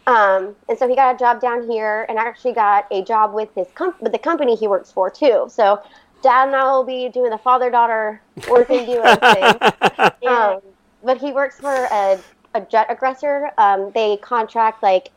Um, 0.07 0.55
and 0.67 0.77
so 0.77 0.87
he 0.87 0.95
got 0.95 1.15
a 1.15 1.17
job 1.17 1.41
down 1.41 1.69
here, 1.69 2.05
and 2.09 2.17
I 2.17 2.23
actually 2.23 2.53
got 2.53 2.87
a 2.91 3.03
job 3.03 3.33
with 3.33 3.49
his 3.55 3.67
com- 3.75 3.95
with 3.99 4.11
the 4.11 4.17
company 4.17 4.55
he 4.55 4.67
works 4.67 4.91
for 4.91 5.09
too. 5.09 5.45
So 5.49 5.81
dad 6.23 6.47
and 6.47 6.55
I 6.55 6.63
will 6.71 6.83
be 6.83 7.09
doing 7.09 7.29
the 7.29 7.37
father 7.37 7.69
daughter 7.69 8.21
working 8.49 8.85
duo 8.85 9.15
thing. 9.33 9.55
Um, 10.27 10.59
but 11.03 11.17
he 11.17 11.31
works 11.31 11.59
for 11.59 11.85
a, 11.91 12.19
a 12.53 12.61
jet 12.61 12.87
aggressor. 12.89 13.51
Um, 13.57 13.91
they 13.95 14.17
contract 14.17 14.83
like 14.83 15.11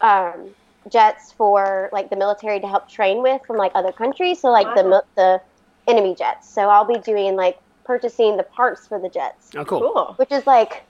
um, 0.00 0.50
jets 0.90 1.32
for 1.32 1.88
like 1.92 2.10
the 2.10 2.16
military 2.16 2.60
to 2.60 2.66
help 2.66 2.88
train 2.88 3.22
with 3.22 3.40
from 3.46 3.56
like 3.56 3.72
other 3.74 3.92
countries. 3.92 4.40
So 4.40 4.50
like 4.50 4.66
the 4.74 4.82
Wow. 4.84 5.02
the 5.16 5.42
enemy 5.88 6.14
jets. 6.14 6.48
So 6.52 6.68
I'll 6.68 6.84
be 6.84 6.98
doing 6.98 7.36
like 7.36 7.58
purchasing 7.84 8.36
the 8.36 8.42
parts 8.44 8.86
for 8.86 8.98
the 9.00 9.08
jets, 9.08 9.50
Oh, 9.56 9.64
cool. 9.64 9.80
Cool. 9.80 10.14
which 10.16 10.30
is 10.32 10.46
like 10.46 10.84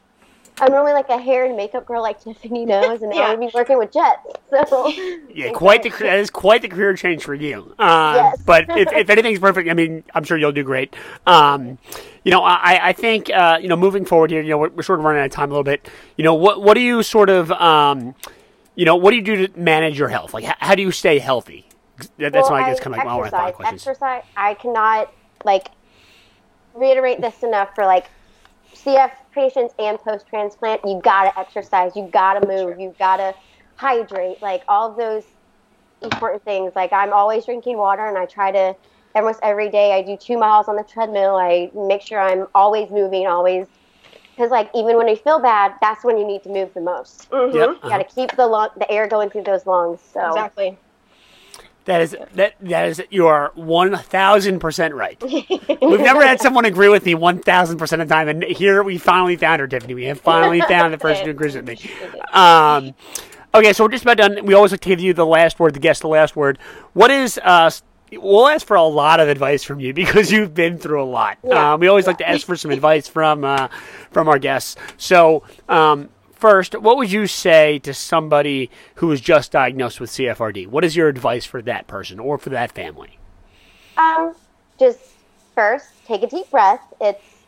I'm 0.61 0.71
normally 0.71 0.93
like 0.93 1.09
a 1.09 1.17
hair 1.17 1.47
and 1.47 1.57
makeup 1.57 1.87
girl 1.87 2.03
like 2.03 2.21
Tiffany 2.25 2.67
knows, 2.67 3.01
and 3.01 3.11
now 3.11 3.17
Yeah. 3.17 3.27
I'm 3.29 3.41
be 3.41 3.51
working 3.55 3.79
with 3.79 3.91
jets. 3.93 4.21
So 4.69 4.89
Yeah, 5.35 5.51
quite 5.53 5.83
the 5.83 5.89
that 5.89 6.19
is 6.19 6.29
quite 6.31 6.61
the 6.63 6.69
career 6.69 6.95
change 6.95 7.25
for 7.25 7.35
you. 7.35 7.75
Um, 7.79 8.15
Yes. 8.17 8.43
But 8.45 8.67
if, 8.69 8.93
if 8.93 9.09
anything's 9.11 9.39
perfect, 9.39 9.69
I 9.71 9.75
mean, 9.75 10.05
I'm 10.15 10.25
sure 10.25 10.37
you'll 10.37 10.53
do 10.53 10.63
great. 10.63 10.95
Um, 11.27 11.79
you 12.25 12.31
know, 12.31 12.45
I, 12.45 12.89
I 12.89 12.93
think 12.93 13.31
uh, 13.31 13.59
you 13.61 13.69
know 13.69 13.77
moving 13.77 14.05
forward 14.05 14.31
here, 14.31 14.43
you 14.43 14.51
know, 14.51 14.59
we're, 14.59 14.69
we're 14.69 14.83
sort 14.83 14.99
of 14.99 15.05
running 15.07 15.21
out 15.23 15.27
of 15.27 15.33
time 15.33 15.49
a 15.51 15.55
little 15.55 15.65
bit. 15.65 15.89
You 16.17 16.25
know, 16.25 16.35
what 16.35 16.63
what 16.63 16.75
do 16.75 16.81
you 16.81 17.03
sort 17.03 17.31
of 17.31 17.51
um, 17.53 18.15
you 18.75 18.85
know, 18.85 18.97
what 18.97 19.11
do 19.11 19.17
you 19.17 19.23
do 19.23 19.47
to 19.49 19.59
manage 19.59 19.99
your 19.99 20.09
health? 20.09 20.33
Like, 20.35 20.45
how, 20.45 20.55
how 20.59 20.75
do 20.75 20.83
you 20.83 20.91
stay 20.93 21.19
healthy? 21.19 21.67
That- 22.19 22.33
That's 22.33 22.51
Well, 22.51 22.59
why 22.61 22.67
I 22.67 22.71
guess 22.71 22.81
I 22.81 22.83
kind 22.85 22.95
of 22.95 22.99
like 22.99 23.07
one 23.07 23.15
of 23.17 23.21
my 23.23 23.31
thought 23.31 23.49
exercise. 23.49 23.55
questions. 23.57 23.87
Exercise. 23.89 24.23
I 24.37 24.55
cannot 24.55 25.13
like 25.45 25.69
reiterate 26.75 27.21
this 27.21 27.43
enough 27.43 27.75
for 27.75 27.85
like 27.85 28.07
CF 28.75 29.11
patients 29.33 29.75
and 29.79 29.99
post 29.99 30.27
transplant. 30.27 30.81
You 30.85 31.01
gotta 31.03 31.39
exercise. 31.39 31.93
You 31.97 32.09
gotta 32.13 32.47
move. 32.47 32.79
You 32.81 32.95
gotta 32.99 33.35
hydrate. 33.77 34.41
Like 34.43 34.63
all 34.69 34.91
of 34.91 34.97
those 34.97 35.25
important 36.03 36.43
things. 36.45 36.73
Like 36.75 36.93
I'm 36.93 37.13
always 37.13 37.45
drinking 37.45 37.77
water, 37.79 38.07
and 38.07 38.17
I 38.19 38.27
try 38.27 38.51
to 38.51 38.75
almost 39.15 39.41
every 39.43 39.69
day. 39.71 39.93
I 39.93 40.03
do 40.03 40.17
two 40.17 40.39
miles 40.39 40.69
on 40.69 40.77
the 40.77 40.85
treadmill. 40.85 41.37
I 41.37 41.71
make 41.75 42.01
sure 42.03 42.19
I'm 42.19 42.47
always 42.55 42.91
moving. 42.91 43.27
Always. 43.27 43.67
Because 44.35 44.51
like 44.51 44.71
even 44.75 44.97
when 44.97 45.07
you 45.09 45.17
feel 45.17 45.39
bad, 45.39 45.75
that's 45.83 46.03
when 46.05 46.17
you 46.17 46.27
need 46.27 46.43
to 46.45 46.49
move 46.49 46.73
the 46.73 46.81
most. 46.81 47.31
Mhm. 47.31 47.53
Yep. 47.55 47.69
You 47.85 47.89
gotta 47.91 48.05
keep 48.05 48.35
the 48.35 48.47
lung, 48.47 48.71
the 48.79 48.91
air 48.91 49.07
going 49.07 49.29
through 49.29 49.43
those 49.43 49.67
lungs. 49.67 50.01
So 50.01 50.27
Exactly. 50.29 50.79
That 51.85 52.01
is 52.01 52.17
that 52.35 52.55
that 52.61 52.89
is 52.89 53.03
you 53.11 53.27
are 53.27 53.51
one 53.55 53.97
thousand 53.97 54.61
percent 54.61 54.95
right. 54.95 55.21
We've 55.23 56.01
never 56.01 56.25
had 56.25 56.41
someone 56.41 56.65
agree 56.65 56.89
with 56.89 57.05
me 57.05 57.15
one 57.17 57.41
thousand 57.41 57.79
percent 57.79 58.01
of 58.03 58.09
the 58.09 58.15
time, 58.15 58.29
and 58.29 58.45
here 58.45 58.83
we 58.85 58.99
finally 58.99 59.37
found 59.37 59.61
her, 59.61 59.67
Tiffany. 59.67 59.95
We 59.95 60.05
have 60.05 60.21
finally 60.21 60.61
found 60.61 60.95
the 60.95 60.99
person 60.99 61.25
who 61.25 61.33
agrees 61.33 61.57
with 61.57 61.67
me. 61.67 61.79
Um, 62.33 62.95
okay, 63.53 63.73
so 63.73 63.83
we're 63.85 63.91
just 63.91 64.05
about 64.05 64.17
done. 64.17 64.45
We 64.47 64.55
always 64.55 64.71
like 64.71 64.81
to 64.83 64.89
give 64.89 65.01
you 65.01 65.13
the 65.13 65.27
last 65.27 65.59
word, 65.59 65.75
the 65.75 65.81
guest 65.81 66.03
the 66.03 66.09
last 66.09 66.37
word. 66.37 66.59
What 66.93 67.11
is 67.11 67.39
uh? 67.43 67.71
We'll 68.13 68.47
ask 68.47 68.67
for 68.67 68.77
a 68.77 68.83
lot 68.83 69.21
of 69.21 69.29
advice 69.29 69.65
from 69.65 69.81
you 69.81 69.93
because 69.95 70.31
you've 70.31 70.55
been 70.55 70.79
through 70.79 71.03
a 71.03 71.05
lot. 71.05 71.39
Yeah. 71.43 71.73
Um, 71.73 71.81
we 71.81 71.89
always 71.89 72.07
like 72.07 72.19
to 72.19 72.29
ask 72.29 72.47
for 72.47 72.57
some 72.57 72.71
advice 72.71 73.09
from 73.09 73.43
uh, 73.43 73.69
from 74.13 74.29
our 74.29 74.39
guests. 74.39 74.77
So, 74.99 75.43
um, 75.69 76.11
first, 76.43 76.75
what 76.75 76.97
would 76.97 77.13
you 77.13 77.29
say 77.29 77.79
to 77.79 77.95
somebody 77.95 78.69
who 78.97 79.13
is 79.13 79.21
just 79.21 79.53
diagnosed 79.53 80.01
with 80.01 80.11
CFRD? 80.11 80.67
What 80.67 80.85
is 80.85 80.97
your 80.97 81.07
advice 81.07 81.47
for 81.47 81.63
that 81.63 81.87
person 81.87 82.19
or 82.19 82.37
for 82.37 82.51
that 82.51 82.73
family? 82.73 83.17
Um, 83.97 84.35
just 84.77 84.99
first, 85.55 85.87
take 86.05 86.25
a 86.25 86.27
deep 86.27 86.51
breath. 86.51 86.83
It's 87.01 87.45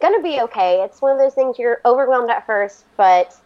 gonna 0.00 0.22
be 0.22 0.40
okay. 0.40 0.82
It's 0.82 1.02
one 1.02 1.12
of 1.12 1.18
those 1.18 1.34
things 1.34 1.58
you're 1.58 1.82
overwhelmed 1.84 2.30
at 2.30 2.46
first, 2.46 2.86
but 2.96 3.38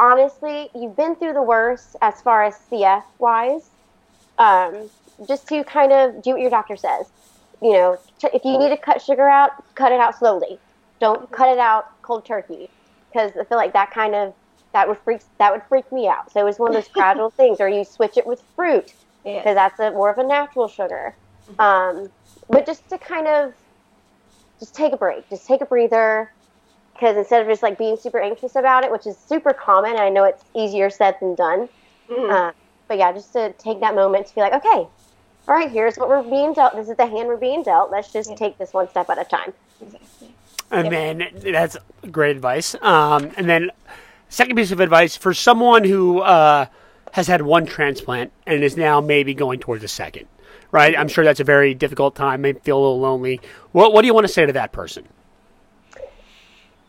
honestly, 0.00 0.68
you've 0.74 0.96
been 0.96 1.14
through 1.14 1.34
the 1.34 1.42
worst 1.42 1.94
as 2.02 2.20
far 2.22 2.42
as 2.42 2.58
CF 2.72 3.04
wise. 3.20 3.70
Um, 4.36 4.90
just 5.28 5.46
to 5.46 5.62
kind 5.62 5.92
of 5.92 6.22
do 6.22 6.32
what 6.32 6.40
your 6.40 6.50
doctor 6.50 6.76
says. 6.76 7.06
You 7.60 7.74
know, 7.74 7.98
if 8.34 8.44
you 8.44 8.58
need 8.58 8.70
to 8.70 8.76
cut 8.76 9.00
sugar 9.00 9.28
out, 9.28 9.52
cut 9.76 9.92
it 9.92 10.00
out 10.00 10.18
slowly. 10.18 10.58
Don't 10.98 11.30
cut 11.30 11.50
it 11.50 11.60
out 11.60 12.02
cold 12.02 12.24
turkey, 12.24 12.68
because 13.12 13.32
I 13.38 13.44
feel 13.44 13.58
like 13.58 13.72
that 13.72 13.90
kind 13.90 14.14
of 14.14 14.34
that 14.72 14.88
would 14.88 14.98
freak 14.98 15.20
that 15.38 15.52
would 15.52 15.62
freak 15.68 15.90
me 15.92 16.08
out. 16.08 16.32
So 16.32 16.46
it's 16.46 16.58
one 16.58 16.70
of 16.70 16.74
those 16.74 16.88
gradual 16.92 17.30
things, 17.30 17.60
or 17.60 17.68
you 17.68 17.84
switch 17.84 18.16
it 18.16 18.26
with 18.26 18.42
fruit 18.56 18.94
because 19.24 19.54
that's 19.54 19.78
a, 19.78 19.90
more 19.92 20.10
of 20.10 20.18
a 20.18 20.24
natural 20.24 20.68
sugar. 20.68 21.14
Um, 21.58 22.10
but 22.48 22.66
just 22.66 22.88
to 22.88 22.98
kind 22.98 23.26
of 23.26 23.54
just 24.58 24.74
take 24.74 24.92
a 24.92 24.96
break, 24.96 25.28
just 25.28 25.46
take 25.46 25.60
a 25.60 25.66
breather, 25.66 26.32
because 26.92 27.16
instead 27.16 27.42
of 27.42 27.48
just 27.48 27.62
like 27.62 27.78
being 27.78 27.96
super 27.96 28.20
anxious 28.20 28.56
about 28.56 28.84
it, 28.84 28.90
which 28.90 29.06
is 29.06 29.16
super 29.16 29.52
common, 29.52 29.96
I 29.96 30.08
know 30.08 30.24
it's 30.24 30.44
easier 30.54 30.90
said 30.90 31.16
than 31.20 31.34
done. 31.34 31.68
Mm-hmm. 32.08 32.30
Uh, 32.30 32.52
but 32.88 32.98
yeah, 32.98 33.12
just 33.12 33.32
to 33.34 33.52
take 33.54 33.80
that 33.80 33.94
moment 33.94 34.26
to 34.26 34.34
be 34.34 34.40
like, 34.40 34.54
okay, 34.54 34.86
all 35.48 35.54
right, 35.54 35.70
here's 35.70 35.96
what 35.96 36.08
we're 36.08 36.22
being 36.22 36.52
dealt. 36.52 36.74
This 36.74 36.88
is 36.88 36.96
the 36.96 37.06
hand 37.06 37.28
we're 37.28 37.36
being 37.36 37.62
dealt. 37.62 37.90
Let's 37.90 38.12
just 38.12 38.30
yeah. 38.30 38.36
take 38.36 38.58
this 38.58 38.72
one 38.72 38.88
step 38.88 39.10
at 39.10 39.18
a 39.18 39.24
time. 39.24 39.52
Exactly. 39.80 40.34
And 40.72 40.90
yep. 40.90 41.32
then 41.32 41.52
that's 41.52 41.76
great 42.10 42.34
advice. 42.34 42.74
Um, 42.80 43.30
and 43.36 43.48
then 43.48 43.70
second 44.28 44.56
piece 44.56 44.72
of 44.72 44.80
advice 44.80 45.16
for 45.16 45.34
someone 45.34 45.84
who 45.84 46.20
uh, 46.20 46.66
has 47.12 47.26
had 47.26 47.42
one 47.42 47.66
transplant 47.66 48.32
and 48.46 48.64
is 48.64 48.76
now 48.76 49.00
maybe 49.00 49.34
going 49.34 49.60
towards 49.60 49.84
a 49.84 49.88
second, 49.88 50.26
right? 50.70 50.98
I'm 50.98 51.08
sure 51.08 51.24
that's 51.24 51.40
a 51.40 51.44
very 51.44 51.74
difficult 51.74 52.16
time. 52.16 52.40
May 52.40 52.54
feel 52.54 52.78
a 52.78 52.80
little 52.80 53.00
lonely. 53.00 53.40
What 53.72 53.92
What 53.92 54.00
do 54.00 54.06
you 54.06 54.14
want 54.14 54.26
to 54.26 54.32
say 54.32 54.46
to 54.46 54.52
that 54.54 54.72
person? 54.72 55.06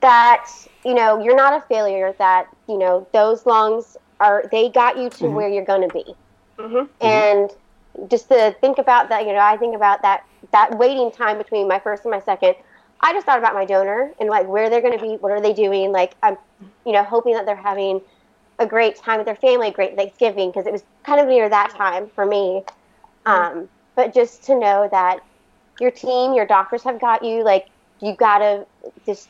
That 0.02 0.50
you 0.86 0.94
know 0.94 1.22
you're 1.22 1.36
not 1.36 1.54
a 1.54 1.66
failure. 1.68 2.16
That 2.18 2.48
you 2.68 2.78
know 2.78 3.06
those 3.14 3.46
lungs 3.46 3.98
are 4.20 4.46
they 4.52 4.70
got 4.70 4.98
you 4.98 5.10
to 5.10 5.24
mm-hmm. 5.26 5.36
where 5.36 5.50
you're 5.50 5.66
going 5.66 5.88
to 5.88 5.94
be, 5.94 6.16
mm-hmm. 6.58 7.06
and 7.06 7.52
just 8.10 8.28
to 8.30 8.56
think 8.60 8.78
about 8.78 9.10
that, 9.10 9.26
you 9.26 9.34
know, 9.34 9.40
I 9.40 9.58
think 9.58 9.76
about 9.76 10.02
that 10.02 10.26
that 10.52 10.78
waiting 10.78 11.12
time 11.12 11.38
between 11.38 11.68
my 11.68 11.80
first 11.80 12.06
and 12.06 12.12
my 12.12 12.22
second. 12.22 12.56
I 13.04 13.12
just 13.14 13.26
thought 13.26 13.38
about 13.38 13.54
my 13.54 13.66
donor 13.66 14.12
and 14.20 14.30
like 14.30 14.48
where 14.48 14.70
they're 14.70 14.82
going 14.82 14.98
to 14.98 15.04
be, 15.04 15.18
what 15.18 15.32
are 15.32 15.42
they 15.42 15.54
doing? 15.54 15.92
Like 15.92 16.16
I'm, 16.24 16.38
you 16.86 16.94
know, 16.94 17.04
hoping 17.04 17.34
that 17.34 17.46
they're 17.46 17.56
having 17.56 18.02
a 18.60 18.66
great 18.66 18.96
time 18.96 19.18
with 19.18 19.26
their 19.26 19.36
family, 19.36 19.68
a 19.68 19.72
great 19.72 19.98
Thanksgiving 19.98 20.50
because 20.50 20.66
it 20.66 20.72
was 20.72 20.84
kind 21.04 21.20
of 21.20 21.28
near 21.28 21.50
that 21.50 21.72
time 21.72 22.10
for 22.16 22.26
me. 22.26 22.64
Um, 23.26 23.68
but 23.96 24.14
just 24.14 24.44
to 24.46 24.58
know 24.58 24.88
that 24.90 25.20
your 25.82 25.92
team, 25.92 26.34
your 26.34 26.46
doctors 26.46 26.82
have 26.84 27.00
got 27.02 27.24
you. 27.24 27.44
Like 27.44 27.68
you 28.02 28.16
gotta 28.16 28.66
just 29.06 29.28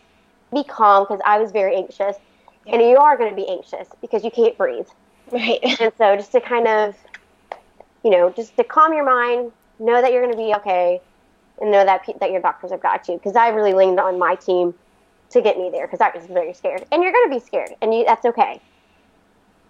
be 0.53 0.63
calm 0.63 1.03
because 1.03 1.19
I 1.25 1.39
was 1.39 1.51
very 1.51 1.75
anxious, 1.75 2.15
yeah. 2.65 2.73
and 2.73 2.81
you 2.81 2.97
are 2.97 3.17
going 3.17 3.29
to 3.29 3.35
be 3.35 3.47
anxious 3.47 3.87
because 4.01 4.23
you 4.23 4.29
can't 4.31 4.55
breathe. 4.57 4.87
Right. 5.31 5.59
And 5.81 5.91
so 5.97 6.15
just 6.15 6.31
to 6.33 6.41
kind 6.41 6.67
of 6.67 6.95
you 8.03 8.11
know, 8.11 8.29
just 8.29 8.55
to 8.57 8.63
calm 8.63 8.93
your 8.93 9.05
mind, 9.05 9.51
know 9.79 10.01
that 10.01 10.11
you're 10.11 10.21
going 10.21 10.33
to 10.33 10.37
be 10.37 10.53
okay, 10.55 11.01
and 11.63 11.71
know 11.71 11.85
that 11.85 12.05
that 12.19 12.29
your 12.29 12.41
doctors 12.41 12.71
have 12.71 12.81
got 12.81 13.07
you. 13.07 13.15
Because 13.15 13.35
I 13.35 13.47
really 13.47 13.73
leaned 13.73 13.99
on 13.99 14.19
my 14.19 14.35
team 14.35 14.73
to 15.29 15.41
get 15.41 15.57
me 15.57 15.69
there 15.71 15.87
because 15.87 16.01
I 16.01 16.15
was 16.15 16.27
very 16.27 16.53
scared, 16.53 16.85
and 16.91 17.01
you're 17.01 17.13
going 17.13 17.29
to 17.29 17.35
be 17.35 17.43
scared, 17.43 17.71
and 17.81 17.93
you, 17.93 18.05
that's 18.05 18.25
okay. 18.25 18.61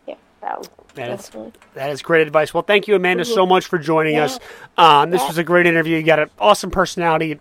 Yeah. 0.07 0.15
So. 0.41 0.63
That 0.95 1.19
is, 1.19 1.31
that 1.73 1.89
is 1.89 2.03
great 2.03 2.27
advice. 2.27 2.53
Well, 2.53 2.61
thank 2.61 2.87
you, 2.87 2.93
Amanda, 2.93 3.25
so 3.25 3.47
much 3.47 3.65
for 3.65 3.79
joining 3.79 4.13
yeah. 4.13 4.25
us. 4.25 4.39
Um, 4.77 5.09
this 5.09 5.21
yeah. 5.21 5.27
was 5.27 5.39
a 5.39 5.43
great 5.43 5.65
interview. 5.65 5.97
You 5.97 6.03
got 6.03 6.19
an 6.19 6.29
awesome 6.37 6.69
personality, 6.69 7.39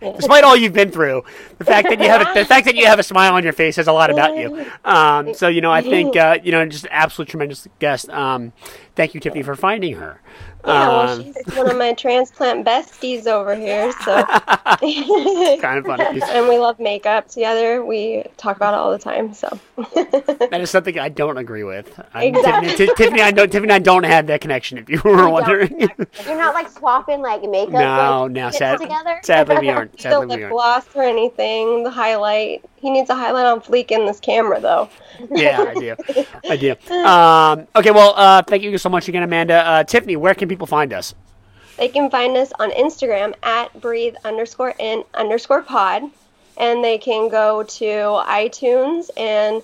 despite 0.00 0.42
all 0.42 0.56
you've 0.56 0.72
been 0.72 0.90
through. 0.90 1.22
The 1.58 1.66
fact 1.66 1.90
that 1.90 2.00
you 2.00 2.08
have 2.08 2.22
a, 2.22 2.32
the 2.32 2.46
fact 2.46 2.64
that 2.64 2.76
you 2.76 2.86
have 2.86 2.98
a 2.98 3.02
smile 3.02 3.34
on 3.34 3.44
your 3.44 3.52
face 3.52 3.74
says 3.74 3.88
a 3.88 3.92
lot 3.92 4.10
about 4.10 4.36
you. 4.36 4.64
Um, 4.84 5.32
so 5.34 5.48
you 5.48 5.60
know, 5.60 5.72
I 5.72 5.80
think 5.80 6.14
uh, 6.14 6.38
you 6.42 6.52
know, 6.52 6.64
just 6.66 6.86
absolute 6.90 7.28
tremendous 7.28 7.66
guest. 7.78 8.08
Um, 8.10 8.52
thank 8.94 9.14
you, 9.14 9.20
Tiffany, 9.20 9.42
for 9.42 9.54
finding 9.54 9.94
her. 9.94 10.20
Yeah, 10.66 10.88
well, 10.88 11.00
um, 11.10 11.22
she's 11.22 11.56
one 11.56 11.70
of 11.70 11.76
my 11.76 11.92
transplant 11.92 12.66
besties 12.66 13.26
over 13.26 13.54
here, 13.54 13.92
so 14.02 14.24
kind 15.60 15.78
of 15.78 15.84
funny. 15.84 16.22
and 16.30 16.48
we 16.48 16.58
love 16.58 16.80
makeup 16.80 17.28
together. 17.28 17.84
We 17.84 18.24
talk 18.38 18.56
about 18.56 18.72
it 18.72 18.78
all 18.78 18.90
the 18.90 18.98
time. 18.98 19.34
So 19.34 19.58
that 19.76 20.60
is 20.60 20.70
something 20.70 20.98
I 20.98 21.10
don't 21.10 21.36
agree 21.36 21.64
with. 21.64 21.88
Exactly. 22.14 22.70
Tiffany, 22.70 22.94
Tiffany, 22.96 23.20
I 23.20 23.30
don't. 23.30 23.52
Tiffany, 23.52 23.72
I 23.72 23.78
don't 23.78 24.04
have 24.04 24.26
that 24.28 24.40
connection. 24.40 24.78
If 24.78 24.88
you 24.88 25.02
were 25.04 25.28
wondering, 25.28 25.80
you're 25.80 26.38
not 26.38 26.54
like 26.54 26.70
swapping 26.70 27.20
like 27.20 27.42
makeup. 27.42 27.72
No, 27.72 28.22
like, 28.22 28.32
no, 28.32 28.50
sad, 28.50 28.80
together. 28.80 29.20
Sadly, 29.22 29.58
we 29.58 29.68
aren't. 29.68 30.00
Sadly, 30.00 30.26
the 30.26 30.42
lip 30.42 30.50
gloss 30.50 30.86
or 30.94 31.02
anything. 31.02 31.82
The 31.84 31.90
highlight. 31.90 32.64
He 32.84 32.90
needs 32.90 33.08
a 33.08 33.14
highlight 33.14 33.46
on 33.46 33.62
fleek 33.62 33.90
in 33.92 34.04
this 34.04 34.20
camera, 34.20 34.60
though. 34.60 34.90
yeah, 35.30 35.62
I 35.62 35.72
do. 35.72 35.96
I 36.50 36.56
do. 36.58 36.72
Um, 36.94 37.66
okay, 37.74 37.90
well, 37.90 38.12
uh, 38.14 38.42
thank 38.42 38.62
you 38.62 38.76
so 38.76 38.90
much 38.90 39.08
again, 39.08 39.22
Amanda. 39.22 39.54
Uh, 39.54 39.84
Tiffany, 39.84 40.16
where 40.16 40.34
can 40.34 40.50
people 40.50 40.66
find 40.66 40.92
us? 40.92 41.14
They 41.78 41.88
can 41.88 42.10
find 42.10 42.36
us 42.36 42.52
on 42.58 42.70
Instagram 42.72 43.32
at 43.42 43.80
breathe 43.80 44.16
underscore 44.22 44.74
in 44.78 45.02
underscore 45.14 45.62
pod, 45.62 46.02
and 46.58 46.84
they 46.84 46.98
can 46.98 47.30
go 47.30 47.62
to 47.62 47.84
iTunes 47.84 49.08
and 49.16 49.62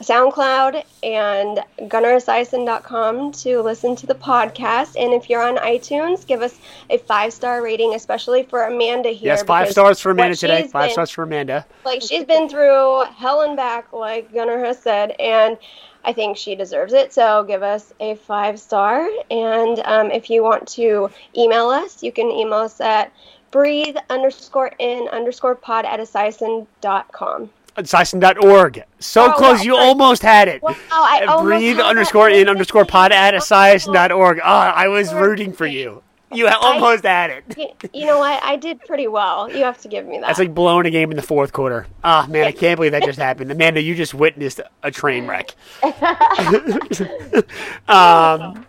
SoundCloud 0.00 0.84
and 1.02 1.64
gunnaresiason.com 1.90 3.32
to 3.32 3.62
listen 3.62 3.96
to 3.96 4.06
the 4.06 4.14
podcast. 4.14 4.94
And 4.98 5.14
if 5.14 5.30
you're 5.30 5.42
on 5.42 5.56
iTunes, 5.56 6.26
give 6.26 6.42
us 6.42 6.58
a 6.90 6.98
five 6.98 7.32
star 7.32 7.62
rating, 7.62 7.94
especially 7.94 8.42
for 8.42 8.64
Amanda 8.64 9.10
here. 9.10 9.28
Yes, 9.28 9.42
five 9.42 9.70
stars 9.70 9.98
for 10.00 10.10
Amanda 10.10 10.36
today. 10.36 10.68
Five 10.68 10.88
been, 10.88 10.92
stars 10.92 11.10
for 11.10 11.22
Amanda. 11.22 11.66
Like 11.84 12.02
she's 12.02 12.24
been 12.24 12.48
through 12.48 13.04
hell 13.16 13.40
and 13.40 13.56
back, 13.56 13.92
like 13.92 14.32
Gunnar 14.32 14.62
has 14.64 14.82
said, 14.82 15.12
and 15.18 15.56
I 16.04 16.12
think 16.12 16.36
she 16.36 16.54
deserves 16.54 16.92
it. 16.92 17.12
So 17.12 17.44
give 17.44 17.62
us 17.62 17.92
a 17.98 18.16
five 18.16 18.60
star. 18.60 19.08
And 19.30 19.80
um, 19.80 20.10
if 20.10 20.28
you 20.28 20.42
want 20.42 20.68
to 20.68 21.10
email 21.36 21.68
us, 21.68 22.02
you 22.02 22.12
can 22.12 22.30
email 22.30 22.58
us 22.58 22.80
at 22.80 23.12
breathe 23.50 23.96
underscore 24.10 24.72
in 24.78 25.08
underscore 25.08 25.54
pod 25.54 25.86
at 25.86 26.00
esiason.com. 26.00 27.50
Esiason.org. 27.76 28.84
So 28.98 29.30
oh, 29.30 29.32
close, 29.36 29.64
you 29.64 29.76
almost 29.76 30.22
had 30.22 30.48
it. 30.48 30.62
Well, 30.62 30.76
oh, 30.90 31.02
I 31.02 31.42
Breathe 31.42 31.78
underscore 31.78 32.30
in 32.30 32.48
underscore 32.48 32.84
pod 32.84 33.12
at 33.12 33.34
esiason.org. 33.34 34.38
Oh, 34.38 34.42
I 34.42 34.88
was 34.88 35.12
rooting 35.12 35.52
for 35.52 35.66
you. 35.66 36.02
You 36.32 36.48
almost 36.48 37.04
I, 37.04 37.10
had 37.10 37.30
it. 37.30 37.90
You 37.94 38.06
know 38.06 38.18
what? 38.18 38.42
I 38.42 38.56
did 38.56 38.80
pretty 38.80 39.06
well. 39.06 39.50
You 39.50 39.64
have 39.64 39.78
to 39.82 39.88
give 39.88 40.06
me 40.06 40.18
that. 40.18 40.26
That's 40.26 40.38
like 40.40 40.54
blowing 40.54 40.84
a 40.86 40.90
game 40.90 41.10
in 41.10 41.16
the 41.16 41.22
fourth 41.22 41.52
quarter. 41.52 41.86
Ah, 42.02 42.24
oh, 42.26 42.30
man, 42.30 42.46
I 42.46 42.52
can't 42.52 42.76
believe 42.76 42.92
that 42.92 43.04
just 43.04 43.18
happened. 43.26 43.52
Amanda, 43.52 43.80
you 43.80 43.94
just 43.94 44.12
witnessed 44.12 44.60
a 44.82 44.90
train 44.90 45.26
wreck. 45.26 45.54
um, 47.88 48.66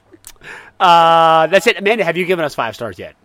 uh, 0.80 1.48
that's 1.48 1.66
it. 1.66 1.80
Amanda, 1.80 2.04
have 2.04 2.16
you 2.16 2.26
given 2.26 2.46
us 2.46 2.54
five 2.54 2.76
stars 2.76 3.00
yet? 3.00 3.16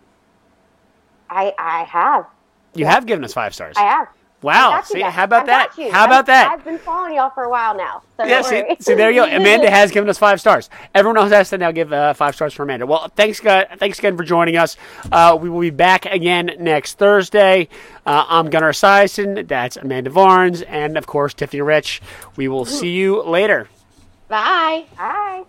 I 1.29 1.53
I 1.57 1.83
have. 1.83 2.25
You 2.73 2.85
have 2.85 3.05
given 3.05 3.23
us 3.23 3.33
five 3.33 3.53
stars. 3.53 3.75
I 3.77 3.83
have. 3.83 4.07
Wow. 4.43 4.81
See, 4.83 4.99
how 4.99 5.23
about 5.23 5.45
that? 5.45 5.71
How 5.91 6.05
about 6.05 6.25
that? 6.25 6.51
I've 6.51 6.63
been 6.63 6.77
following 6.77 7.15
y'all 7.15 7.29
for 7.29 7.43
a 7.43 7.49
while 7.49 7.75
now. 7.75 8.01
So 8.17 8.25
yeah, 8.25 8.41
see, 8.41 8.63
see, 8.79 8.93
there 8.93 9.09
you 9.09 9.25
go. 9.25 9.25
Amanda 9.37 9.69
has 9.69 9.89
given 9.91 10.09
us 10.09 10.17
five 10.17 10.39
stars. 10.39 10.69
Everyone 10.93 11.17
else 11.17 11.31
has 11.31 11.49
to 11.51 11.57
now 11.57 11.71
give 11.71 11.93
uh, 11.93 12.13
five 12.13 12.35
stars 12.35 12.53
for 12.53 12.63
Amanda. 12.63 12.85
Well, 12.85 13.07
thanks, 13.15 13.39
guys. 13.39 13.67
Thanks 13.77 13.99
again 13.99 14.17
for 14.17 14.23
joining 14.23 14.57
us. 14.57 14.75
Uh, 15.11 15.37
we 15.39 15.49
will 15.49 15.61
be 15.61 15.69
back 15.69 16.05
again 16.05 16.51
next 16.59 16.97
Thursday. 16.97 17.69
Uh, 18.05 18.25
I'm 18.27 18.49
Gunnar 18.49 18.71
Esiason. 18.73 19.47
That's 19.47 19.77
Amanda 19.77 20.09
Varnes. 20.09 20.61
And, 20.63 20.97
of 20.97 21.07
course, 21.07 21.33
Tiffany 21.33 21.61
Rich. 21.61 22.01
We 22.35 22.47
will 22.49 22.65
see 22.65 22.91
you 22.91 23.23
later. 23.23 23.69
Bye. 24.27 24.85
Bye. 24.97 25.43